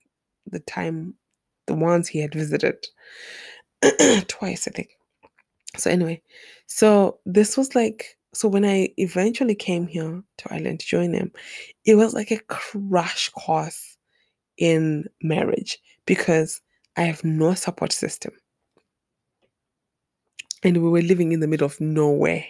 the 0.48 0.60
time, 0.62 1.14
the 1.68 1.76
ones 1.76 2.08
he 2.08 2.20
had 2.20 2.34
visited 2.34 2.86
twice, 4.28 4.68
I 4.68 4.72
think. 4.72 4.90
So 5.78 5.90
anyway, 5.90 6.22
so 6.68 7.20
this 7.26 7.58
was 7.58 7.76
like 7.76 8.18
so 8.36 8.50
when 8.50 8.66
I 8.66 8.90
eventually 8.98 9.56
came 9.56 9.88
here 9.88 10.22
to 10.40 10.54
Ireland 10.54 10.82
to 10.82 10.86
join 10.86 11.14
them, 11.14 11.32
it 11.86 11.96
was 11.96 12.14
like 12.14 12.32
a 12.32 12.40
crash 12.50 13.30
course 13.30 13.98
in 14.58 15.06
marriage 15.22 15.80
because 16.06 16.62
I 16.98 17.04
have 17.04 17.24
no 17.24 17.54
support 17.54 17.94
system. 17.94 18.34
And 20.64 20.84
we 20.84 20.90
were 20.90 21.02
living 21.02 21.32
in 21.32 21.40
the 21.40 21.48
middle 21.48 21.66
of 21.66 21.80
nowhere. 21.80 22.46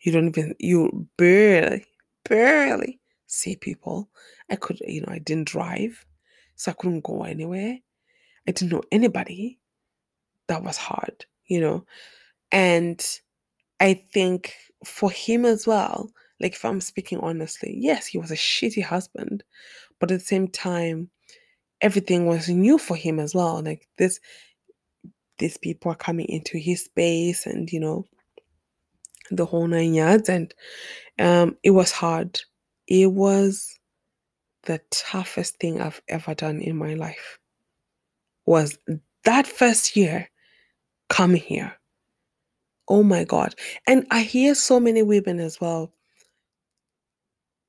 You 0.00 0.12
don't 0.12 0.28
even 0.28 0.54
you 0.58 1.08
barely, 1.16 1.86
barely 2.28 3.00
see 3.26 3.56
people. 3.56 4.10
I 4.50 4.56
could, 4.56 4.80
you 4.80 5.00
know, 5.00 5.12
I 5.12 5.20
didn't 5.20 5.48
drive, 5.48 6.04
so 6.56 6.70
I 6.70 6.74
couldn't 6.74 7.04
go 7.04 7.22
anywhere. 7.22 7.78
I 8.46 8.52
didn't 8.52 8.72
know 8.72 8.82
anybody. 8.92 9.58
That 10.48 10.64
was 10.64 10.76
hard, 10.76 11.26
you 11.46 11.60
know. 11.60 11.84
And 12.52 13.04
I 13.80 14.04
think 14.12 14.54
for 14.84 15.10
him 15.10 15.44
as 15.44 15.66
well, 15.66 16.10
like 16.40 16.52
if 16.52 16.64
I'm 16.64 16.80
speaking 16.80 17.18
honestly, 17.20 17.74
yes, 17.78 18.06
he 18.06 18.18
was 18.18 18.30
a 18.30 18.36
shitty 18.36 18.82
husband, 18.82 19.44
but 19.98 20.10
at 20.10 20.20
the 20.20 20.24
same 20.24 20.48
time, 20.48 21.10
everything 21.80 22.26
was 22.26 22.48
new 22.48 22.78
for 22.78 22.96
him 22.96 23.18
as 23.18 23.34
well. 23.34 23.62
Like 23.62 23.88
this, 23.98 24.20
these 25.38 25.56
people 25.56 25.92
are 25.92 25.96
coming 25.96 26.26
into 26.28 26.58
his 26.58 26.84
space, 26.84 27.46
and 27.46 27.70
you 27.72 27.80
know, 27.80 28.04
the 29.30 29.46
whole 29.46 29.66
nine 29.66 29.94
yards, 29.94 30.28
and 30.28 30.54
um, 31.18 31.56
it 31.62 31.70
was 31.70 31.92
hard. 31.92 32.40
It 32.86 33.12
was 33.12 33.78
the 34.64 34.80
toughest 34.90 35.58
thing 35.58 35.80
I've 35.80 36.02
ever 36.08 36.34
done 36.34 36.60
in 36.60 36.76
my 36.76 36.94
life. 36.94 37.38
Was 38.46 38.78
that 39.24 39.46
first 39.46 39.96
year 39.96 40.30
coming 41.08 41.42
here? 41.42 41.74
Oh 42.88 43.02
my 43.02 43.24
God. 43.24 43.54
And 43.86 44.06
I 44.10 44.22
hear 44.22 44.54
so 44.54 44.80
many 44.80 45.02
women 45.02 45.40
as 45.40 45.60
well 45.60 45.92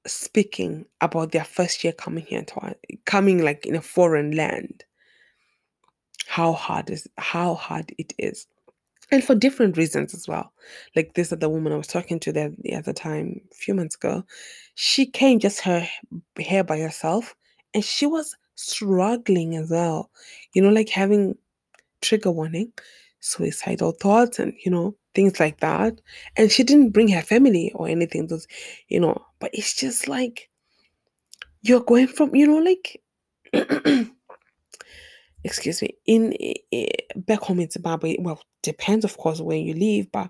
speaking 0.07 0.85
about 1.01 1.31
their 1.31 1.43
first 1.43 1.83
year 1.83 1.93
coming 1.93 2.25
here 2.25 2.43
to 2.43 2.75
coming 3.05 3.43
like 3.43 3.65
in 3.65 3.75
a 3.75 3.81
foreign 3.81 4.31
land. 4.31 4.83
How 6.27 6.53
hard 6.53 6.89
is 6.89 7.07
how 7.17 7.55
hard 7.55 7.93
it 7.97 8.13
is. 8.17 8.47
And 9.11 9.23
for 9.23 9.33
different 9.33 9.75
reasons 9.75 10.13
as 10.13 10.27
well. 10.27 10.53
Like 10.95 11.15
this 11.15 11.33
other 11.33 11.49
woman 11.49 11.73
I 11.73 11.77
was 11.77 11.87
talking 11.87 12.19
to 12.19 12.31
the, 12.31 12.55
the 12.59 12.75
other 12.75 12.93
time, 12.93 13.41
a 13.51 13.55
few 13.55 13.73
months 13.73 13.95
ago, 13.95 14.23
she 14.75 15.05
came 15.07 15.39
just 15.39 15.61
her 15.61 15.87
hair 16.39 16.63
by 16.63 16.79
herself 16.79 17.35
and 17.73 17.83
she 17.83 18.05
was 18.05 18.35
struggling 18.53 19.55
as 19.55 19.71
well. 19.71 20.11
You 20.53 20.61
know, 20.61 20.69
like 20.69 20.89
having 20.89 21.35
trigger 22.01 22.31
warning, 22.31 22.71
suicidal 23.19 23.91
thoughts, 23.93 24.39
and 24.39 24.53
you 24.65 24.71
know, 24.71 24.95
things 25.15 25.39
like 25.39 25.59
that. 25.59 25.99
And 26.37 26.51
she 26.51 26.63
didn't 26.63 26.91
bring 26.91 27.09
her 27.09 27.21
family 27.21 27.71
or 27.75 27.87
anything, 27.87 28.27
those, 28.27 28.47
you 28.87 28.99
know, 28.99 29.25
but 29.39 29.51
it's 29.53 29.75
just 29.75 30.07
like 30.07 30.49
you're 31.61 31.81
going 31.81 32.07
from, 32.07 32.35
you 32.35 32.47
know, 32.47 32.57
like 32.57 33.01
excuse 35.43 35.81
me, 35.81 35.97
in 36.05 36.33
eh, 36.71 36.87
back 37.15 37.39
home 37.41 37.59
in 37.59 37.69
Zimbabwe, 37.69 38.17
well, 38.19 38.41
depends 38.63 39.05
of 39.05 39.17
course 39.17 39.39
where 39.41 39.57
you 39.57 39.73
live, 39.73 40.11
but 40.11 40.29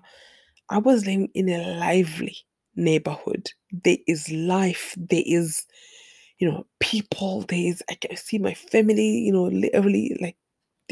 I 0.68 0.78
was 0.78 1.06
living 1.06 1.30
in 1.34 1.48
a 1.48 1.76
lively 1.78 2.36
neighborhood. 2.76 3.50
There 3.72 3.98
is 4.06 4.30
life, 4.30 4.94
there 4.96 5.22
is, 5.26 5.66
you 6.38 6.50
know, 6.50 6.66
people, 6.80 7.42
there 7.42 7.58
is 7.58 7.82
I 7.90 7.94
can 7.94 8.16
see 8.16 8.38
my 8.38 8.54
family, 8.54 9.18
you 9.20 9.32
know, 9.32 9.44
literally 9.44 10.16
like 10.20 10.36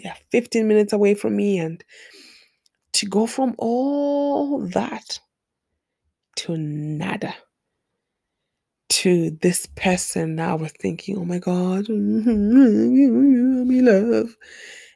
they 0.03 0.09
are 0.09 0.17
15 0.31 0.67
minutes 0.67 0.93
away 0.93 1.15
from 1.15 1.37
me. 1.37 1.59
And 1.59 1.83
to 2.95 3.07
go 3.07 3.27
from 3.27 3.55
all 3.59 4.61
that 4.69 5.21
to 6.37 6.57
nada 6.57 7.35
to 8.89 9.31
this 9.43 9.67
person 9.67 10.37
that 10.37 10.59
we're 10.59 10.69
thinking, 10.69 11.19
oh 11.19 11.25
my 11.25 11.39
God, 11.39 11.89
I'm 11.91 13.69
love. 13.85 14.37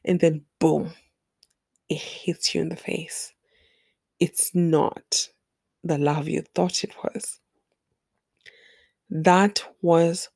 And 0.05 0.19
then 0.19 0.45
boom, 0.59 0.93
it 1.89 1.99
hits 1.99 2.55
you 2.55 2.63
in 2.63 2.69
the 2.71 2.77
face. 2.77 3.33
It's 4.19 4.55
not 4.55 5.29
the 5.85 5.99
love 5.99 6.29
you 6.29 6.43
thought 6.55 6.85
it 6.85 6.95
was. 7.03 7.39
That 9.11 9.65
was 9.83 10.29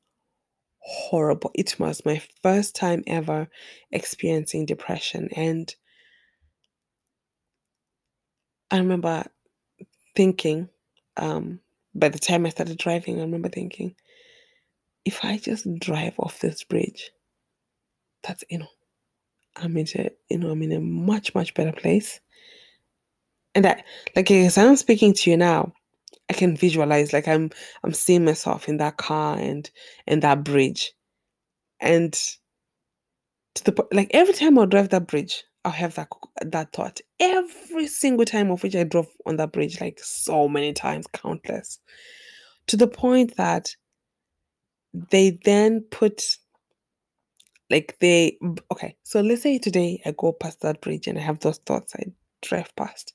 horrible. 0.87 1.51
It 1.53 1.77
was 1.79 2.05
my 2.05 2.21
first 2.41 2.73
time 2.73 3.03
ever 3.07 3.49
experiencing 3.91 4.65
depression. 4.65 5.27
And 5.35 5.73
I 8.71 8.77
remember 8.77 9.25
thinking, 10.15 10.69
um, 11.17 11.59
by 11.93 12.07
the 12.07 12.19
time 12.19 12.45
I 12.45 12.49
started 12.49 12.77
driving, 12.77 13.19
I 13.19 13.23
remember 13.23 13.49
thinking, 13.49 13.95
if 15.03 15.25
I 15.25 15.37
just 15.37 15.67
drive 15.79 16.13
off 16.19 16.39
this 16.39 16.63
bridge, 16.63 17.11
that's 18.23 18.45
you 18.49 18.59
know, 18.59 18.67
I'm 19.57 19.75
in 19.75 19.87
a 19.95 20.09
you 20.29 20.37
know, 20.37 20.51
I'm 20.51 20.61
in 20.61 20.71
a 20.71 20.79
much, 20.79 21.35
much 21.35 21.53
better 21.53 21.73
place. 21.73 22.21
And 23.55 23.65
I 23.65 23.83
like 24.15 24.31
as 24.31 24.57
I'm 24.57 24.77
speaking 24.77 25.13
to 25.13 25.31
you 25.31 25.37
now, 25.37 25.73
I 26.29 26.33
can 26.33 26.55
visualize 26.55 27.13
like 27.13 27.27
I'm 27.27 27.51
I'm 27.83 27.93
seeing 27.93 28.25
myself 28.25 28.67
in 28.67 28.77
that 28.77 28.97
car 28.97 29.37
and 29.37 29.69
and 30.07 30.21
that 30.23 30.43
bridge. 30.43 30.93
And 31.79 32.13
to 33.55 33.63
the 33.63 33.71
point, 33.71 33.93
like 33.93 34.11
every 34.13 34.33
time 34.33 34.57
I 34.59 34.65
drive 34.65 34.89
that 34.89 35.07
bridge, 35.07 35.43
I'll 35.63 35.71
have 35.71 35.95
that 35.95 36.09
that 36.41 36.73
thought. 36.73 36.99
Every 37.19 37.87
single 37.87 38.25
time 38.25 38.51
of 38.51 38.63
which 38.63 38.75
I 38.75 38.83
drove 38.83 39.07
on 39.25 39.37
that 39.37 39.51
bridge, 39.53 39.79
like 39.79 39.99
so 40.01 40.47
many 40.47 40.73
times, 40.73 41.07
countless. 41.13 41.79
To 42.67 42.77
the 42.77 42.87
point 42.87 43.37
that 43.37 43.73
they 45.11 45.39
then 45.45 45.81
put 45.91 46.37
like 47.69 47.97
they 47.99 48.37
okay 48.71 48.95
so 49.03 49.21
let's 49.21 49.41
say 49.41 49.57
today 49.57 50.01
i 50.05 50.13
go 50.17 50.31
past 50.31 50.61
that 50.61 50.81
bridge 50.81 51.07
and 51.07 51.17
i 51.17 51.21
have 51.21 51.39
those 51.39 51.57
thoughts 51.59 51.93
i 51.95 52.03
drive 52.41 52.73
past 52.75 53.13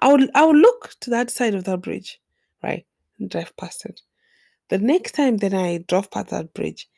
i 0.00 0.10
would 0.10 0.30
i 0.34 0.44
would 0.44 0.56
look 0.56 0.94
to 1.00 1.10
that 1.10 1.30
side 1.30 1.54
of 1.54 1.64
that 1.64 1.82
bridge 1.82 2.20
right 2.62 2.86
and 3.18 3.30
drive 3.30 3.56
past 3.56 3.84
it 3.84 4.00
the 4.68 4.78
next 4.78 5.12
time 5.12 5.38
that 5.38 5.54
i 5.54 5.78
drove 5.88 6.10
past 6.10 6.28
that 6.28 6.52
bridge 6.54 6.88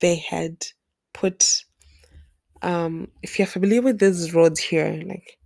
they 0.00 0.16
had 0.16 0.66
put 1.12 1.64
um 2.62 3.08
if 3.22 3.38
you're 3.38 3.46
familiar 3.46 3.82
with 3.82 3.98
these 3.98 4.34
roads 4.34 4.60
here 4.60 5.02
like 5.06 5.38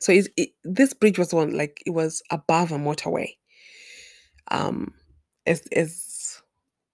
so 0.00 0.12
it, 0.12 0.50
this 0.64 0.92
bridge 0.92 1.18
was 1.18 1.32
one 1.32 1.56
like 1.56 1.82
it 1.86 1.90
was 1.90 2.22
above 2.30 2.72
a 2.72 2.76
motorway 2.76 3.28
um 4.50 4.92
is 5.46 5.62
is 5.72 6.42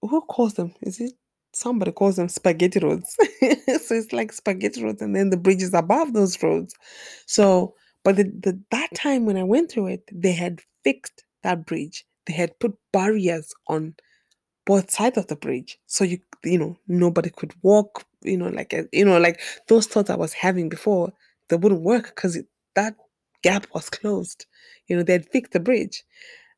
who 0.03 0.21
calls 0.23 0.55
them 0.55 0.75
is 0.83 1.01
it 1.01 1.13
somebody 1.53 1.93
calls 1.93 2.17
them 2.17 2.29
spaghetti 2.29 2.79
roads. 2.81 3.17
so 3.41 3.95
it's 3.95 4.13
like 4.13 4.33
spaghetti 4.33 4.83
roads, 4.83 5.03
and 5.03 5.15
then 5.15 5.31
the 5.31 5.37
bridge 5.37 5.63
is 5.63 5.75
above 5.75 6.13
those 6.13 6.43
roads. 6.43 6.75
So, 7.27 7.75
but 8.05 8.17
the, 8.17 8.25
the 8.25 8.61
that 8.71 8.95
time 8.95 9.27
when 9.27 9.37
I 9.37 9.43
went 9.43 9.71
through 9.71 9.89
it, 9.89 10.09
they 10.13 10.33
had 10.33 10.61
fixed 10.85 11.25
that 11.43 11.67
bridge. 11.67 12.05
They 12.27 12.35
had 12.35 12.59
put 12.59 12.77
barriers 12.93 13.53
on 13.69 13.95
both 14.67 14.91
sides 14.91 15.19
of 15.19 15.27
the 15.27 15.37
bridge, 15.37 15.79
so 15.87 16.05
you 16.05 16.19
you 16.45 16.59
know 16.59 16.79
nobody 16.87 17.31
could 17.31 17.55
walk. 17.63 18.05
You 18.23 18.37
know, 18.37 18.49
like 18.49 18.75
you 18.93 19.05
know, 19.05 19.19
like 19.19 19.41
those 19.69 19.87
thoughts 19.87 20.11
I 20.11 20.17
was 20.17 20.33
having 20.33 20.69
before, 20.69 21.13
they 21.49 21.57
wouldn't 21.57 21.83
work 21.83 22.15
because 22.15 22.39
that 22.75 22.95
gap 23.43 23.67
was 23.75 23.89
closed. 23.91 24.47
You 24.87 24.97
know, 24.97 25.03
they 25.03 25.15
had 25.15 25.29
fixed 25.31 25.53
the 25.53 25.61
bridge. 25.61 26.05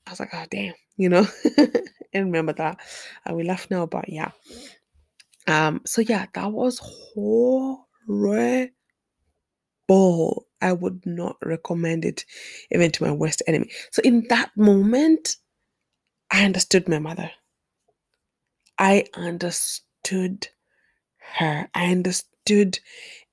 I 0.06 0.10
was 0.10 0.20
like, 0.20 0.30
oh 0.32 0.44
damn, 0.50 0.74
you 0.96 1.08
know. 1.08 1.26
and 2.12 2.26
remember 2.26 2.52
that. 2.54 2.80
Uh, 3.28 3.34
we 3.34 3.44
laugh 3.44 3.68
now, 3.70 3.86
but 3.86 4.08
yeah. 4.08 4.32
Um, 5.46 5.80
so 5.86 6.02
yeah, 6.02 6.26
that 6.34 6.52
was 6.52 6.80
horrible. 6.82 7.88
I 10.60 10.72
would 10.72 11.04
not 11.06 11.36
recommend 11.44 12.04
it 12.04 12.24
even 12.70 12.90
to 12.92 13.04
my 13.04 13.12
worst 13.12 13.42
enemy. 13.46 13.70
So 13.92 14.02
in 14.02 14.26
that 14.28 14.50
moment, 14.56 15.36
I 16.30 16.44
understood 16.44 16.88
my 16.88 16.98
mother. 16.98 17.30
I 18.78 19.06
understood 19.14 20.48
her. 21.38 21.68
I 21.74 21.92
understood 21.92 22.80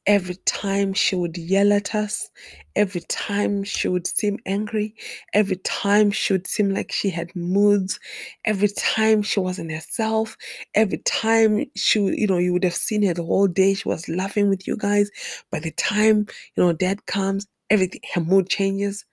every 0.10 0.38
time 0.38 0.92
she 0.92 1.16
would 1.16 1.38
yell 1.38 1.72
at 1.72 1.94
us, 1.94 2.32
every 2.76 3.02
time 3.02 3.64
she 3.64 3.88
would 3.88 4.08
seem 4.08 4.40
angry, 4.48 4.96
every 5.36 5.58
time 5.58 6.10
she 6.10 6.34
would 6.34 6.48
seem 6.48 6.74
like 6.74 6.92
she 6.92 7.12
had 7.12 7.34
moods, 7.36 8.00
every 8.44 8.70
time 8.70 9.22
she 9.22 9.40
wasn't 9.40 9.72
herself, 9.72 10.36
every 10.74 10.98
time 11.06 11.64
she, 11.76 12.00
you 12.00 12.26
know, 12.26 12.40
you 12.40 12.52
would 12.52 12.64
have 12.64 12.74
seen 12.74 13.04
her 13.04 13.14
the 13.14 13.24
whole 13.24 13.46
day, 13.48 13.76
she 13.76 13.88
was 13.88 14.10
laughing 14.10 14.50
with 14.50 14.68
you 14.68 14.76
guys. 14.76 15.12
By 15.52 15.60
the 15.60 15.70
time, 15.72 16.26
you 16.56 16.64
know, 16.64 16.74
dad 16.74 17.06
comes, 17.06 17.46
everything, 17.70 18.02
her 18.16 18.22
mood 18.22 18.50
changes. 18.50 19.06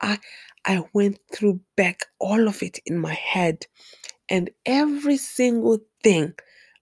I, 0.00 0.18
I 0.64 0.82
went 0.92 1.20
through 1.32 1.60
back 1.76 2.06
all 2.18 2.48
of 2.48 2.60
it 2.60 2.80
in 2.86 2.98
my 2.98 3.14
head, 3.14 3.66
and 4.28 4.50
every 4.66 5.16
single 5.16 5.78
thing 6.02 6.34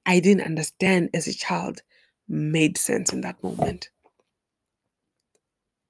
I 0.07 0.21
didn't 0.21 0.47
understand 0.47 1.11
as 1.13 1.27
a 1.29 1.35
child 1.35 1.83
made 2.33 2.79
sense 2.79 3.13
in 3.13 3.21
that 3.23 3.43
moment. 3.43 3.91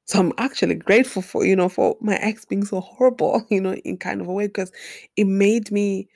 So 0.07 0.18
I'm 0.20 0.32
actually 0.38 0.74
grateful 0.74 1.22
for, 1.22 1.45
you 1.45 1.57
know, 1.57 1.68
for 1.68 1.97
my 2.01 2.16
ex 2.16 2.45
being 2.45 2.64
so 2.64 2.80
horrible, 2.80 3.47
you 3.51 3.61
know, 3.61 3.74
in 3.74 3.99
kind 3.99 4.20
of 4.20 4.28
a 4.28 4.32
way, 4.32 4.47
because 4.49 4.72
it 5.16 5.26
made 5.26 5.70
me 5.72 6.09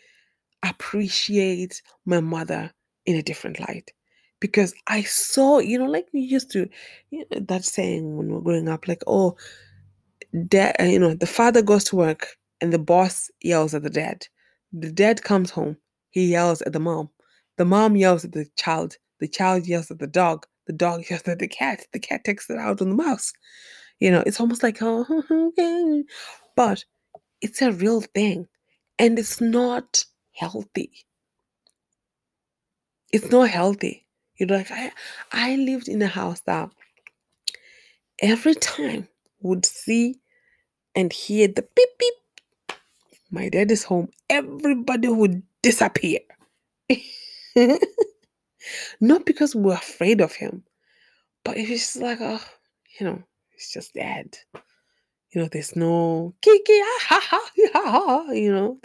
appreciate 0.65 1.83
my 2.05 2.21
mother 2.21 2.73
in 3.07 3.17
a 3.17 3.23
different 3.23 3.61
light. 3.61 3.93
Because 4.41 4.75
I 4.87 5.03
saw, 5.03 5.61
you 5.61 5.79
know, 5.79 5.87
like 5.87 6.09
we 6.13 6.21
used 6.21 6.51
to, 6.53 6.69
you 7.11 7.25
know, 7.31 7.41
that 7.41 7.65
saying 7.65 8.17
when 8.17 8.29
we 8.29 8.35
we're 8.35 8.41
growing 8.43 8.69
up, 8.69 8.87
like, 8.89 9.03
oh, 9.07 9.37
dad, 10.49 10.77
uh, 10.81 10.85
you 10.85 10.99
know, 10.99 11.15
the 11.15 11.27
father 11.27 11.63
goes 11.63 11.85
to 11.85 11.97
work 11.97 12.37
and 12.61 12.73
the 12.73 12.79
boss 12.79 13.31
yells 13.43 13.75
at 13.75 13.83
the 13.83 13.91
dad. 13.91 14.27
The 14.73 14.93
dad 14.93 15.23
comes 15.23 15.51
home, 15.51 15.79
he 16.11 16.27
yells 16.27 16.63
at 16.63 16.73
the 16.73 16.81
mom. 16.81 17.11
The 17.57 17.65
mom 17.65 17.97
yells 17.97 18.25
at 18.25 18.33
the 18.33 18.47
child. 18.57 18.99
The 19.21 19.29
child 19.29 19.67
yells 19.67 19.91
at 19.91 19.99
the 19.99 20.07
dog. 20.07 20.47
The 20.67 20.73
dog 20.73 21.05
yells 21.11 21.23
at 21.23 21.39
the 21.39 21.49
cat. 21.49 21.87
The 21.93 22.01
cat 22.01 22.25
takes 22.25 22.51
it 22.51 22.59
out 22.59 22.81
on 22.81 22.91
the 22.91 22.95
mouse. 22.95 23.33
You 24.01 24.11
know, 24.11 24.23
it's 24.27 24.41
almost 24.41 24.63
like, 24.63 24.79
oh, 24.83 26.03
but 26.57 26.85
it's 27.41 27.63
a 27.63 27.73
real 27.73 28.01
thing 28.01 28.47
and 28.99 29.19
it's 29.19 29.41
not 29.41 30.05
healthy. 30.35 31.07
It's 33.13 33.31
not 33.31 33.49
healthy. 33.49 34.07
You 34.37 34.47
know, 34.47 34.57
like 34.57 34.71
I, 34.71 34.93
I 35.33 35.57
lived 35.57 35.89
in 35.89 36.03
a 36.03 36.07
house 36.07 36.41
that 36.43 36.71
every 38.21 38.55
time 38.55 39.09
would 39.41 39.65
see 39.65 40.21
and 40.95 41.13
hear 41.13 41.49
the 41.49 41.67
beep 41.75 41.89
beep. 41.99 42.15
My 43.31 43.49
dad 43.49 43.71
is 43.71 43.85
home. 43.85 44.09
Everybody 44.29 45.09
would 45.09 45.43
disappear. 45.63 46.21
Not 49.01 49.27
because 49.27 49.55
we're 49.55 49.75
afraid 49.75 50.21
of 50.21 50.33
him, 50.35 50.65
but 51.45 51.57
it's 51.57 51.69
just 51.69 51.97
like, 51.97 52.19
oh, 52.21 52.41
you 52.99 53.07
know, 53.07 53.23
it's 53.55 53.73
just 53.73 53.95
dad. 53.95 54.37
You 55.33 55.43
know, 55.43 55.49
there's 55.51 55.77
no 55.77 56.35
kiki, 56.41 56.81
ah, 56.83 56.99
ha, 57.03 57.21
ha, 57.23 57.41
ha, 57.73 57.91
ha, 57.91 58.33
you 58.33 58.53
know, 58.53 58.81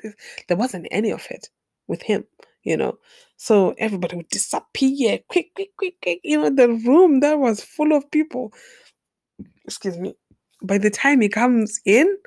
there 0.47 0.57
wasn't 0.57 0.87
any 0.91 1.11
of 1.11 1.25
it 1.29 1.49
with 1.87 2.01
him, 2.01 2.25
you 2.63 2.77
know. 2.77 2.97
So 3.37 3.73
everybody 3.77 4.17
would 4.17 4.29
disappear 4.29 5.19
quick, 5.27 5.53
quick, 5.55 5.69
quick, 5.77 5.95
quick. 6.01 6.19
You 6.23 6.41
know, 6.41 6.49
the 6.49 6.69
room 6.69 7.21
that 7.21 7.39
was 7.39 7.63
full 7.63 7.93
of 7.93 8.09
people. 8.11 8.53
Excuse 9.65 9.97
me. 9.97 10.15
By 10.63 10.77
the 10.77 10.89
time 10.89 11.21
he 11.21 11.29
comes 11.29 11.79
in, 11.85 12.17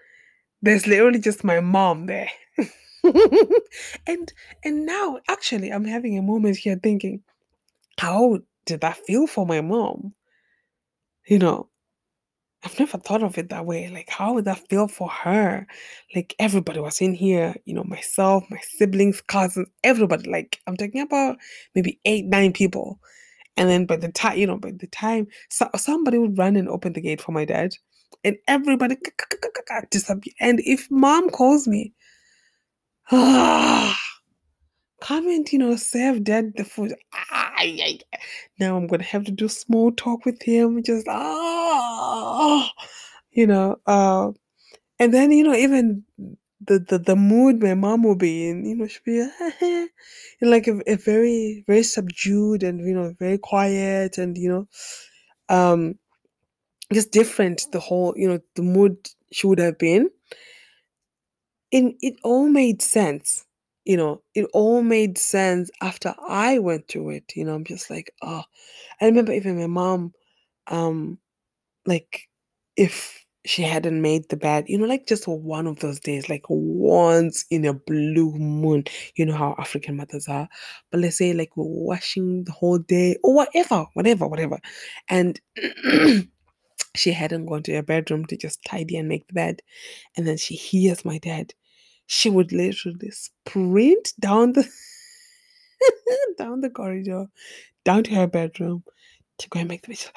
there's 0.63 0.87
literally 0.87 1.21
just 1.21 1.45
my 1.45 1.61
mom 1.61 2.07
there. 2.07 2.31
and 4.07 4.33
and 4.65 4.87
now 4.87 5.21
actually 5.29 5.71
I'm 5.71 5.85
having 5.85 6.17
a 6.19 6.23
moment 6.23 6.57
here 6.57 6.81
thinking, 6.83 7.23
how 7.99 8.39
did 8.67 8.81
that 8.81 8.97
feel 8.97 9.27
for 9.27 9.47
my 9.47 9.61
mom? 9.61 10.15
You 11.27 11.39
know, 11.39 11.69
I've 12.65 12.79
never 12.79 12.99
thought 12.99 13.23
of 13.23 13.37
it 13.37 13.51
that 13.51 13.67
way. 13.67 13.89
Like, 13.91 14.09
how 14.09 14.35
would 14.35 14.47
that 14.47 14.67
feel 14.69 14.89
for 14.89 15.09
her? 15.09 15.67
Like, 16.15 16.35
everybody 16.39 16.81
was 16.81 17.01
in 17.01 17.15
here, 17.15 17.55
you 17.67 17.75
know, 17.75 17.85
myself, 17.85 18.45
my 18.51 18.61
siblings, 18.63 19.21
cousins, 19.21 19.69
everybody. 19.83 20.31
Like, 20.31 20.61
I'm 20.67 20.77
talking 20.77 21.03
about 21.03 21.37
maybe 21.75 22.01
eight, 22.07 22.25
nine 22.25 22.53
people. 22.53 23.01
And 23.57 23.69
then 23.69 23.87
by 23.87 23.97
the 23.97 24.11
time, 24.11 24.39
you 24.39 24.47
know, 24.47 24.57
by 24.59 24.73
the 24.73 24.87
time 24.89 25.27
so, 25.51 25.69
somebody 25.77 26.19
would 26.19 26.39
run 26.39 26.57
and 26.57 26.69
open 26.69 26.95
the 26.95 27.01
gate 27.01 27.21
for 27.21 27.33
my 27.33 27.45
dad, 27.45 27.75
and 28.25 28.37
everybody 28.49 28.97
disappear. 29.91 30.33
And 30.41 30.61
if 30.65 30.91
mom 30.91 31.31
calls 31.31 31.69
me, 31.69 31.93
ah, 33.13 33.99
come 35.05 35.29
and, 35.29 35.53
you 35.53 35.59
know, 35.59 35.77
serve 35.77 36.25
dad 36.25 36.55
the 36.57 36.65
food. 36.65 36.95
Ah, 37.13 37.53
now 38.59 38.77
I'm 38.77 38.87
gonna 38.87 39.05
have 39.05 39.25
to 39.25 39.33
do 39.33 39.49
small 39.49 39.93
talk 39.93 40.25
with 40.25 40.43
him, 40.43 40.83
just 40.83 41.07
ah, 41.09 42.73
you 43.33 43.47
know, 43.47 43.77
uh, 43.87 44.33
and 45.01 45.15
then 45.15 45.33
you 45.33 45.45
know 45.45 45.55
even 45.55 46.05
the 46.67 46.79
the, 46.81 46.99
the 46.99 47.17
mood 47.17 47.63
my 47.63 47.75
mom 47.75 48.03
will 48.05 48.17
be 48.17 48.49
in, 48.49 48.65
you 48.67 48.77
know, 48.77 48.87
she'll 48.89 49.03
be 49.05 49.89
like 50.43 50.69
a, 50.69 50.81
a 50.87 50.97
very 50.97 51.65
very 51.67 51.83
subdued 51.83 52.63
and 52.63 52.81
you 52.81 52.95
know 52.95 53.15
very 53.19 53.39
quiet 53.39 54.19
and 54.19 54.39
you 54.39 54.49
know, 54.51 54.69
um, 55.55 55.97
just 56.93 57.13
different. 57.13 57.67
The 57.73 57.81
whole 57.81 58.15
you 58.17 58.29
know 58.29 58.41
the 58.57 58.63
mood 58.63 58.97
she 59.33 59.47
would 59.47 59.61
have 59.61 59.79
been. 59.79 60.11
And 61.73 61.95
it 62.01 62.15
all 62.23 62.49
made 62.49 62.83
sense 62.83 63.44
you 63.85 63.97
know, 63.97 64.23
it 64.35 64.47
all 64.53 64.83
made 64.83 65.19
sense 65.19 65.71
after 65.83 66.15
I 66.29 66.59
went 66.59 66.89
through 66.89 67.11
it. 67.11 67.33
You 67.37 67.45
know, 67.45 67.55
I'm 67.55 67.65
just 67.65 67.91
like, 67.91 68.13
oh, 68.23 68.43
I 69.01 69.07
remember 69.07 69.33
even 69.33 69.59
my 69.59 69.67
mom, 69.67 70.13
um, 70.69 71.19
like 71.87 72.29
if 72.77 73.25
she 73.47 73.63
hadn't 73.63 74.01
made 74.01 74.29
the 74.31 74.37
bed, 74.37 74.65
you 74.69 74.79
know, 74.79 74.87
like 74.87 75.07
just 75.07 75.29
one 75.29 75.67
of 75.67 75.81
those 75.81 76.01
days, 76.01 76.31
like 76.31 76.45
once 76.49 77.45
in 77.51 77.67
a 77.67 77.75
blue 77.75 78.33
moon, 78.33 78.85
you 79.17 79.27
know 79.27 79.35
how 79.37 79.55
African 79.59 79.97
mothers 79.97 80.29
are. 80.29 80.49
But 80.91 81.01
let's 81.01 81.19
say 81.19 81.35
like 81.35 81.57
we're 81.57 81.65
washing 81.67 82.45
the 82.45 82.53
whole 82.53 82.79
day 82.79 83.17
or 83.23 83.35
whatever, 83.35 83.87
whatever, 83.95 84.27
whatever. 84.27 84.61
And 85.09 85.41
she 86.95 87.13
hadn't 87.13 87.47
gone 87.47 87.63
to 87.65 87.75
her 87.75 87.83
bedroom 87.83 88.25
to 88.27 88.37
just 88.37 88.65
tidy 88.65 88.97
and 88.97 89.09
make 89.09 89.27
the 89.29 89.35
bed. 89.35 89.61
And 90.17 90.27
then 90.27 90.37
she 90.37 90.55
hears 90.55 91.05
my 91.05 91.19
dad 91.19 91.53
she 92.07 92.31
would 92.31 92.53
literally 92.53 93.11
sprint 93.11 94.13
down 94.21 94.53
the 94.53 94.69
down 96.39 96.61
the 96.61 96.71
corridor, 96.71 97.27
down 97.85 98.03
to 98.05 98.15
her 98.15 98.27
bedroom 98.27 98.85
to 99.39 99.49
go 99.49 99.61
and 99.61 99.69
make 99.69 99.83
the 99.83 99.89
bed. 99.89 100.11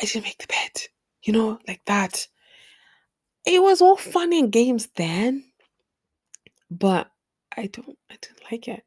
I 0.00 0.04
didn't 0.04 0.24
make 0.24 0.38
the 0.38 0.46
bed. 0.46 0.82
You 1.22 1.32
know, 1.32 1.58
like 1.66 1.82
that. 1.86 2.26
It 3.44 3.62
was 3.62 3.80
all 3.80 3.96
fun 3.96 4.32
and 4.32 4.50
games 4.50 4.88
then, 4.96 5.44
but 6.70 7.10
I 7.56 7.66
don't. 7.66 7.96
I 8.10 8.16
didn't 8.20 8.42
like 8.50 8.68
it. 8.68 8.84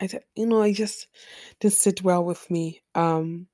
I, 0.00 0.08
you 0.34 0.46
know, 0.46 0.62
I 0.62 0.72
just 0.72 1.06
didn't 1.60 1.74
sit 1.74 2.02
well 2.02 2.24
with 2.24 2.50
me. 2.50 2.82
Um, 2.94 3.46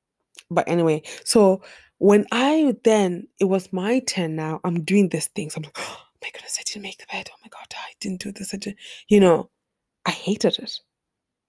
but 0.51 0.69
anyway, 0.69 1.03
so 1.25 1.63
when 1.99 2.27
I 2.33 2.75
then 2.85 3.29
it 3.41 3.45
was 3.45 3.73
my 3.73 3.99
turn 4.01 4.37
now, 4.37 4.61
I'm 4.65 4.85
doing 4.85 5.09
these 5.09 5.27
things. 5.29 5.57
I'm 5.57 5.65
like, 5.65 5.79
my 6.23 6.31
goodness, 6.33 6.59
I 6.61 6.65
didn't 6.65 6.83
make 6.83 6.99
the 6.99 7.07
bed. 7.13 7.31
Oh 7.33 7.39
my 7.45 7.49
god, 7.51 7.67
I 7.77 7.93
didn't 8.01 8.23
do 8.23 8.33
this. 8.33 8.55
I 8.55 8.59
didn't, 8.59 8.79
you 9.09 9.21
know, 9.21 9.51
I 10.07 10.11
hated 10.13 10.59
it. 10.59 10.81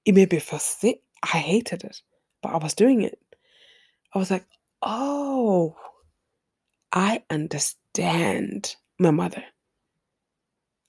It 0.06 0.16
made 0.16 0.32
me 0.32 0.40
feel 0.40 0.60
sick. 0.60 1.02
I 1.24 1.40
hated 1.40 1.84
it, 1.86 2.02
but 2.44 2.54
I 2.54 2.58
was 2.58 2.74
doing 2.76 3.02
it. 3.04 3.20
I 4.14 4.20
was 4.20 4.32
like, 4.32 4.46
oh, 4.82 5.76
I 6.94 7.24
understand 7.30 8.76
my 9.00 9.12
mother. 9.12 9.44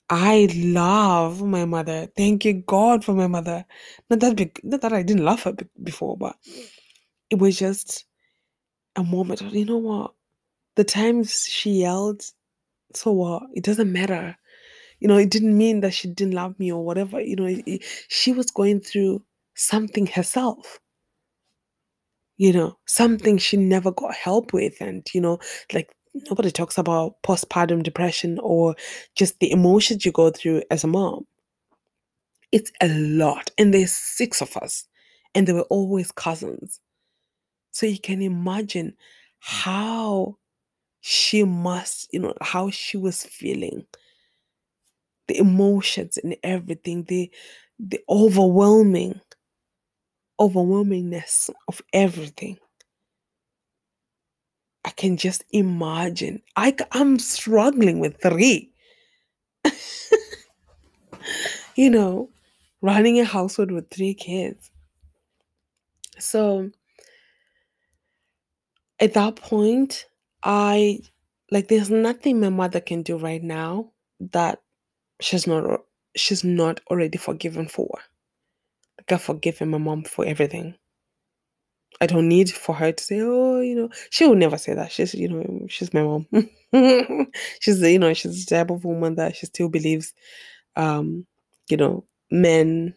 I 0.09 0.49
love 0.55 1.41
my 1.43 1.65
mother. 1.65 2.07
Thank 2.17 2.45
you, 2.45 2.53
God, 2.67 3.05
for 3.05 3.13
my 3.13 3.27
mother. 3.27 3.65
Not 4.09 4.21
that, 4.21 4.37
be- 4.37 4.51
not 4.63 4.81
that 4.81 4.93
I 4.93 5.03
didn't 5.03 5.25
love 5.25 5.43
her 5.43 5.53
be- 5.53 5.67
before, 5.83 6.17
but 6.17 6.37
it 7.29 7.39
was 7.39 7.59
just 7.59 8.05
a 8.95 9.03
moment 9.03 9.41
of, 9.41 9.55
you 9.55 9.65
know 9.65 9.77
what? 9.77 10.13
The 10.75 10.83
times 10.85 11.45
she 11.45 11.71
yelled, 11.81 12.23
so 12.97 13.11
what? 13.11 13.43
It 13.53 13.63
doesn't 13.63 13.91
matter. 13.91 14.37
You 14.99 15.07
know, 15.09 15.17
it 15.17 15.31
didn't 15.31 15.57
mean 15.57 15.81
that 15.81 15.93
she 15.93 16.09
didn't 16.09 16.33
love 16.35 16.59
me 16.59 16.71
or 16.71 16.83
whatever. 16.85 17.21
You 17.21 17.35
know, 17.37 17.45
it, 17.47 17.63
it- 17.67 17.83
she 18.09 18.33
was 18.33 18.51
going 18.51 18.81
through 18.81 19.23
something 19.55 20.07
herself. 20.07 20.79
You 22.37 22.51
know, 22.53 22.77
something 22.87 23.37
she 23.37 23.55
never 23.57 23.91
got 23.91 24.15
help 24.15 24.51
with. 24.53 24.81
And, 24.81 25.05
you 25.13 25.21
know, 25.21 25.39
like 25.73 25.93
nobody 26.29 26.51
talks 26.51 26.77
about 26.77 27.21
postpartum 27.23 27.83
depression 27.83 28.39
or 28.41 28.75
just 29.15 29.39
the 29.39 29.51
emotions 29.51 30.05
you 30.05 30.11
go 30.11 30.29
through 30.31 30.63
as 30.71 30.83
a 30.83 30.87
mom. 30.87 31.25
It's 32.51 32.71
a 32.81 32.87
lot. 32.89 33.51
And 33.57 33.73
there's 33.73 33.91
six 33.91 34.41
of 34.41 34.55
us. 34.57 34.87
And 35.33 35.47
they 35.47 35.53
were 35.53 35.61
always 35.69 36.11
cousins. 36.11 36.79
So 37.71 37.85
you 37.87 37.99
can 37.99 38.21
imagine 38.21 38.95
how 39.39 40.37
she 41.01 41.43
must, 41.43 42.07
you 42.13 42.19
know, 42.19 42.33
how 42.41 42.69
she 42.69 42.97
was 42.97 43.23
feeling, 43.23 43.85
the 45.27 45.37
emotions 45.37 46.17
and 46.17 46.35
everything, 46.43 47.03
the 47.05 47.31
the 47.79 47.99
overwhelming, 48.07 49.19
overwhelmingness 50.39 51.49
of 51.67 51.81
everything. 51.93 52.57
I 54.85 54.91
can 54.91 55.17
just 55.17 55.43
imagine. 55.51 56.41
I, 56.55 56.75
I'm 56.91 57.19
struggling 57.19 57.99
with 57.99 58.21
three. 58.21 58.71
you 61.75 61.89
know, 61.89 62.29
running 62.81 63.19
a 63.19 63.25
household 63.25 63.71
with 63.71 63.89
three 63.89 64.13
kids. 64.13 64.71
So 66.19 66.69
at 68.99 69.13
that 69.13 69.35
point, 69.35 70.05
I 70.43 70.99
like 71.51 71.67
there's 71.67 71.89
nothing 71.89 72.39
my 72.39 72.49
mother 72.49 72.79
can 72.79 73.03
do 73.03 73.17
right 73.17 73.43
now 73.43 73.91
that 74.19 74.61
she's 75.21 75.47
not 75.47 75.81
she's 76.15 76.43
not 76.43 76.81
already 76.89 77.17
forgiven 77.17 77.67
for. 77.67 77.89
Like 78.97 79.11
I've 79.13 79.21
forgiven 79.21 79.69
my 79.69 79.77
mom 79.77 80.03
for 80.03 80.25
everything. 80.25 80.75
I 81.99 82.07
don't 82.07 82.27
need 82.27 82.51
for 82.51 82.73
her 82.75 82.91
to 82.91 83.03
say, 83.03 83.19
oh, 83.21 83.59
you 83.61 83.75
know, 83.75 83.89
she 84.09 84.25
will 84.25 84.35
never 84.35 84.57
say 84.57 84.73
that. 84.73 84.91
She's, 84.91 85.13
you 85.13 85.29
know, 85.29 85.67
she's 85.67 85.93
my 85.93 86.01
mom. 86.03 86.25
she's, 87.59 87.81
you 87.81 87.99
know, 87.99 88.13
she's 88.13 88.45
the 88.45 88.55
type 88.55 88.71
of 88.71 88.85
woman 88.85 89.15
that 89.15 89.35
she 89.35 89.45
still 89.45 89.69
believes, 89.69 90.13
um, 90.75 91.27
you 91.69 91.77
know, 91.77 92.05
men, 92.31 92.95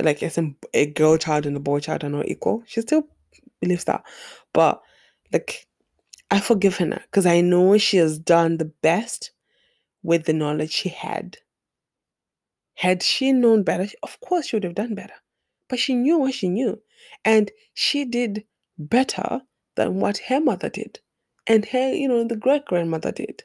like 0.00 0.22
as 0.22 0.38
in 0.38 0.56
a 0.74 0.86
girl 0.86 1.16
child 1.16 1.46
and 1.46 1.56
a 1.56 1.60
boy 1.60 1.80
child 1.80 2.04
are 2.04 2.08
not 2.10 2.28
equal. 2.28 2.62
She 2.66 2.82
still 2.82 3.08
believes 3.60 3.84
that. 3.84 4.04
But 4.52 4.80
like, 5.32 5.66
I 6.30 6.40
forgive 6.40 6.78
her 6.78 6.86
because 6.86 7.26
I 7.26 7.40
know 7.40 7.78
she 7.78 7.98
has 7.98 8.18
done 8.18 8.56
the 8.56 8.64
best 8.64 9.30
with 10.02 10.24
the 10.24 10.32
knowledge 10.32 10.72
she 10.72 10.88
had. 10.88 11.38
Had 12.74 13.02
she 13.02 13.32
known 13.32 13.62
better, 13.62 13.86
of 14.02 14.20
course 14.20 14.48
she 14.48 14.56
would 14.56 14.64
have 14.64 14.74
done 14.74 14.94
better. 14.94 15.14
But 15.68 15.78
she 15.78 15.94
knew 15.94 16.18
what 16.18 16.34
she 16.34 16.48
knew. 16.48 16.80
And 17.24 17.50
she 17.72 18.04
did 18.04 18.44
better 18.78 19.42
than 19.76 20.00
what 20.00 20.18
her 20.18 20.40
mother 20.40 20.68
did. 20.68 21.00
And 21.46 21.64
her, 21.66 21.92
you 21.92 22.08
know, 22.08 22.24
the 22.24 22.36
great 22.36 22.64
grandmother 22.64 23.12
did. 23.12 23.44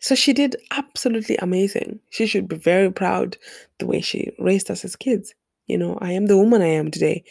So 0.00 0.14
she 0.14 0.32
did 0.32 0.56
absolutely 0.70 1.36
amazing. 1.36 2.00
She 2.10 2.26
should 2.26 2.48
be 2.48 2.56
very 2.56 2.92
proud 2.92 3.38
the 3.78 3.86
way 3.86 4.00
she 4.00 4.32
raised 4.38 4.70
us 4.70 4.84
as 4.84 4.96
kids. 4.96 5.34
You 5.66 5.78
know, 5.78 5.98
I 6.00 6.12
am 6.12 6.26
the 6.26 6.36
woman 6.36 6.62
I 6.62 6.66
am 6.66 6.90
today. 6.90 7.24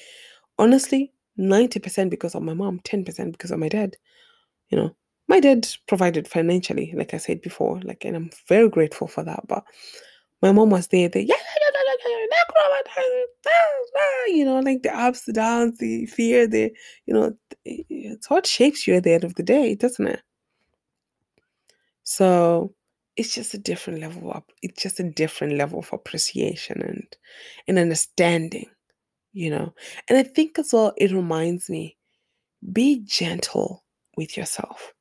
Honestly, 0.57 1.11
90% 1.39 2.09
because 2.09 2.36
of 2.36 2.43
my 2.43 2.53
mom, 2.53 2.79
10% 2.81 3.31
because 3.31 3.51
of 3.51 3.59
my 3.59 3.69
dad. 3.69 3.97
You 4.69 4.77
know, 4.77 4.95
my 5.27 5.39
dad 5.39 5.67
provided 5.88 6.27
financially, 6.27 6.93
like 6.95 7.13
I 7.13 7.17
said 7.17 7.41
before, 7.41 7.79
like, 7.84 8.05
and 8.05 8.15
I'm 8.15 8.29
very 8.47 8.69
grateful 8.69 9.07
for 9.07 9.23
that. 9.23 9.47
But 9.47 9.63
my 10.41 10.51
mom 10.51 10.69
was 10.69 10.88
there, 10.88 11.09
the 11.09 11.29
you 14.27 14.45
know, 14.45 14.59
like 14.59 14.84
the 14.84 14.95
ups, 14.95 15.25
the 15.25 15.34
downs, 15.34 15.77
the 15.77 16.05
fear, 16.07 16.47
the 16.47 16.71
you 17.05 17.13
know, 17.13 17.34
it's 17.65 18.29
what 18.29 18.45
shapes 18.45 18.88
you 18.88 18.95
at 18.95 19.03
the 19.03 19.13
end 19.13 19.23
of 19.23 19.36
the 19.36 19.43
day, 19.43 19.75
doesn't 19.75 20.07
it? 20.07 20.21
So 22.03 22.73
it's 23.15 23.34
just 23.34 23.53
a 23.53 23.57
different 23.57 23.99
level 23.99 24.31
up. 24.31 24.51
It's 24.61 24.81
just 24.81 24.99
a 24.99 25.09
different 25.09 25.53
level 25.53 25.79
of 25.79 25.93
appreciation 25.93 26.81
and 26.81 27.17
and 27.67 27.79
understanding, 27.79 28.67
you 29.34 29.49
know. 29.49 29.73
And 30.09 30.17
I 30.17 30.23
think 30.23 30.57
as 30.59 30.73
well, 30.73 30.93
it 30.97 31.11
reminds 31.11 31.69
me, 31.69 31.97
be 32.71 33.01
gentle 33.03 33.84
with 34.15 34.38
yourself. 34.38 34.93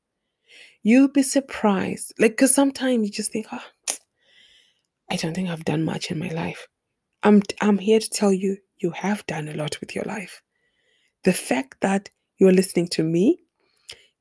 You'll 0.83 1.09
be 1.09 1.23
surprised. 1.23 2.13
Like, 2.19 2.33
because 2.33 2.55
sometimes 2.55 3.07
you 3.07 3.13
just 3.13 3.33
think, 3.33 3.47
oh, 3.53 3.65
I 5.11 5.17
don't 5.17 5.35
think 5.35 5.51
I've 5.51 5.65
done 5.65 5.85
much 5.85 6.11
in 6.11 6.19
my 6.19 6.31
life. 6.31 6.67
I'm 7.23 7.43
I'm 7.61 7.79
here 7.79 8.01
to 8.01 8.11
tell 8.11 8.33
you 8.33 8.57
you 8.79 8.91
have 8.91 9.27
done 9.27 9.49
a 9.49 9.55
lot 9.55 9.79
with 9.81 9.95
your 9.95 10.05
life. 10.05 10.43
The 11.25 11.33
fact 11.33 11.77
that 11.83 12.11
you're 12.39 12.53
listening 12.53 12.89
to 12.89 13.05
me, 13.05 13.45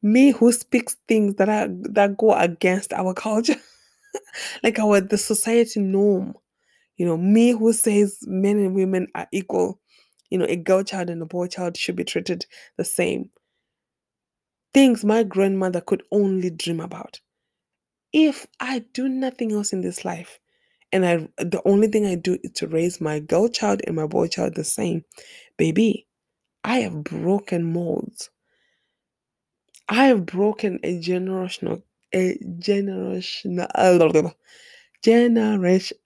me 0.04 0.32
who 0.32 0.52
speaks 0.52 0.98
things 1.08 1.36
that 1.36 1.50
are 1.50 1.68
that 1.94 2.18
go 2.18 2.34
against 2.36 2.94
our 2.94 3.14
culture, 3.26 3.56
like 4.64 4.80
our 4.80 5.02
the 5.02 5.18
society 5.18 5.80
norm, 5.80 6.36
you 6.98 7.08
know, 7.08 7.18
me 7.18 7.52
who 7.52 7.74
says 7.74 8.20
men 8.28 8.58
and 8.60 8.76
women 8.76 9.08
are 9.16 9.28
equal, 9.34 9.81
you 10.32 10.40
know, 10.40 10.48
a 10.50 10.58
girl 10.58 10.84
child 10.84 11.12
and 11.12 11.22
a 11.24 11.28
boy 11.28 11.48
child 11.48 11.78
should 11.78 11.98
be 11.98 12.06
treated 12.06 12.48
the 12.78 12.86
same. 12.86 13.32
Things 14.74 15.06
my 15.06 15.24
grandmother 15.24 15.82
could 15.82 16.04
only 16.12 16.50
dream 16.52 16.82
about. 16.82 17.22
If 18.14 18.48
I 18.60 18.80
do 18.94 19.10
nothing 19.10 19.52
else 19.54 19.74
in 19.74 19.82
this 19.82 20.06
life, 20.06 20.40
and 20.92 21.06
I 21.06 21.28
the 21.38 21.62
only 21.66 21.88
thing 21.90 22.06
I 22.08 22.16
do 22.16 22.38
is 22.44 22.52
to 22.54 22.68
raise 22.68 23.02
my 23.02 23.20
girl 23.20 23.50
child 23.50 23.82
and 23.88 23.96
my 23.96 24.08
boy 24.08 24.28
child 24.28 24.56
the 24.56 24.64
same, 24.66 25.06
baby, 25.58 26.08
I 26.64 26.80
have 26.82 27.04
broken 27.04 27.72
molds. 27.74 28.30
I 29.90 30.08
have 30.08 30.26
broken 30.26 30.80
a 30.84 31.00
generational 31.00 31.84
a 32.14 32.38
generational 32.40 34.34
generation 35.04 35.98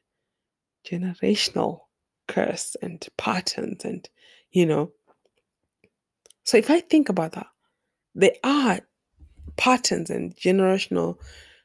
generational 0.87 1.81
curse 2.27 2.77
and 2.83 3.07
patterns 3.17 3.85
and 3.85 4.09
you 4.55 4.65
know. 4.65 4.91
So 6.45 6.57
if 6.57 6.71
I 6.71 6.79
think 6.79 7.09
about 7.09 7.33
that, 7.33 7.47
there 8.15 8.35
are 8.43 8.79
patterns 9.57 10.09
and 10.09 10.35
generational 10.35 11.17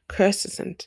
curses 0.07 0.59
and 0.59 0.85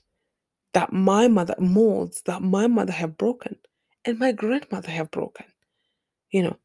that 0.74 0.92
my 0.92 1.28
mother 1.28 1.54
molds 1.58 2.22
that 2.26 2.42
my 2.42 2.66
mother 2.66 2.92
have 2.92 3.16
broken 3.16 3.56
and 4.04 4.18
my 4.18 4.32
grandmother 4.32 4.90
have 4.90 5.10
broken 5.10 5.46
you 6.30 6.42
know 6.42 6.56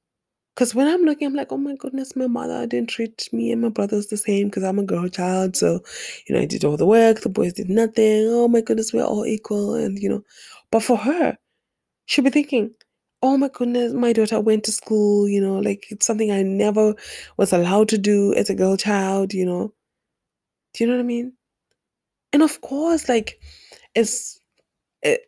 because 0.56 0.74
when 0.76 0.88
i'm 0.88 1.04
looking 1.04 1.28
i'm 1.28 1.36
like 1.36 1.52
oh 1.52 1.58
my 1.58 1.76
goodness 1.76 2.16
my 2.16 2.28
mother 2.28 2.66
didn't 2.68 2.90
treat 2.90 3.30
me 3.32 3.52
and 3.52 3.62
my 3.62 3.70
brothers 3.70 4.08
the 4.08 4.18
same 4.18 4.48
because 4.48 4.64
i'm 4.64 4.80
a 4.80 4.84
girl 4.84 5.08
child 5.08 5.56
so 5.56 5.80
you 6.28 6.36
know 6.36 6.42
i 6.42 6.46
did 6.46 6.66
all 6.66 6.78
the 6.78 6.86
work 6.86 7.22
the 7.22 7.30
boys 7.30 7.54
did 7.54 7.70
nothing 7.70 8.28
oh 8.30 8.48
my 8.48 8.62
goodness 8.62 8.94
we're 8.94 9.04
all 9.04 9.26
equal 9.26 9.76
and 9.76 10.00
you 10.00 10.10
know 10.10 10.24
but 10.72 10.84
for 10.84 10.98
her 10.98 11.38
she'll 12.06 12.26
be 12.26 12.30
thinking 12.30 12.72
oh 13.22 13.38
my 13.38 13.50
goodness 13.50 13.94
my 13.94 14.14
daughter 14.14 14.40
went 14.40 14.64
to 14.64 14.72
school 14.72 15.28
you 15.28 15.42
know 15.42 15.60
like 15.60 15.88
it's 15.90 16.06
something 16.06 16.32
i 16.32 16.42
never 16.42 16.96
was 17.38 17.52
allowed 17.54 17.90
to 17.90 17.98
do 17.98 18.34
as 18.36 18.50
a 18.50 18.56
girl 18.56 18.78
child 18.78 19.34
you 19.34 19.46
know 19.46 19.74
do 20.74 20.84
you 20.84 20.90
know 20.90 20.96
what 20.96 21.02
i 21.02 21.06
mean 21.06 21.34
and 22.34 22.44
of 22.44 22.62
course 22.62 23.10
like 23.10 23.40
it's 23.96 24.40
it, 25.04 25.22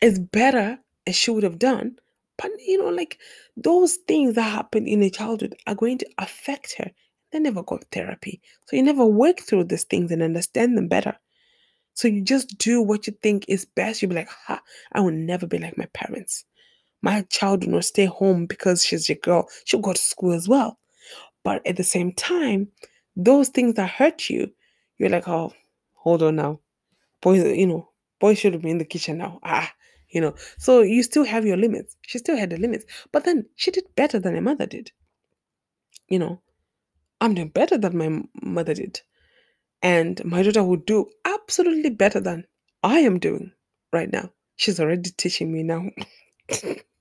it's 0.00 0.18
better 0.18 0.78
as 1.06 1.16
she 1.16 1.30
would 1.30 1.42
have 1.42 1.58
done 1.58 1.96
But 2.36 2.50
you 2.66 2.78
know, 2.78 2.90
like 2.90 3.18
those 3.56 3.96
things 4.08 4.34
that 4.34 4.42
happen 4.42 4.86
in 4.86 5.02
a 5.02 5.10
childhood 5.10 5.54
are 5.66 5.74
going 5.74 5.98
to 5.98 6.08
affect 6.18 6.74
her. 6.78 6.90
They 7.32 7.38
never 7.40 7.62
got 7.62 7.84
therapy. 7.92 8.40
So 8.66 8.76
you 8.76 8.82
never 8.82 9.04
work 9.06 9.40
through 9.40 9.64
these 9.64 9.84
things 9.84 10.10
and 10.10 10.22
understand 10.22 10.76
them 10.76 10.88
better. 10.88 11.16
So 11.94 12.08
you 12.08 12.22
just 12.22 12.58
do 12.58 12.82
what 12.82 13.06
you 13.06 13.14
think 13.22 13.46
is 13.48 13.66
best. 13.66 14.02
You'll 14.02 14.10
be 14.10 14.16
like, 14.16 14.30
ha, 14.30 14.60
I 14.92 15.00
will 15.00 15.12
never 15.12 15.46
be 15.46 15.58
like 15.58 15.78
my 15.78 15.86
parents. 15.94 16.44
My 17.04 17.20
child 17.28 17.64
will 17.64 17.72
not 17.72 17.84
stay 17.84 18.06
home 18.06 18.46
because 18.46 18.82
she's 18.82 19.10
a 19.10 19.14
girl. 19.14 19.46
She'll 19.66 19.80
go 19.80 19.92
to 19.92 19.98
school 20.00 20.32
as 20.32 20.48
well. 20.48 20.78
But 21.42 21.60
at 21.66 21.76
the 21.76 21.84
same 21.84 22.12
time, 22.12 22.68
those 23.14 23.50
things 23.50 23.74
that 23.74 23.90
hurt 23.90 24.30
you, 24.30 24.50
you're 24.96 25.10
like, 25.10 25.28
oh, 25.28 25.52
hold 25.92 26.22
on 26.22 26.36
now. 26.36 26.60
Boys, 27.20 27.44
you 27.44 27.66
know, 27.66 27.90
boys 28.20 28.38
should 28.38 28.58
be 28.62 28.70
in 28.70 28.78
the 28.78 28.86
kitchen 28.86 29.18
now. 29.18 29.38
Ah, 29.42 29.70
you 30.08 30.18
know. 30.22 30.34
So 30.56 30.80
you 30.80 31.02
still 31.02 31.24
have 31.24 31.44
your 31.44 31.58
limits. 31.58 31.94
She 32.00 32.16
still 32.16 32.38
had 32.38 32.48
the 32.48 32.56
limits. 32.56 32.86
But 33.12 33.24
then 33.24 33.44
she 33.54 33.70
did 33.70 33.84
better 33.96 34.18
than 34.18 34.34
her 34.34 34.40
mother 34.40 34.64
did. 34.64 34.90
You 36.08 36.20
know, 36.20 36.40
I'm 37.20 37.34
doing 37.34 37.48
better 37.48 37.76
than 37.76 37.98
my 37.98 38.22
mother 38.42 38.72
did. 38.72 39.02
And 39.82 40.24
my 40.24 40.42
daughter 40.42 40.64
will 40.64 40.76
do 40.76 41.10
absolutely 41.26 41.90
better 41.90 42.20
than 42.20 42.46
I 42.82 43.00
am 43.00 43.18
doing 43.18 43.52
right 43.92 44.10
now. 44.10 44.30
She's 44.56 44.80
already 44.80 45.10
teaching 45.10 45.52
me 45.52 45.64
now. 45.64 45.90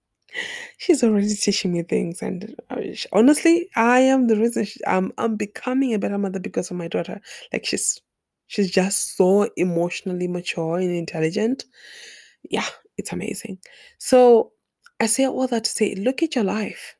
She's 0.77 1.03
already 1.03 1.33
teaching 1.35 1.73
me 1.73 1.83
things, 1.83 2.21
and 2.21 2.55
uh, 2.69 2.77
honestly, 3.11 3.69
I 3.75 3.99
am 4.01 4.27
the 4.27 4.37
reason 4.37 4.65
she, 4.65 4.79
I'm 4.87 5.11
I'm 5.17 5.35
becoming 5.35 5.93
a 5.93 5.99
better 5.99 6.17
mother 6.17 6.39
because 6.39 6.71
of 6.71 6.77
my 6.77 6.87
daughter. 6.87 7.21
Like 7.51 7.65
she's 7.65 8.01
she's 8.47 8.71
just 8.71 9.15
so 9.17 9.49
emotionally 9.57 10.27
mature 10.27 10.77
and 10.77 10.91
intelligent. 10.91 11.65
Yeah, 12.49 12.67
it's 12.97 13.13
amazing. 13.13 13.59
So 13.99 14.51
I 14.99 15.07
say 15.07 15.27
all 15.27 15.47
that 15.47 15.65
to 15.65 15.71
say, 15.71 15.95
look 15.95 16.23
at 16.23 16.35
your 16.35 16.45
life. 16.45 16.95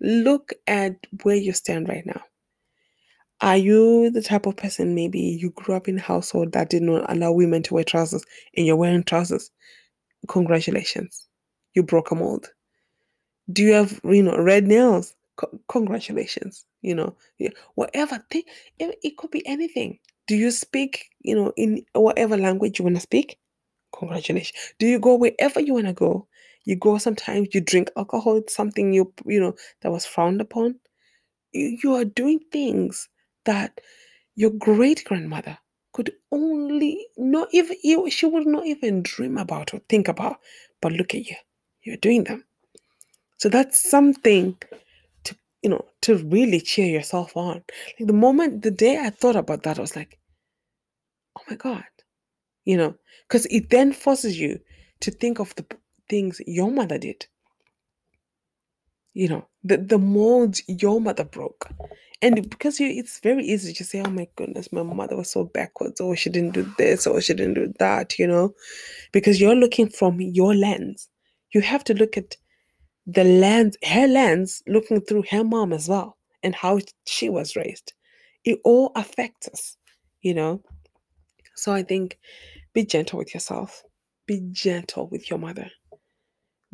Look 0.00 0.52
at 0.66 0.96
where 1.22 1.36
you 1.36 1.52
stand 1.52 1.88
right 1.88 2.04
now. 2.06 2.22
Are 3.40 3.56
you 3.56 4.10
the 4.10 4.22
type 4.22 4.46
of 4.46 4.56
person 4.56 4.94
maybe 4.94 5.20
you 5.20 5.50
grew 5.50 5.74
up 5.76 5.88
in 5.88 5.98
a 5.98 6.02
household 6.02 6.52
that 6.52 6.70
did 6.70 6.82
not 6.82 7.10
allow 7.12 7.32
women 7.32 7.62
to 7.64 7.74
wear 7.74 7.84
trousers 7.84 8.24
and 8.56 8.66
you're 8.66 8.76
wearing 8.76 9.04
trousers? 9.04 9.50
Congratulations. 10.28 11.26
You 11.74 11.82
broke 11.82 12.10
a 12.10 12.14
mold. 12.14 12.48
Do 13.52 13.62
you 13.62 13.72
have, 13.74 14.00
you 14.04 14.22
know, 14.22 14.36
red 14.38 14.66
nails? 14.66 15.14
Co- 15.36 15.60
congratulations. 15.68 16.66
You 16.82 16.96
know, 16.96 17.16
whatever 17.76 18.24
thing, 18.30 18.44
it, 18.78 18.98
could 19.18 19.30
be 19.32 19.46
anything. 19.46 19.98
Do 20.28 20.36
you 20.36 20.50
speak, 20.52 21.06
you 21.20 21.34
know, 21.36 21.52
in 21.56 21.84
whatever 21.94 22.36
language 22.36 22.78
you 22.78 22.84
want 22.84 22.96
to 22.96 23.02
speak? 23.02 23.38
Congratulations. 23.98 24.74
Do 24.78 24.86
you 24.86 25.00
go 25.00 25.16
wherever 25.16 25.60
you 25.60 25.74
want 25.74 25.86
to 25.86 25.94
go? 25.94 26.28
You 26.64 26.76
go 26.76 26.98
sometimes, 26.98 27.48
you 27.54 27.60
drink 27.62 27.90
alcohol, 27.96 28.42
something 28.48 28.92
you, 28.92 29.12
you 29.26 29.40
know, 29.40 29.54
that 29.82 29.92
was 29.92 30.06
frowned 30.06 30.40
upon. 30.40 30.76
You, 31.52 31.78
you 31.82 31.94
are 31.94 32.04
doing 32.06 32.40
things 32.52 33.08
that 33.46 33.72
your 34.34 34.50
great 34.50 35.04
grandmother 35.04 35.58
could 35.92 36.12
only 36.30 37.06
not 37.18 37.48
even 37.52 37.76
she 38.10 38.26
would 38.26 38.46
not 38.46 38.66
even 38.66 39.02
dream 39.02 39.36
about 39.36 39.74
or 39.74 39.80
think 39.88 40.08
about 40.08 40.38
but 40.80 40.92
look 40.92 41.14
at 41.14 41.26
you 41.26 41.36
you're 41.82 41.98
doing 41.98 42.24
them 42.24 42.44
so 43.38 43.48
that's 43.48 43.88
something 43.90 44.56
to 45.24 45.36
you 45.62 45.70
know 45.70 45.84
to 46.02 46.16
really 46.18 46.60
cheer 46.60 46.86
yourself 46.90 47.36
on. 47.36 47.62
Like 47.98 48.06
the 48.06 48.12
moment 48.12 48.62
the 48.62 48.70
day 48.70 48.98
i 48.98 49.10
thought 49.10 49.36
about 49.36 49.62
that 49.64 49.78
i 49.78 49.80
was 49.80 49.96
like 49.96 50.18
oh 51.38 51.42
my 51.50 51.56
god 51.56 51.84
you 52.64 52.76
know 52.76 52.94
because 53.28 53.46
it 53.46 53.70
then 53.70 53.92
forces 53.92 54.38
you 54.38 54.58
to 55.00 55.10
think 55.10 55.38
of 55.38 55.54
the 55.56 55.64
things 56.08 56.40
your 56.46 56.70
mother 56.70 56.98
did. 56.98 57.26
You 59.14 59.28
know 59.28 59.48
the 59.64 59.78
the 59.78 59.98
molds 59.98 60.62
your 60.68 61.00
mother 61.00 61.24
broke. 61.24 61.68
And 62.22 62.48
because 62.48 62.80
you 62.80 62.88
it's 62.88 63.20
very 63.20 63.44
easy 63.44 63.72
to 63.74 63.84
say 63.84 64.02
oh 64.04 64.10
my 64.10 64.28
goodness 64.36 64.72
my 64.72 64.82
mother 64.82 65.16
was 65.16 65.30
so 65.30 65.44
backwards. 65.44 66.00
Or 66.00 66.16
she 66.16 66.30
didn't 66.30 66.54
do 66.54 66.70
this. 66.76 67.06
Or 67.06 67.20
she 67.20 67.34
didn't 67.34 67.54
do 67.54 67.72
that 67.78 68.18
you 68.18 68.26
know 68.26 68.54
because 69.12 69.40
you're 69.40 69.54
looking 69.56 69.88
from 69.88 70.20
your 70.20 70.54
lens. 70.54 71.08
You 71.54 71.62
have 71.62 71.84
to 71.84 71.94
look 71.94 72.16
at 72.16 72.36
the 73.06 73.24
lens 73.24 73.76
her 73.84 74.06
lens 74.06 74.62
looking 74.66 75.00
through 75.00 75.24
her 75.30 75.44
mom 75.44 75.72
as 75.72 75.88
well 75.88 76.16
and 76.42 76.54
how 76.54 76.78
she 77.06 77.28
was 77.28 77.56
raised 77.56 77.92
it 78.44 78.58
all 78.64 78.92
affects 78.96 79.48
us 79.48 79.76
you 80.22 80.34
know 80.34 80.60
so 81.54 81.72
i 81.72 81.82
think 81.82 82.18
be 82.72 82.84
gentle 82.84 83.18
with 83.18 83.32
yourself 83.32 83.82
be 84.26 84.40
gentle 84.52 85.08
with 85.08 85.30
your 85.30 85.38
mother 85.38 85.70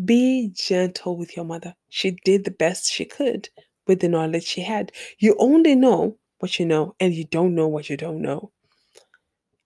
be 0.05 0.51
gentle 0.55 1.16
with 1.16 1.37
your 1.37 1.45
mother. 1.45 1.74
She 1.89 2.12
did 2.24 2.45
the 2.45 2.51
best 2.51 2.91
she 2.91 3.05
could 3.05 3.49
with 3.87 4.01
the 4.01 4.09
knowledge 4.09 4.45
she 4.45 4.62
had. 4.62 4.93
You 5.18 5.37
only 5.39 5.74
know 5.74 6.18
what 6.39 6.59
you 6.59 6.66
know, 6.66 6.95
and 6.99 7.14
you 7.14 7.24
don't 7.24 7.55
know 7.55 7.68
what 7.68 7.91
you 7.91 7.97
don't 7.97 8.20
know. 8.20 8.51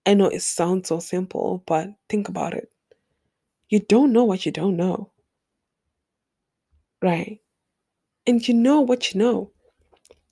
I 0.05 0.13
know 0.13 0.27
it 0.27 0.41
sounds 0.41 0.89
so 0.89 0.99
simple, 0.99 1.63
but 1.65 1.89
think 2.09 2.29
about 2.29 2.53
it. 2.53 2.69
You 3.69 3.79
don't 3.79 4.13
know 4.13 4.23
what 4.23 4.45
you 4.45 4.51
don't 4.51 4.77
know. 4.77 5.11
Right? 7.01 7.39
And 8.25 8.45
you 8.47 8.53
know 8.53 8.81
what 8.81 9.13
you 9.13 9.19
know. 9.19 9.51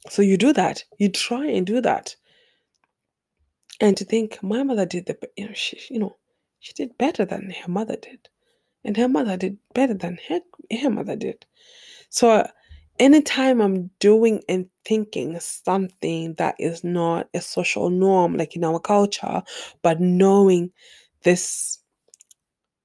So 0.10 0.22
you 0.22 0.38
do 0.38 0.54
that. 0.54 0.84
You 1.00 1.10
try 1.10 1.46
and 1.48 1.66
do 1.66 1.82
that. 1.82 2.16
And 3.82 3.98
to 3.98 4.06
think 4.06 4.42
my 4.42 4.64
mother 4.64 4.86
did 4.86 5.06
the 5.06 5.18
you 5.36 5.48
know, 5.48 5.54
she 5.54 5.80
you 5.90 6.00
know, 6.00 6.18
she 6.60 6.74
did 6.74 6.98
better 6.98 7.26
than 7.26 7.52
her 7.52 7.72
mother 7.72 7.96
did 7.96 8.30
and 8.86 8.96
her 8.96 9.10
mother 9.10 9.36
did 9.36 9.58
better 9.74 9.96
than 9.96 10.20
her, 10.30 10.40
her 10.80 10.90
mother 10.90 11.16
did. 11.16 11.46
So, 12.10 12.48
anytime 13.00 13.60
I'm 13.60 13.90
doing 14.00 14.42
and 14.48 14.68
thinking 14.86 15.38
something 15.40 16.36
that 16.36 16.56
is 16.60 16.84
not 16.84 17.28
a 17.34 17.42
social 17.42 17.90
norm, 17.90 18.38
like 18.38 18.56
in 18.56 18.64
our 18.64 18.80
culture, 18.80 19.42
but 19.82 20.00
knowing 20.00 20.72
this 21.24 21.80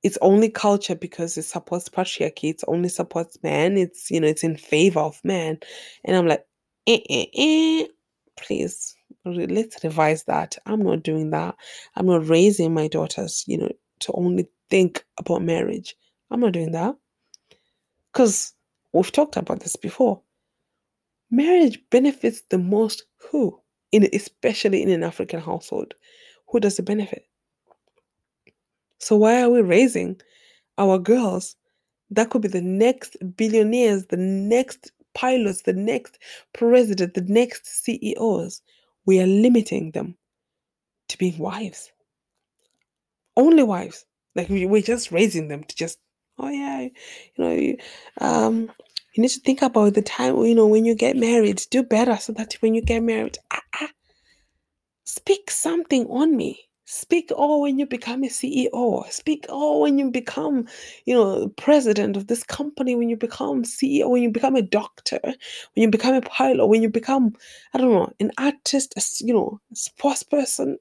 it's 0.02 0.18
only 0.22 0.48
culture 0.50 0.94
because 0.94 1.36
it 1.38 1.42
supports 1.44 1.88
patriarchy, 1.88 2.50
it's 2.50 2.64
only 2.68 2.88
supports 2.88 3.38
men. 3.42 3.76
it's 3.76 4.10
you 4.10 4.20
know, 4.20 4.28
it's 4.28 4.44
in 4.44 4.56
favor 4.56 5.00
of 5.00 5.20
men, 5.24 5.58
And 6.04 6.16
I'm 6.16 6.26
like, 6.26 6.46
eh, 6.86 7.00
eh, 7.10 7.26
eh, 7.34 7.86
please 8.38 8.94
let's 9.24 9.82
revise 9.84 10.24
that. 10.24 10.56
I'm 10.66 10.82
not 10.82 11.02
doing 11.02 11.30
that. 11.30 11.56
I'm 11.96 12.06
not 12.06 12.28
raising 12.28 12.74
my 12.74 12.88
daughters, 12.88 13.44
you 13.46 13.58
know, 13.58 13.70
to 14.00 14.12
only 14.12 14.48
think 14.70 15.04
about 15.18 15.42
marriage. 15.42 15.94
I'm 16.30 16.40
not 16.40 16.52
doing 16.52 16.72
that. 16.72 16.96
Because 18.12 18.52
we've 18.92 19.12
talked 19.12 19.36
about 19.36 19.60
this 19.60 19.76
before. 19.76 20.22
Marriage 21.30 21.80
benefits 21.90 22.42
the 22.50 22.58
most 22.58 23.04
who? 23.30 23.60
In 23.92 24.08
especially 24.14 24.82
in 24.82 24.90
an 24.90 25.04
African 25.04 25.40
household. 25.40 25.94
Who 26.48 26.60
does 26.60 26.78
it 26.78 26.84
benefit? 26.84 27.24
So 29.00 29.16
why 29.16 29.42
are 29.42 29.50
we 29.50 29.62
raising 29.62 30.20
our 30.78 30.98
girls 30.98 31.56
that 32.10 32.30
could 32.30 32.42
be 32.42 32.48
the 32.48 32.62
next 32.62 33.16
billionaires, 33.36 34.06
the 34.06 34.16
next 34.18 34.92
pilots, 35.14 35.62
the 35.62 35.72
next 35.72 36.18
president, 36.52 37.14
the 37.14 37.22
next 37.22 37.66
CEOs? 37.66 38.62
We 39.06 39.20
are 39.20 39.26
limiting 39.26 39.92
them 39.92 40.16
to 41.08 41.18
being 41.18 41.38
wives. 41.38 41.90
Only 43.36 43.62
wives. 43.62 44.04
Like 44.34 44.48
we, 44.48 44.66
we're 44.66 44.82
just 44.82 45.10
raising 45.10 45.48
them 45.48 45.64
to 45.64 45.76
just, 45.76 45.98
oh 46.38 46.48
yeah, 46.48 46.82
you 46.82 46.90
know, 47.38 47.52
you, 47.52 47.76
um, 48.20 48.70
you 49.14 49.22
need 49.22 49.30
to 49.30 49.40
think 49.40 49.62
about 49.62 49.94
the 49.94 50.02
time, 50.02 50.36
you 50.44 50.54
know, 50.54 50.66
when 50.66 50.84
you 50.84 50.94
get 50.94 51.16
married, 51.16 51.62
do 51.70 51.82
better 51.82 52.16
so 52.16 52.32
that 52.34 52.54
when 52.60 52.74
you 52.74 52.82
get 52.82 53.02
married, 53.02 53.38
ah, 53.50 53.62
ah, 53.80 53.90
speak 55.04 55.50
something 55.50 56.06
on 56.06 56.36
me. 56.36 56.69
Speak 56.92 57.30
all 57.36 57.60
when 57.60 57.78
you 57.78 57.86
become 57.86 58.24
a 58.24 58.26
CEO. 58.26 59.08
Speak 59.12 59.46
all 59.48 59.80
when 59.80 59.96
you 59.96 60.10
become, 60.10 60.66
you 61.04 61.14
know, 61.14 61.46
president 61.50 62.16
of 62.16 62.26
this 62.26 62.42
company, 62.42 62.96
when 62.96 63.08
you 63.08 63.16
become 63.16 63.62
CEO, 63.62 64.10
when 64.10 64.24
you 64.24 64.28
become 64.28 64.56
a 64.56 64.62
doctor, 64.62 65.20
when 65.22 65.34
you 65.76 65.88
become 65.88 66.16
a 66.16 66.20
pilot, 66.20 66.66
when 66.66 66.82
you 66.82 66.88
become, 66.88 67.32
I 67.72 67.78
don't 67.78 67.92
know, 67.92 68.12
an 68.18 68.32
artist, 68.38 68.94
a, 68.96 69.24
you 69.24 69.32
know, 69.32 69.60
sports 69.72 70.24
person. 70.24 70.78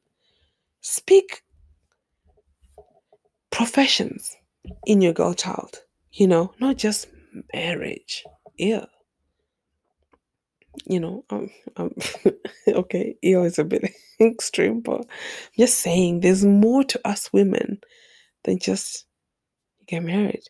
Speak 0.81 1.43
professions 3.51 4.35
in 4.87 5.01
your 5.03 5.13
girl 5.13 5.35
child, 5.35 5.83
you 6.11 6.27
know, 6.27 6.55
not 6.59 6.77
just 6.77 7.05
marriage. 7.53 8.23
Yeah. 8.57 8.85
You 10.85 10.99
know, 10.99 11.25
um, 11.29 11.49
um 11.77 11.93
okay, 12.67 13.15
EO 13.23 13.43
is 13.43 13.59
a 13.59 13.65
bit 13.65 13.91
extreme, 14.21 14.81
but 14.81 15.01
I'm 15.01 15.05
just 15.57 15.79
saying 15.79 16.21
there's 16.21 16.45
more 16.45 16.83
to 16.85 17.07
us 17.07 17.31
women 17.33 17.79
than 18.45 18.59
just 18.59 19.05
get 19.87 20.03
married. 20.03 20.43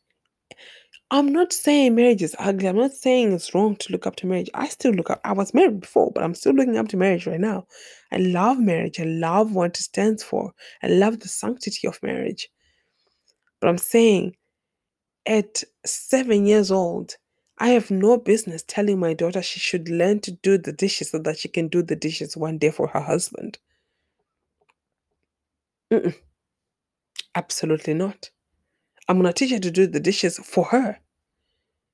I'm 1.11 1.31
not 1.31 1.53
saying 1.53 1.95
marriage 1.95 2.21
is 2.21 2.35
ugly. 2.37 2.67
I'm 2.67 2.77
not 2.77 2.91
saying 2.91 3.31
it's 3.33 3.55
wrong 3.55 3.77
to 3.77 3.91
look 3.91 4.05
up 4.05 4.17
to 4.17 4.27
marriage. 4.27 4.49
I 4.53 4.67
still 4.67 4.91
look 4.91 5.09
up. 5.09 5.21
I 5.23 5.33
was 5.33 5.53
married 5.53 5.79
before, 5.79 6.11
but 6.13 6.23
I'm 6.23 6.35
still 6.35 6.53
looking 6.53 6.77
up 6.77 6.89
to 6.89 6.97
marriage 6.97 7.25
right 7.25 7.39
now. 7.39 7.65
I 8.11 8.17
love 8.17 8.59
marriage. 8.59 8.99
I 8.99 9.05
love 9.05 9.53
what 9.53 9.71
it 9.71 9.81
stands 9.81 10.23
for. 10.23 10.51
I 10.83 10.87
love 10.87 11.19
the 11.19 11.27
sanctity 11.29 11.87
of 11.87 12.01
marriage. 12.03 12.49
But 13.61 13.69
I'm 13.69 13.77
saying 13.79 14.35
at 15.25 15.63
seven 15.85 16.45
years 16.45 16.71
old, 16.71 17.15
I 17.59 17.69
have 17.69 17.91
no 17.91 18.17
business 18.17 18.63
telling 18.65 18.99
my 18.99 19.13
daughter 19.13 19.41
she 19.41 19.59
should 19.59 19.89
learn 19.89 20.21
to 20.21 20.31
do 20.31 20.57
the 20.57 20.71
dishes 20.71 21.11
so 21.11 21.19
that 21.19 21.37
she 21.37 21.49
can 21.49 21.67
do 21.67 21.83
the 21.83 21.95
dishes 21.95 22.37
one 22.37 22.57
day 22.57 22.71
for 22.71 22.87
her 22.87 23.01
husband. 23.01 23.57
Mm-mm. 25.91 26.15
Absolutely 27.35 27.93
not. 27.93 28.29
I'm 29.07 29.19
going 29.19 29.31
to 29.31 29.33
teach 29.33 29.51
her 29.51 29.59
to 29.59 29.71
do 29.71 29.87
the 29.87 29.99
dishes 29.99 30.37
for 30.37 30.65
her, 30.65 30.99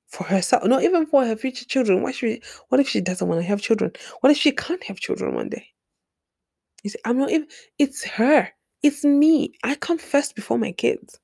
for 0.07 0.25
herself, 0.25 0.65
not 0.65 0.83
even 0.83 1.07
for 1.07 1.25
her 1.25 1.35
future 1.35 1.65
children. 1.65 2.03
What, 2.03 2.13
should, 2.13 2.43
what 2.69 2.79
if 2.79 2.87
she 2.87 3.01
doesn't 3.01 3.27
want 3.27 3.41
to 3.41 3.47
have 3.47 3.61
children? 3.61 3.91
What 4.21 4.31
if 4.31 4.37
she 4.37 4.51
can't 4.51 4.83
have 4.83 4.97
children 4.97 5.33
one 5.33 5.49
day? 5.49 5.67
You 6.83 6.91
see, 6.91 6.99
I'm 7.05 7.17
not 7.17 7.31
even, 7.31 7.47
it's 7.79 8.03
her, 8.03 8.49
it's 8.83 9.03
me. 9.03 9.53
I 9.63 9.75
come 9.75 9.97
first 9.97 10.35
before 10.35 10.59
my 10.59 10.73
kids. 10.73 11.19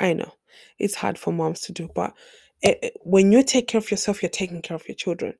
I 0.00 0.14
know 0.14 0.32
it's 0.78 0.94
hard 0.94 1.18
for 1.18 1.32
moms 1.32 1.60
to 1.62 1.72
do, 1.72 1.90
but 1.94 2.14
it, 2.62 2.78
it, 2.82 2.98
when 3.02 3.32
you 3.32 3.42
take 3.44 3.68
care 3.68 3.80
of 3.80 3.90
yourself, 3.90 4.22
you're 4.22 4.30
taking 4.30 4.62
care 4.62 4.76
of 4.76 4.88
your 4.88 4.96
children. 4.96 5.34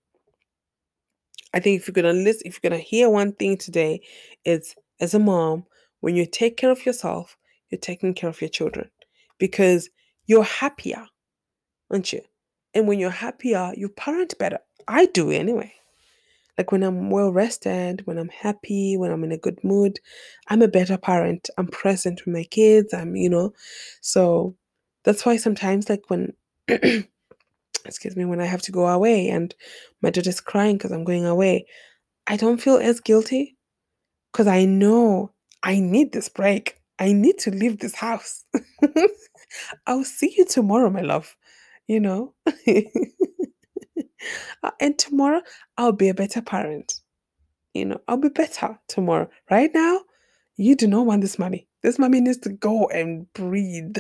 I 1.55 1.61
think 1.61 1.81
if 1.81 1.89
you're 1.89 1.95
gonna 1.95 2.13
listen, 2.13 2.43
if 2.47 2.59
you're 2.63 2.71
gonna 2.71 2.83
hear 2.83 3.11
one 3.11 3.33
thing 3.33 3.57
today, 3.57 4.03
it's 4.45 4.75
as 5.01 5.15
a 5.15 5.19
mom, 5.19 5.65
when 6.01 6.17
you 6.17 6.27
take 6.27 6.57
care 6.57 6.71
of 6.71 6.87
yourself, 6.87 7.37
you're 7.71 7.81
taking 7.81 8.15
care 8.15 8.31
of 8.31 8.41
your 8.41 8.51
children 8.51 8.91
because 9.39 9.91
you're 10.27 10.45
happier, 10.45 11.07
aren't 11.91 12.13
you? 12.13 12.23
And 12.75 12.89
when 12.89 12.99
you're 12.99 13.11
happier, 13.11 13.73
you 13.77 13.89
parent 13.89 14.39
better. 14.39 14.59
I 14.89 15.07
do 15.07 15.31
anyway. 15.31 15.75
Like 16.59 16.73
when 16.73 16.83
I'm 16.83 17.11
well 17.11 17.33
rested, 17.33 18.07
when 18.07 18.19
I'm 18.19 18.29
happy, 18.29 18.97
when 18.97 19.11
I'm 19.11 19.25
in 19.25 19.33
a 19.33 19.39
good 19.39 19.63
mood, 19.65 19.99
I'm 20.49 20.63
a 20.63 20.69
better 20.69 20.99
parent. 20.99 21.51
I'm 21.59 21.67
present 21.69 22.25
with 22.25 22.35
my 22.35 22.45
kids. 22.45 22.95
I'm, 22.95 23.17
you 23.17 23.31
know, 23.31 23.55
so 24.01 24.57
that's 25.05 25.27
why 25.27 25.37
sometimes, 25.37 25.89
like 25.91 26.03
when, 26.09 26.35
excuse 27.85 28.17
me, 28.17 28.25
when 28.25 28.41
I 28.41 28.47
have 28.47 28.63
to 28.63 28.73
go 28.73 28.87
away 28.87 29.29
and 29.29 29.55
my 30.03 30.11
daughter's 30.11 30.41
crying 30.41 30.77
because 30.77 30.93
I'm 30.93 31.05
going 31.05 31.27
away, 31.27 31.67
I 32.27 32.37
don't 32.37 32.61
feel 32.61 32.77
as 32.77 33.01
guilty 33.01 33.57
because 34.33 34.47
I 34.47 34.65
know 34.65 35.33
I 35.63 35.81
need 35.81 36.13
this 36.13 36.29
break. 36.29 36.79
I 36.99 37.13
need 37.13 37.39
to 37.41 37.51
leave 37.51 37.79
this 37.79 37.95
house. 37.95 38.45
I'll 39.87 40.05
see 40.05 40.35
you 40.37 40.45
tomorrow, 40.47 40.91
my 40.91 41.03
love. 41.03 41.37
You 41.89 42.01
know? 42.01 42.35
Uh, 44.63 44.71
and 44.81 44.99
tomorrow, 44.99 45.43
I'll 45.77 45.93
be 45.93 46.09
a 46.09 46.15
better 46.15 46.41
parent. 46.41 47.01
You 47.75 47.87
know, 47.87 48.01
I'll 48.07 48.17
be 48.17 48.29
better 48.29 48.79
tomorrow. 48.89 49.29
Right 49.51 49.71
now, 49.75 50.01
you 50.57 50.77
do 50.77 50.87
not 50.87 51.07
want 51.07 51.23
this 51.23 51.39
mommy. 51.39 51.67
This 51.83 51.99
mommy 51.99 52.21
needs 52.21 52.39
to 52.39 52.51
go 52.51 52.87
and 52.89 53.33
breathe 53.33 53.97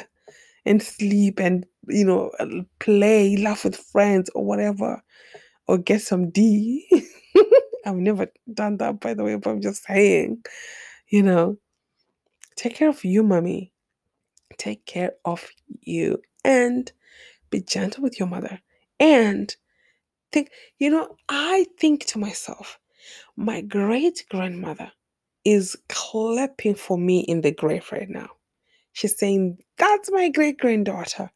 and 0.65 0.83
sleep 0.83 1.41
and, 1.41 1.67
you 1.89 2.05
know, 2.05 2.31
uh, 2.39 2.47
play, 2.79 3.37
laugh 3.37 3.65
with 3.65 3.77
friends 3.77 4.31
or 4.35 4.45
whatever, 4.45 5.03
or 5.67 5.79
get 5.79 6.03
some 6.03 6.31
D. 6.31 6.87
I've 7.87 7.97
never 7.97 8.29
done 8.53 8.77
that, 8.79 9.01
by 9.01 9.15
the 9.15 9.25
way, 9.25 9.37
but 9.37 9.51
I'm 9.51 9.61
just 9.61 9.85
saying, 9.85 10.43
you 11.09 11.23
know, 11.23 11.59
take 12.57 12.77
care 12.77 12.89
of 12.89 13.05
you, 13.05 13.23
mommy. 13.23 13.73
Take 14.59 14.87
care 14.87 15.13
of 15.25 15.49
you 15.81 16.19
and 16.45 16.91
be 17.51 17.61
gentle 17.61 18.03
with 18.03 18.19
your 18.19 18.29
mother. 18.29 18.61
And 19.01 19.55
think, 20.33 20.51
you 20.79 20.91
know, 20.91 21.17
I 21.29 21.67
think 21.79 22.07
to 22.07 22.19
myself, 22.19 22.79
my 23.37 23.61
great 23.61 24.25
grandmother 24.31 24.93
is 25.45 25.77
clapping 25.89 26.75
for 26.75 26.99
me 26.99 27.21
in 27.21 27.41
the 27.41 27.53
grave 27.53 27.89
right 27.93 28.09
now. 28.09 28.29
She's 28.93 29.19
saying, 29.19 29.59
That's 29.79 30.11
my 30.11 30.29
great 30.29 30.59
granddaughter. 30.59 31.31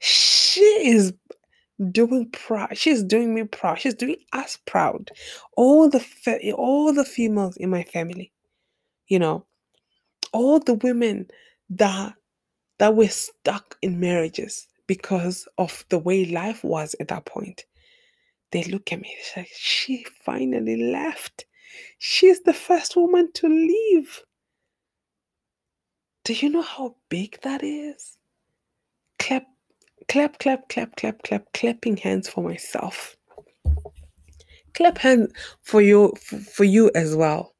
She 0.00 0.60
is 0.60 1.14
doing 1.92 2.30
proud. 2.30 2.76
She's 2.76 3.02
doing 3.02 3.34
me 3.34 3.44
proud. 3.44 3.80
She's 3.80 3.94
doing 3.94 4.16
us 4.32 4.58
proud. 4.66 5.10
All 5.56 5.88
the 5.88 6.00
fe- 6.00 6.52
all 6.52 6.92
the 6.92 7.04
females 7.04 7.56
in 7.56 7.70
my 7.70 7.84
family, 7.84 8.32
you 9.08 9.18
know, 9.18 9.46
all 10.32 10.60
the 10.60 10.74
women 10.74 11.28
that 11.70 12.14
that 12.78 12.94
were 12.96 13.08
stuck 13.08 13.76
in 13.82 14.00
marriages 14.00 14.68
because 14.86 15.48
of 15.58 15.84
the 15.90 15.98
way 15.98 16.26
life 16.26 16.62
was 16.64 16.94
at 17.00 17.08
that 17.08 17.26
point. 17.26 17.66
They 18.52 18.64
look 18.64 18.92
at 18.92 19.00
me, 19.00 19.14
it's 19.18 19.36
like, 19.36 19.50
she 19.54 20.06
finally 20.24 20.90
left. 20.92 21.46
She's 21.98 22.42
the 22.42 22.54
first 22.54 22.96
woman 22.96 23.32
to 23.34 23.48
leave. 23.48 24.22
Do 26.24 26.34
you 26.34 26.50
know 26.50 26.62
how 26.62 26.96
big 27.08 27.40
that 27.42 27.62
is? 27.64 28.18
Clap, 29.18 29.44
clap, 30.08 30.38
clap, 30.38 30.68
clap, 30.68 30.96
clap, 30.96 31.22
clap, 31.22 31.44
clapping 31.52 31.96
hands 31.96 32.28
for 32.28 32.42
myself. 32.42 33.16
Clap 34.74 34.98
hands 34.98 35.32
for 35.62 35.80
you 35.80 36.12
for 36.52 36.64
you 36.64 36.90
as 36.94 37.16
well. 37.16 37.54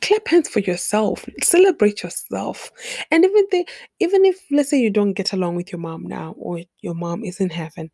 Clap 0.00 0.28
hands 0.28 0.48
for 0.48 0.60
yourself. 0.60 1.24
Celebrate 1.42 2.02
yourself. 2.02 2.70
And 3.10 3.24
even 3.24 3.46
the, 3.50 3.66
even 4.00 4.24
if 4.24 4.38
let's 4.50 4.70
say 4.70 4.80
you 4.80 4.90
don't 4.90 5.14
get 5.14 5.32
along 5.32 5.56
with 5.56 5.72
your 5.72 5.80
mom 5.80 6.04
now 6.04 6.34
or 6.38 6.60
your 6.80 6.94
mom 6.94 7.24
is 7.24 7.40
in 7.40 7.50
heaven, 7.50 7.90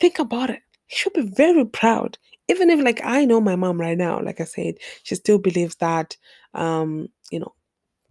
think 0.00 0.18
about 0.18 0.50
it. 0.50 0.60
You 0.90 0.96
should 0.96 1.12
be 1.12 1.30
very 1.36 1.64
proud. 1.64 2.18
Even 2.48 2.70
if 2.70 2.82
like 2.82 3.00
I 3.04 3.24
know 3.24 3.40
my 3.40 3.56
mom 3.56 3.80
right 3.80 3.96
now, 3.96 4.20
like 4.20 4.40
I 4.40 4.44
said, 4.44 4.74
she 5.02 5.14
still 5.14 5.38
believes 5.38 5.76
that 5.76 6.16
um, 6.54 7.08
you 7.30 7.40
know, 7.40 7.54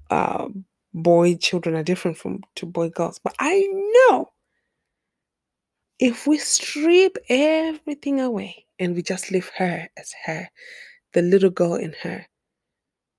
uh 0.10 0.48
boy 0.94 1.36
children 1.36 1.76
are 1.76 1.84
different 1.84 2.18
from 2.18 2.42
to 2.56 2.66
boy 2.66 2.90
girls. 2.90 3.20
But 3.24 3.36
I 3.40 3.68
know 4.08 4.32
if 6.00 6.28
we 6.28 6.38
strip 6.38 7.18
everything 7.30 8.20
away 8.22 8.66
and 8.80 8.96
we 8.96 9.02
just 9.02 9.32
leave 9.32 9.50
her 9.58 9.88
as 9.98 10.14
her, 10.26 10.50
the 11.14 11.22
little 11.22 11.50
girl 11.50 11.76
in 11.76 11.94
her, 12.04 12.26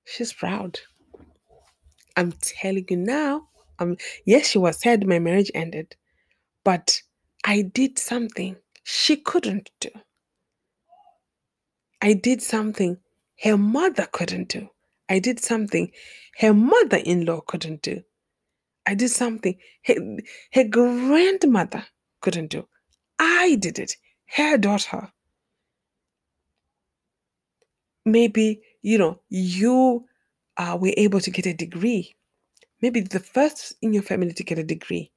she's 0.04 0.32
proud. 0.32 0.78
I'm 2.16 2.32
telling 2.32 2.86
you 2.88 2.96
now. 2.96 3.48
Um, 3.78 3.96
yes, 4.26 4.48
she 4.48 4.58
was 4.58 4.78
sad 4.78 5.06
my 5.06 5.18
marriage 5.18 5.50
ended, 5.54 5.96
but 6.64 7.00
I 7.44 7.62
did 7.62 7.98
something 7.98 8.56
she 8.84 9.16
couldn't 9.16 9.70
do. 9.80 9.90
I 12.02 12.14
did 12.14 12.42
something 12.42 12.98
her 13.42 13.56
mother 13.56 14.06
couldn't 14.12 14.48
do. 14.48 14.68
I 15.10 15.18
did 15.18 15.40
something 15.40 15.90
her 16.38 16.54
mother 16.54 16.98
in 16.98 17.26
law 17.26 17.40
couldn't 17.40 17.82
do. 17.82 18.02
I 18.86 18.94
did 18.94 19.10
something 19.10 19.58
her, 19.84 19.94
her 20.54 20.64
grandmother 20.64 21.84
couldn't 22.22 22.48
do. 22.48 22.66
I 23.18 23.56
did 23.56 23.78
it, 23.78 23.96
her 24.36 24.56
daughter. 24.56 25.12
Maybe, 28.06 28.62
you 28.82 28.98
know, 28.98 29.20
you 29.28 30.06
uh, 30.56 30.78
were 30.80 30.94
able 30.96 31.20
to 31.20 31.30
get 31.30 31.46
a 31.46 31.54
degree. 31.54 32.16
Maybe 32.80 33.00
the 33.00 33.20
first 33.20 33.74
in 33.82 33.92
your 33.92 34.02
family 34.02 34.32
to 34.32 34.44
get 34.44 34.58
a 34.58 34.64
degree, 34.64 35.10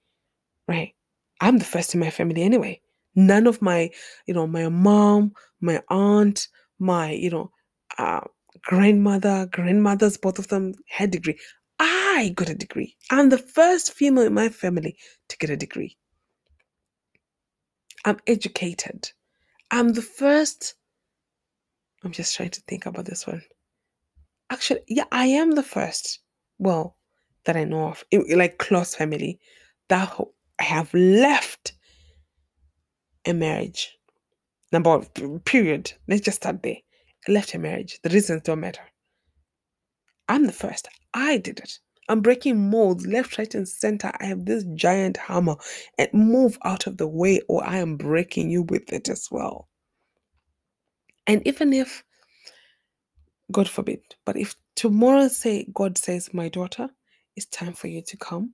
right? 0.67 0.93
I'm 1.39 1.59
the 1.59 1.65
first 1.65 1.93
in 1.93 1.99
my 1.99 2.09
family 2.09 2.41
anyway. 2.43 2.81
None 3.15 3.47
of 3.47 3.61
my, 3.61 3.91
you 4.25 4.33
know, 4.33 4.47
my 4.47 4.69
mom, 4.69 5.33
my 5.61 5.81
aunt, 5.89 6.47
my, 6.79 7.11
you 7.11 7.29
know, 7.29 7.51
uh, 7.97 8.21
grandmother, 8.61 9.47
grandmothers, 9.51 10.17
both 10.17 10.39
of 10.39 10.47
them 10.47 10.73
had 10.87 11.11
degree. 11.11 11.37
I 11.79 12.33
got 12.35 12.49
a 12.49 12.55
degree. 12.55 12.95
I'm 13.09 13.29
the 13.29 13.37
first 13.37 13.93
female 13.93 14.25
in 14.25 14.33
my 14.33 14.49
family 14.49 14.97
to 15.29 15.37
get 15.37 15.49
a 15.49 15.57
degree. 15.57 15.97
I'm 18.05 18.17
educated. 18.27 19.11
I'm 19.71 19.89
the 19.89 20.01
first. 20.01 20.75
I'm 22.03 22.11
just 22.11 22.35
trying 22.35 22.51
to 22.51 22.61
think 22.61 22.85
about 22.85 23.05
this 23.05 23.25
one. 23.25 23.41
Actually, 24.49 24.81
yeah, 24.87 25.05
I 25.11 25.25
am 25.25 25.51
the 25.51 25.63
first. 25.63 26.19
Well, 26.59 26.97
that 27.45 27.57
I 27.57 27.63
know 27.63 27.87
of, 27.87 28.03
like 28.29 28.57
close 28.57 28.95
family, 28.95 29.39
that 29.89 30.17
have 30.59 30.93
left 30.93 31.73
a 33.25 33.33
marriage. 33.33 33.97
Number 34.71 35.01
period. 35.45 35.93
Let's 36.07 36.21
just 36.21 36.37
start 36.37 36.63
there. 36.63 36.77
Left 37.27 37.53
a 37.53 37.59
marriage. 37.59 37.99
The 38.03 38.09
reasons 38.09 38.43
don't 38.43 38.59
matter. 38.59 38.83
I'm 40.27 40.45
the 40.45 40.51
first. 40.53 40.87
I 41.13 41.37
did 41.37 41.59
it. 41.59 41.79
I'm 42.09 42.21
breaking 42.21 42.69
molds 42.69 43.07
left, 43.07 43.37
right, 43.37 43.53
and 43.55 43.67
center. 43.67 44.11
I 44.19 44.25
have 44.25 44.45
this 44.45 44.65
giant 44.75 45.17
hammer 45.17 45.55
and 45.97 46.09
move 46.13 46.57
out 46.65 46.87
of 46.87 46.97
the 46.97 47.07
way, 47.07 47.41
or 47.47 47.65
I 47.65 47.77
am 47.77 47.97
breaking 47.97 48.49
you 48.49 48.63
with 48.63 48.91
it 48.91 49.09
as 49.09 49.29
well. 49.31 49.69
And 51.27 51.45
even 51.47 51.71
if, 51.73 52.03
God 53.51 53.69
forbid, 53.69 54.01
but 54.25 54.35
if 54.37 54.55
tomorrow 54.75 55.27
say 55.29 55.67
God 55.73 55.97
says, 55.97 56.33
My 56.33 56.49
daughter, 56.49 56.89
it's 57.35 57.45
time 57.47 57.73
for 57.73 57.87
you 57.87 58.01
to 58.01 58.17
come, 58.17 58.53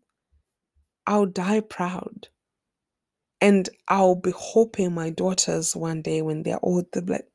I'll 1.08 1.26
die 1.26 1.62
proud. 1.62 2.28
And 3.42 3.70
I'll 3.88 4.16
be 4.16 4.34
hoping 4.36 4.94
my 4.94 5.10
daughters 5.12 5.76
one 5.76 6.02
day 6.02 6.22
when 6.22 6.44
they're 6.44 6.64
old, 6.64 6.86
they'll 6.92 7.04
be 7.04 7.14
like, 7.14 7.28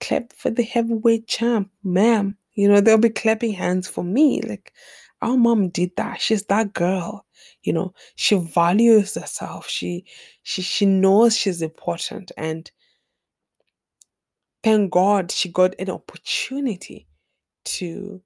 clap 0.00 0.32
for 0.32 0.50
the 0.50 0.62
heavyweight 0.62 1.26
champ, 1.26 1.70
ma'am. 1.84 2.36
You 2.54 2.68
know, 2.68 2.80
they'll 2.80 2.98
be 2.98 3.10
clapping 3.10 3.52
hands 3.52 3.88
for 3.88 4.04
me. 4.04 4.42
Like, 4.42 4.72
our 5.22 5.36
mom 5.36 5.68
did 5.68 5.92
that. 5.96 6.20
She's 6.20 6.44
that 6.46 6.72
girl. 6.72 7.26
You 7.62 7.72
know, 7.72 7.94
she 8.16 8.36
values 8.36 9.14
herself. 9.14 9.68
She 9.68 10.04
she 10.42 10.62
she 10.62 10.86
knows 10.86 11.36
she's 11.36 11.62
important 11.62 12.32
and 12.36 12.70
thank 14.62 14.90
God 14.90 15.30
she 15.30 15.50
got 15.50 15.74
an 15.78 15.90
opportunity 15.90 17.06
to 17.64 18.22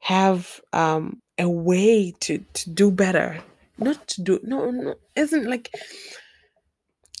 have 0.00 0.60
um 0.72 1.20
a 1.38 1.48
way 1.48 2.12
to 2.20 2.38
to 2.54 2.70
do 2.70 2.90
better. 2.90 3.42
Not 3.78 4.06
to 4.08 4.22
do 4.22 4.40
no 4.42 4.70
no 4.70 4.94
isn't 5.16 5.46
like 5.48 5.74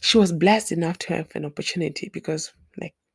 she 0.00 0.18
was 0.18 0.32
blessed 0.32 0.72
enough 0.72 0.98
to 0.98 1.14
have 1.14 1.28
an 1.34 1.44
opportunity 1.44 2.10
because 2.12 2.52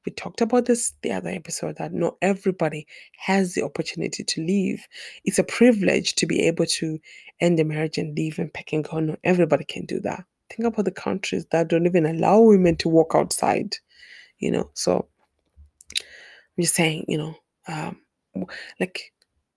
we 0.05 0.11
talked 0.11 0.41
about 0.41 0.65
this 0.65 0.93
the 1.01 1.11
other 1.11 1.29
episode 1.29 1.77
that 1.77 1.93
not 1.93 2.15
everybody 2.21 2.85
has 3.17 3.53
the 3.53 3.63
opportunity 3.63 4.23
to 4.23 4.41
leave. 4.41 4.85
It's 5.23 5.39
a 5.39 5.43
privilege 5.43 6.15
to 6.15 6.25
be 6.25 6.41
able 6.41 6.65
to 6.65 6.99
end 7.41 7.57
the 7.59 7.63
marriage 7.63 7.97
and 7.97 8.15
leave 8.15 8.39
and 8.39 8.53
pack 8.53 8.71
and 8.73 8.83
go. 8.83 8.99
Not 8.99 9.19
everybody 9.23 9.65
can 9.65 9.85
do 9.85 9.99
that. 10.01 10.23
Think 10.49 10.67
about 10.67 10.85
the 10.85 10.91
countries 10.91 11.45
that 11.51 11.69
don't 11.69 11.87
even 11.87 12.05
allow 12.05 12.41
women 12.41 12.75
to 12.77 12.89
walk 12.89 13.13
outside, 13.15 13.75
you 14.37 14.51
know. 14.51 14.69
So 14.73 15.07
I'm 15.99 16.61
just 16.61 16.75
saying, 16.75 17.05
you 17.07 17.17
know, 17.17 17.35
um, 17.67 17.97
like 18.79 19.11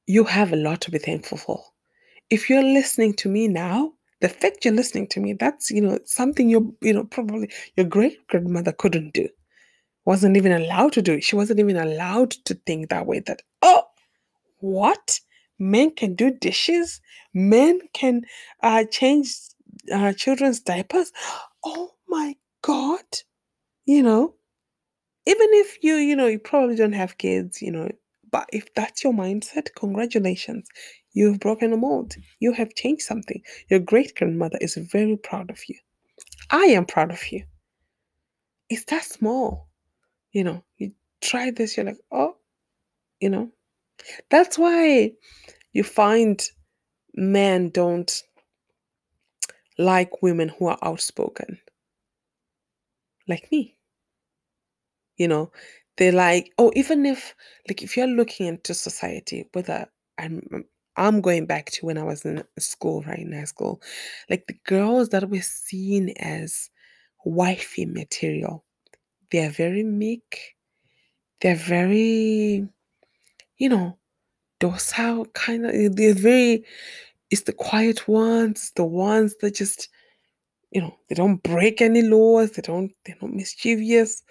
you 0.06 0.24
have 0.24 0.52
a 0.52 0.56
lot 0.56 0.80
to 0.82 0.90
be 0.90 0.98
thankful 0.98 1.38
for. 1.38 1.62
If 2.30 2.48
you're 2.48 2.62
listening 2.62 3.14
to 3.14 3.28
me 3.28 3.48
now, 3.48 3.92
the 4.20 4.28
fact 4.28 4.64
you're 4.64 4.74
listening 4.74 5.06
to 5.08 5.20
me, 5.20 5.34
that's 5.34 5.70
you 5.70 5.82
know 5.82 5.98
something 6.04 6.48
you 6.48 6.74
you 6.80 6.92
know 6.92 7.04
probably 7.04 7.50
your 7.76 7.86
great 7.86 8.26
grandmother 8.28 8.72
couldn't 8.72 9.12
do 9.12 9.28
wasn't 10.08 10.38
even 10.38 10.52
allowed 10.52 10.90
to 10.94 11.02
do 11.02 11.12
it. 11.12 11.22
She 11.22 11.36
wasn't 11.36 11.60
even 11.60 11.76
allowed 11.76 12.30
to 12.46 12.54
think 12.54 12.88
that 12.88 13.04
way 13.04 13.20
that, 13.26 13.42
oh, 13.60 13.82
what? 14.60 15.20
Men 15.58 15.90
can 15.90 16.14
do 16.14 16.30
dishes? 16.30 17.02
Men 17.34 17.80
can 17.92 18.22
uh, 18.62 18.84
change 18.84 19.36
uh, 19.92 20.14
children's 20.14 20.60
diapers? 20.60 21.12
Oh 21.62 21.90
my 22.08 22.36
God. 22.62 23.04
You 23.84 24.02
know, 24.02 24.34
even 25.26 25.48
if 25.50 25.76
you, 25.82 25.96
you 25.96 26.16
know, 26.16 26.26
you 26.26 26.38
probably 26.38 26.76
don't 26.76 26.94
have 26.94 27.18
kids, 27.18 27.60
you 27.60 27.70
know, 27.70 27.90
but 28.30 28.46
if 28.50 28.72
that's 28.72 29.04
your 29.04 29.12
mindset, 29.12 29.68
congratulations. 29.76 30.68
You've 31.12 31.38
broken 31.38 31.74
a 31.74 31.76
mold. 31.76 32.14
You 32.40 32.52
have 32.52 32.74
changed 32.74 33.02
something. 33.02 33.42
Your 33.68 33.80
great 33.80 34.14
grandmother 34.16 34.56
is 34.62 34.76
very 34.76 35.18
proud 35.18 35.50
of 35.50 35.60
you. 35.68 35.76
I 36.50 36.64
am 36.78 36.86
proud 36.86 37.10
of 37.10 37.30
you. 37.30 37.44
It's 38.70 38.86
that 38.86 39.04
small. 39.04 39.67
You 40.32 40.44
know, 40.44 40.64
you 40.78 40.92
try 41.20 41.50
this, 41.50 41.76
you're 41.76 41.86
like, 41.86 42.00
oh, 42.10 42.36
you 43.20 43.30
know, 43.30 43.52
That's 44.30 44.58
why 44.58 45.12
you 45.72 45.84
find 45.84 46.42
men 47.14 47.70
don't 47.70 48.12
like 49.78 50.22
women 50.22 50.50
who 50.50 50.66
are 50.68 50.78
outspoken, 50.82 51.58
like 53.28 53.50
me. 53.52 53.76
You 55.16 55.28
know, 55.28 55.52
they're 55.96 56.12
like, 56.12 56.52
oh, 56.58 56.72
even 56.74 57.04
if, 57.06 57.34
like, 57.68 57.82
if 57.82 57.96
you're 57.96 58.06
looking 58.06 58.46
into 58.46 58.74
society, 58.74 59.48
whether 59.52 59.86
I'm, 60.16 60.64
I'm 60.96 61.20
going 61.20 61.46
back 61.46 61.70
to 61.72 61.86
when 61.86 61.98
I 61.98 62.04
was 62.04 62.24
in 62.24 62.42
school, 62.58 63.02
right, 63.02 63.18
in 63.18 63.32
high 63.32 63.44
school, 63.44 63.80
like 64.30 64.46
the 64.46 64.58
girls 64.66 65.08
that 65.10 65.28
were 65.28 65.40
seen 65.42 66.10
as 66.20 66.70
wifey 67.24 67.86
material, 67.86 68.64
they're 69.30 69.50
very 69.50 69.82
meek, 69.82 70.56
they're 71.40 71.56
very, 71.56 72.66
you 73.58 73.68
know, 73.68 73.98
docile 74.60 75.26
kind 75.26 75.66
of, 75.66 75.96
they're 75.96 76.14
very, 76.14 76.64
it's 77.30 77.42
the 77.42 77.52
quiet 77.52 78.08
ones, 78.08 78.72
the 78.76 78.84
ones 78.84 79.34
that 79.40 79.54
just 79.54 79.88
you 80.70 80.80
know, 80.80 80.94
they 81.08 81.14
don't 81.14 81.42
break 81.42 81.80
any 81.80 82.02
laws, 82.02 82.52
they 82.52 82.62
don't 82.62 82.92
they're 83.04 83.16
not 83.20 83.32
mischievous. 83.32 84.22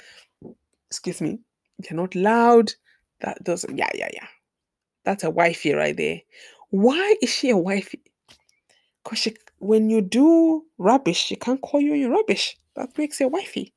Excuse 0.89 1.21
me. 1.21 1.39
They're 1.79 1.97
not 1.97 2.15
loud. 2.15 2.71
That 3.21 3.43
doesn't 3.43 3.77
yeah, 3.77 3.89
yeah, 3.93 4.09
yeah. 4.13 4.27
That's 5.03 5.23
a 5.23 5.29
wifey 5.29 5.73
right 5.73 5.95
there. 5.95 6.21
Why 6.69 7.15
is 7.21 7.29
she 7.29 7.49
a 7.49 7.57
wifey? 7.57 8.01
Because 9.03 9.19
she 9.19 9.35
when 9.59 9.89
you 9.89 10.01
do 10.01 10.63
rubbish, 10.77 11.17
she 11.17 11.35
can't 11.35 11.61
call 11.61 11.81
you 11.81 12.11
rubbish. 12.11 12.57
That 12.75 12.97
makes 12.97 13.19
a 13.21 13.27
wifey. 13.27 13.73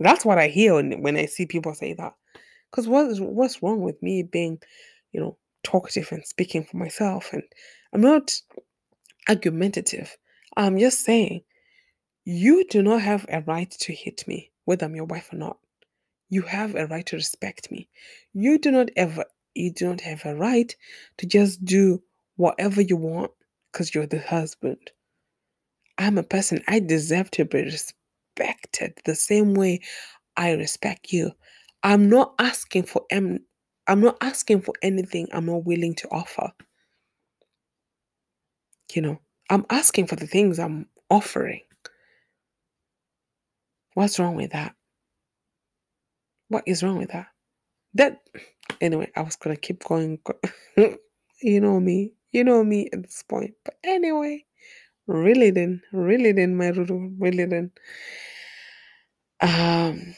That's 0.00 0.24
what 0.24 0.38
I 0.38 0.48
hear 0.48 0.74
when, 0.74 1.16
I 1.16 1.26
see 1.26 1.46
people 1.46 1.74
say 1.74 1.94
that. 1.94 2.14
Because 2.70 2.88
what 2.88 3.06
is 3.08 3.20
what's 3.20 3.62
wrong 3.62 3.80
with 3.82 4.02
me 4.02 4.22
being, 4.24 4.58
you 5.12 5.20
know, 5.20 5.38
talkative 5.64 6.12
and 6.12 6.24
speaking 6.26 6.64
for 6.64 6.76
myself? 6.78 7.32
And 7.32 7.44
I'm 7.94 8.02
not 8.02 8.32
argumentative. 9.28 10.16
I'm 10.56 10.78
just 10.78 11.04
saying 11.04 11.42
You 12.24 12.66
do 12.68 12.82
not 12.84 13.02
have 13.02 13.26
a 13.30 13.42
right 13.42 13.70
to 13.72 13.94
hit 13.94 14.28
me, 14.28 14.52
whether 14.66 14.86
I'm 14.86 14.96
your 14.96 15.06
wife 15.06 15.32
or 15.34 15.38
not. 15.38 15.58
You 16.30 16.42
have 16.42 16.76
a 16.76 16.86
right 16.86 17.06
to 17.06 17.16
respect 17.16 17.70
me. 17.72 17.88
You 18.34 18.58
do 18.58 18.72
not 18.72 18.90
ever 18.96 19.26
you 19.54 19.72
do 19.72 19.88
not 19.88 20.02
have 20.02 20.26
a 20.26 20.36
right 20.36 20.74
to 21.18 21.26
just 21.26 21.64
do 21.64 22.02
whatever 22.36 22.82
you 22.82 22.96
want 22.96 23.32
because 23.72 23.94
you're 23.94 24.06
the 24.06 24.20
husband. 24.20 24.92
I'm 25.98 26.18
a 26.18 26.24
person. 26.24 26.62
I 26.68 26.80
deserve 26.80 27.30
to 27.32 27.44
be 27.46 27.64
respected 28.38 28.98
the 29.04 29.14
same 29.14 29.54
way 29.54 29.80
I 30.36 30.52
respect 30.52 31.12
you. 31.12 31.32
I'm 31.82 32.08
not 32.08 32.34
asking 32.38 32.84
for 32.84 33.04
em- 33.10 33.44
I'm 33.86 34.00
not 34.00 34.16
asking 34.20 34.62
for 34.62 34.74
anything 34.82 35.28
I'm 35.32 35.46
not 35.46 35.64
willing 35.64 35.94
to 35.96 36.08
offer. 36.08 36.52
You 38.94 39.02
know, 39.02 39.20
I'm 39.50 39.64
asking 39.70 40.06
for 40.06 40.16
the 40.16 40.26
things 40.26 40.58
I'm 40.58 40.86
offering. 41.10 41.60
What's 43.94 44.18
wrong 44.18 44.36
with 44.36 44.52
that? 44.52 44.74
What 46.48 46.64
is 46.66 46.82
wrong 46.82 46.98
with 46.98 47.10
that? 47.10 47.28
That 47.94 48.20
anyway, 48.80 49.10
I 49.16 49.22
was 49.22 49.36
gonna 49.36 49.56
keep 49.56 49.84
going. 49.84 50.18
you 50.76 51.60
know 51.60 51.80
me, 51.80 52.12
you 52.32 52.44
know 52.44 52.62
me 52.64 52.88
at 52.92 53.02
this 53.02 53.22
point. 53.22 53.54
But 53.64 53.76
anyway, 53.84 54.44
really 55.06 55.50
then, 55.50 55.82
really 55.92 56.32
then, 56.32 56.56
my 56.56 56.70
Ruru, 56.72 57.14
really 57.18 57.44
then. 57.44 57.70
Um, 59.40 60.14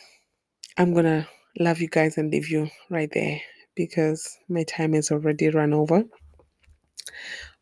I'm 0.77 0.95
gonna 0.95 1.29
love 1.59 1.81
you 1.81 1.89
guys 1.89 2.19
and 2.19 2.31
leave 2.31 2.49
you 2.49 2.69
right 2.91 3.11
there 3.13 3.41
because 3.75 4.39
my 4.49 4.65
time 4.65 4.95
is 4.95 5.11
already 5.11 5.51
run 5.51 5.73
over. 5.73 6.05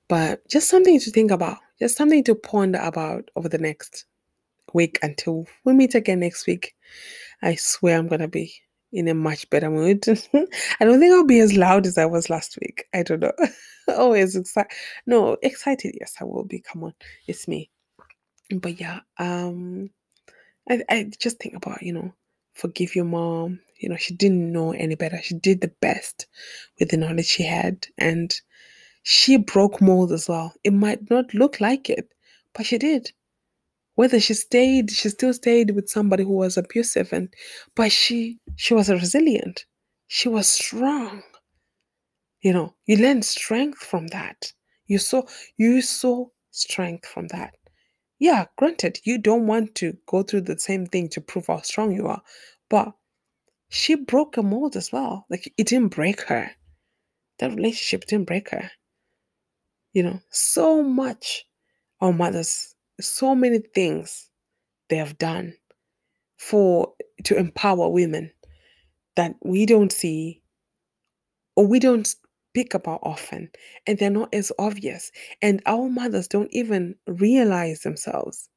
But 0.08 0.46
just 0.48 0.68
something 0.68 1.00
to 1.00 1.10
think 1.10 1.30
about, 1.30 1.58
just 1.78 1.96
something 1.96 2.22
to 2.24 2.34
ponder 2.34 2.78
about 2.80 3.30
over 3.36 3.48
the 3.48 3.58
next 3.58 4.06
week 4.72 4.98
until 5.02 5.46
we 5.64 5.72
meet 5.72 5.94
again 5.94 6.20
next 6.20 6.46
week. 6.46 6.74
I 7.42 7.54
swear 7.56 7.98
I'm 7.98 8.08
gonna 8.08 8.28
be 8.28 8.52
in 8.92 9.08
a 9.08 9.14
much 9.14 9.48
better 9.50 9.70
mood. 9.70 10.04
I 10.34 10.84
don't 10.84 11.00
think 11.00 11.14
I'll 11.14 11.24
be 11.26 11.40
as 11.40 11.56
loud 11.56 11.86
as 11.86 11.98
I 11.98 12.06
was 12.06 12.30
last 12.30 12.58
week. 12.60 12.84
I 12.94 13.02
don't 13.02 13.20
know. 13.20 13.32
Always 13.88 14.36
excited. 14.36 14.70
No, 15.06 15.36
excited. 15.42 15.96
Yes, 16.00 16.14
I 16.20 16.24
will 16.24 16.44
be. 16.44 16.60
Come 16.60 16.84
on, 16.84 16.94
it's 17.26 17.48
me. 17.48 17.70
But 18.50 18.80
yeah, 18.80 19.00
um, 19.18 19.90
I 20.68 20.82
I 20.88 21.10
just 21.18 21.38
think 21.38 21.54
about 21.54 21.82
you 21.82 21.92
know, 21.92 22.12
forgive 22.54 22.94
your 22.94 23.04
mom. 23.04 23.60
You 23.78 23.90
know, 23.90 23.96
she 23.96 24.14
didn't 24.14 24.52
know 24.52 24.72
any 24.72 24.94
better. 24.94 25.20
She 25.22 25.34
did 25.34 25.60
the 25.60 25.72
best 25.80 26.26
with 26.78 26.90
the 26.90 26.96
knowledge 26.96 27.26
she 27.26 27.42
had, 27.42 27.86
and 27.98 28.34
she 29.02 29.36
broke 29.36 29.80
mold 29.80 30.12
as 30.12 30.28
well. 30.28 30.54
It 30.64 30.72
might 30.72 31.10
not 31.10 31.34
look 31.34 31.60
like 31.60 31.90
it, 31.90 32.08
but 32.54 32.66
she 32.66 32.78
did 32.78 33.12
whether 33.96 34.20
she 34.20 34.34
stayed 34.34 34.90
she 34.90 35.08
still 35.08 35.34
stayed 35.34 35.72
with 35.72 35.88
somebody 35.90 36.22
who 36.22 36.32
was 36.34 36.56
abusive 36.56 37.12
and 37.12 37.34
but 37.74 37.90
she 37.90 38.38
she 38.56 38.74
was 38.74 38.88
resilient. 38.88 39.66
She 40.06 40.28
was 40.28 40.46
strong. 40.48 41.22
You 42.40 42.52
know 42.52 42.74
you 42.86 42.96
learned 42.98 43.24
strength 43.24 43.78
from 43.78 44.06
that. 44.08 44.52
You 44.86 44.98
saw 44.98 45.24
you 45.56 45.82
saw 45.82 46.26
strength 46.52 47.06
from 47.06 47.26
that. 47.28 47.54
Yeah 48.18 48.46
granted 48.56 49.00
you 49.04 49.18
don't 49.18 49.46
want 49.46 49.74
to 49.76 49.96
go 50.06 50.22
through 50.22 50.42
the 50.42 50.58
same 50.58 50.86
thing 50.86 51.08
to 51.10 51.20
prove 51.20 51.48
how 51.48 51.62
strong 51.62 51.92
you 51.92 52.06
are 52.06 52.22
but 52.70 52.92
she 53.68 53.94
broke 53.96 54.36
a 54.36 54.42
mold 54.42 54.76
as 54.76 54.92
well. 54.92 55.26
Like 55.30 55.52
it 55.58 55.66
didn't 55.66 55.94
break 55.94 56.20
her. 56.22 56.50
That 57.38 57.54
relationship 57.54 58.06
didn't 58.06 58.26
break 58.28 58.50
her. 58.50 58.70
You 59.94 60.04
know 60.04 60.20
so 60.30 60.82
much 60.82 61.46
our 62.00 62.12
mothers 62.12 62.75
so 63.00 63.34
many 63.34 63.58
things 63.58 64.30
they 64.88 64.96
have 64.96 65.18
done 65.18 65.54
for 66.38 66.92
to 67.24 67.36
empower 67.36 67.88
women 67.88 68.30
that 69.16 69.34
we 69.42 69.66
don't 69.66 69.92
see 69.92 70.42
or 71.56 71.66
we 71.66 71.78
don't 71.78 72.06
speak 72.06 72.74
about 72.74 73.00
often 73.02 73.50
and 73.86 73.98
they're 73.98 74.10
not 74.10 74.32
as 74.34 74.52
obvious. 74.58 75.10
And 75.42 75.62
our 75.66 75.88
mothers 75.88 76.28
don't 76.28 76.52
even 76.52 76.94
realize 77.06 77.80
themselves. 77.80 78.48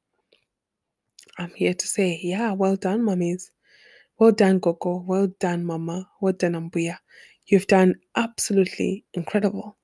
I'm 1.38 1.52
here 1.54 1.74
to 1.74 1.86
say 1.86 2.20
yeah 2.22 2.52
well 2.52 2.76
done 2.76 3.02
mummies 3.04 3.50
well 4.18 4.32
done 4.32 4.58
gogo 4.58 5.04
well 5.06 5.28
done 5.40 5.64
mama. 5.64 6.08
Well 6.20 6.34
done 6.34 6.52
ambuya. 6.54 6.98
You've 7.46 7.66
done 7.66 7.96
absolutely 8.16 9.04
incredible 9.14 9.76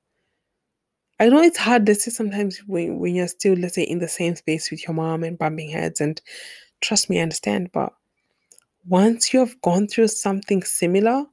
I 1.18 1.28
know 1.28 1.40
it's 1.40 1.58
hard, 1.58 1.88
let's 1.88 2.04
say 2.04 2.10
sometimes 2.10 2.58
when, 2.66 2.98
when 2.98 3.14
you're 3.14 3.28
still, 3.28 3.54
let's 3.56 3.74
say, 3.76 3.84
in 3.84 3.98
the 4.00 4.08
same 4.08 4.36
space 4.36 4.70
with 4.70 4.86
your 4.86 4.94
mom 4.94 5.24
and 5.24 5.38
bumping 5.38 5.70
heads, 5.70 6.00
and 6.00 6.20
trust 6.80 7.08
me, 7.08 7.18
I 7.18 7.22
understand, 7.22 7.70
but 7.72 7.92
once 8.86 9.32
you 9.32 9.40
have 9.40 9.60
gone 9.62 9.88
through 9.88 10.08
something 10.08 10.62
similar, 10.62 11.24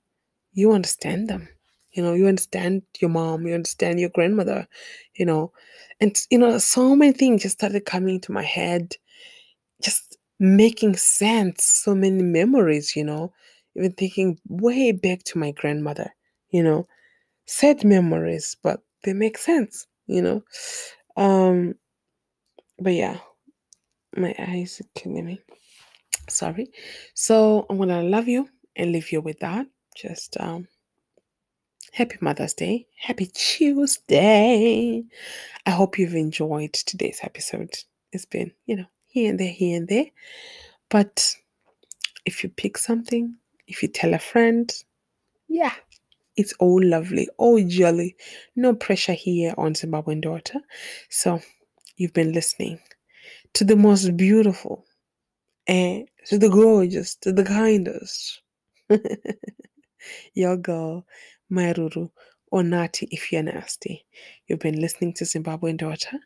you 0.53 0.71
understand 0.71 1.27
them. 1.29 1.49
You 1.91 2.03
know, 2.03 2.13
you 2.13 2.27
understand 2.27 2.83
your 2.99 3.09
mom, 3.09 3.45
you 3.45 3.53
understand 3.53 3.99
your 3.99 4.09
grandmother, 4.09 4.67
you 5.15 5.25
know, 5.25 5.51
and 6.01 6.17
you 6.31 6.39
know, 6.39 6.57
so 6.57 6.95
many 6.95 7.13
things 7.13 7.43
just 7.43 7.59
started 7.59 7.85
coming 7.85 8.19
to 8.21 8.31
my 8.31 8.43
head, 8.43 8.95
just 9.81 10.17
making 10.39 10.95
sense. 10.97 11.63
So 11.65 11.95
many 11.95 12.23
memories, 12.23 12.95
you 12.95 13.03
know, 13.03 13.33
even 13.75 13.93
thinking 13.93 14.39
way 14.47 14.91
back 14.91 15.23
to 15.25 15.39
my 15.39 15.51
grandmother, 15.51 16.11
you 16.49 16.63
know, 16.63 16.87
sad 17.47 17.83
memories, 17.83 18.57
but 18.63 18.81
they 19.03 19.13
make 19.13 19.37
sense, 19.37 19.87
you 20.07 20.21
know. 20.21 20.43
Um, 21.17 21.75
but 22.79 22.93
yeah, 22.93 23.17
my 24.15 24.33
eyes 24.39 24.81
are 24.81 24.99
killing 24.99 25.25
me. 25.25 25.41
Sorry. 26.29 26.71
So 27.13 27.65
I'm 27.69 27.77
gonna 27.77 28.03
love 28.03 28.27
you 28.27 28.49
and 28.75 28.91
leave 28.91 29.11
you 29.11 29.21
with 29.21 29.39
that. 29.39 29.67
Just 29.95 30.37
um 30.39 30.67
happy 31.91 32.17
Mother's 32.21 32.53
Day. 32.53 32.87
Happy 32.97 33.27
Tuesday. 33.27 35.03
I 35.65 35.69
hope 35.69 35.99
you've 35.99 36.15
enjoyed 36.15 36.73
today's 36.73 37.19
episode. 37.23 37.73
It's 38.11 38.25
been, 38.25 38.51
you 38.65 38.75
know, 38.75 38.85
here 39.07 39.29
and 39.29 39.39
there, 39.39 39.51
here 39.51 39.77
and 39.77 39.87
there. 39.87 40.05
But 40.89 41.35
if 42.25 42.43
you 42.43 42.49
pick 42.49 42.77
something, 42.77 43.35
if 43.67 43.81
you 43.81 43.89
tell 43.89 44.13
a 44.13 44.19
friend, 44.19 44.71
yeah, 45.47 45.73
it's 46.37 46.53
all 46.59 46.83
lovely, 46.83 47.29
all 47.37 47.63
jolly. 47.67 48.15
No 48.55 48.75
pressure 48.75 49.13
here 49.13 49.53
on 49.57 49.73
Zimbabwean 49.73 50.21
Daughter. 50.21 50.59
So 51.09 51.41
you've 51.97 52.13
been 52.13 52.33
listening 52.33 52.79
to 53.55 53.63
the 53.65 53.75
most 53.75 54.17
beautiful 54.17 54.85
and 55.67 56.07
to 56.27 56.37
the 56.39 56.49
gorgeous, 56.49 57.15
to 57.17 57.33
the 57.33 57.45
kindest. 57.45 58.41
Your 60.33 60.57
girl, 60.57 61.05
Maruru, 61.51 62.09
or 62.51 62.63
Nati 62.63 63.07
if 63.11 63.31
you're 63.31 63.43
nasty. 63.43 64.05
You've 64.47 64.59
been 64.59 64.79
listening 64.81 65.13
to 65.15 65.25
Zimbabwean 65.25 65.77
Daughter. 65.77 66.19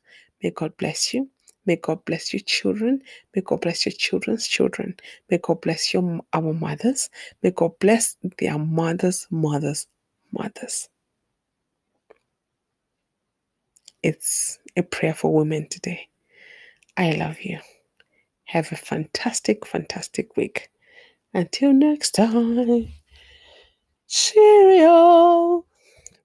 May 0.44 0.52
God 0.52 0.78
bless 0.78 1.14
you. 1.14 1.30
May 1.66 1.78
God 1.78 2.06
bless 2.06 2.34
your 2.34 2.42
children. 2.46 3.02
May 3.36 3.42
God 3.42 3.62
bless 3.62 3.86
your 3.86 3.94
children's 3.94 4.48
children. 4.48 4.96
May 5.30 5.40
God 5.40 5.62
bless 5.62 5.94
your 5.94 6.22
our 6.34 6.54
mothers. 6.54 7.10
May 7.44 7.52
God 7.52 7.80
bless 7.80 8.18
their 8.40 8.60
mothers, 8.60 9.28
mothers, 9.32 9.88
mothers. 10.32 10.90
It's 14.04 14.60
a 14.76 14.84
prayer 14.84 15.14
for 15.14 15.34
women 15.34 15.68
today. 15.70 16.08
I 16.96 17.12
love 17.12 17.42
you. 17.42 17.60
Have 18.46 18.72
a 18.72 18.76
fantastic, 18.76 19.66
fantastic 19.66 20.38
week. 20.38 20.70
Until 21.34 21.74
next 21.74 22.12
time. 22.12 22.88
Cheerio. 24.08 25.66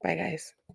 Bye, 0.03 0.15
guys. 0.15 0.55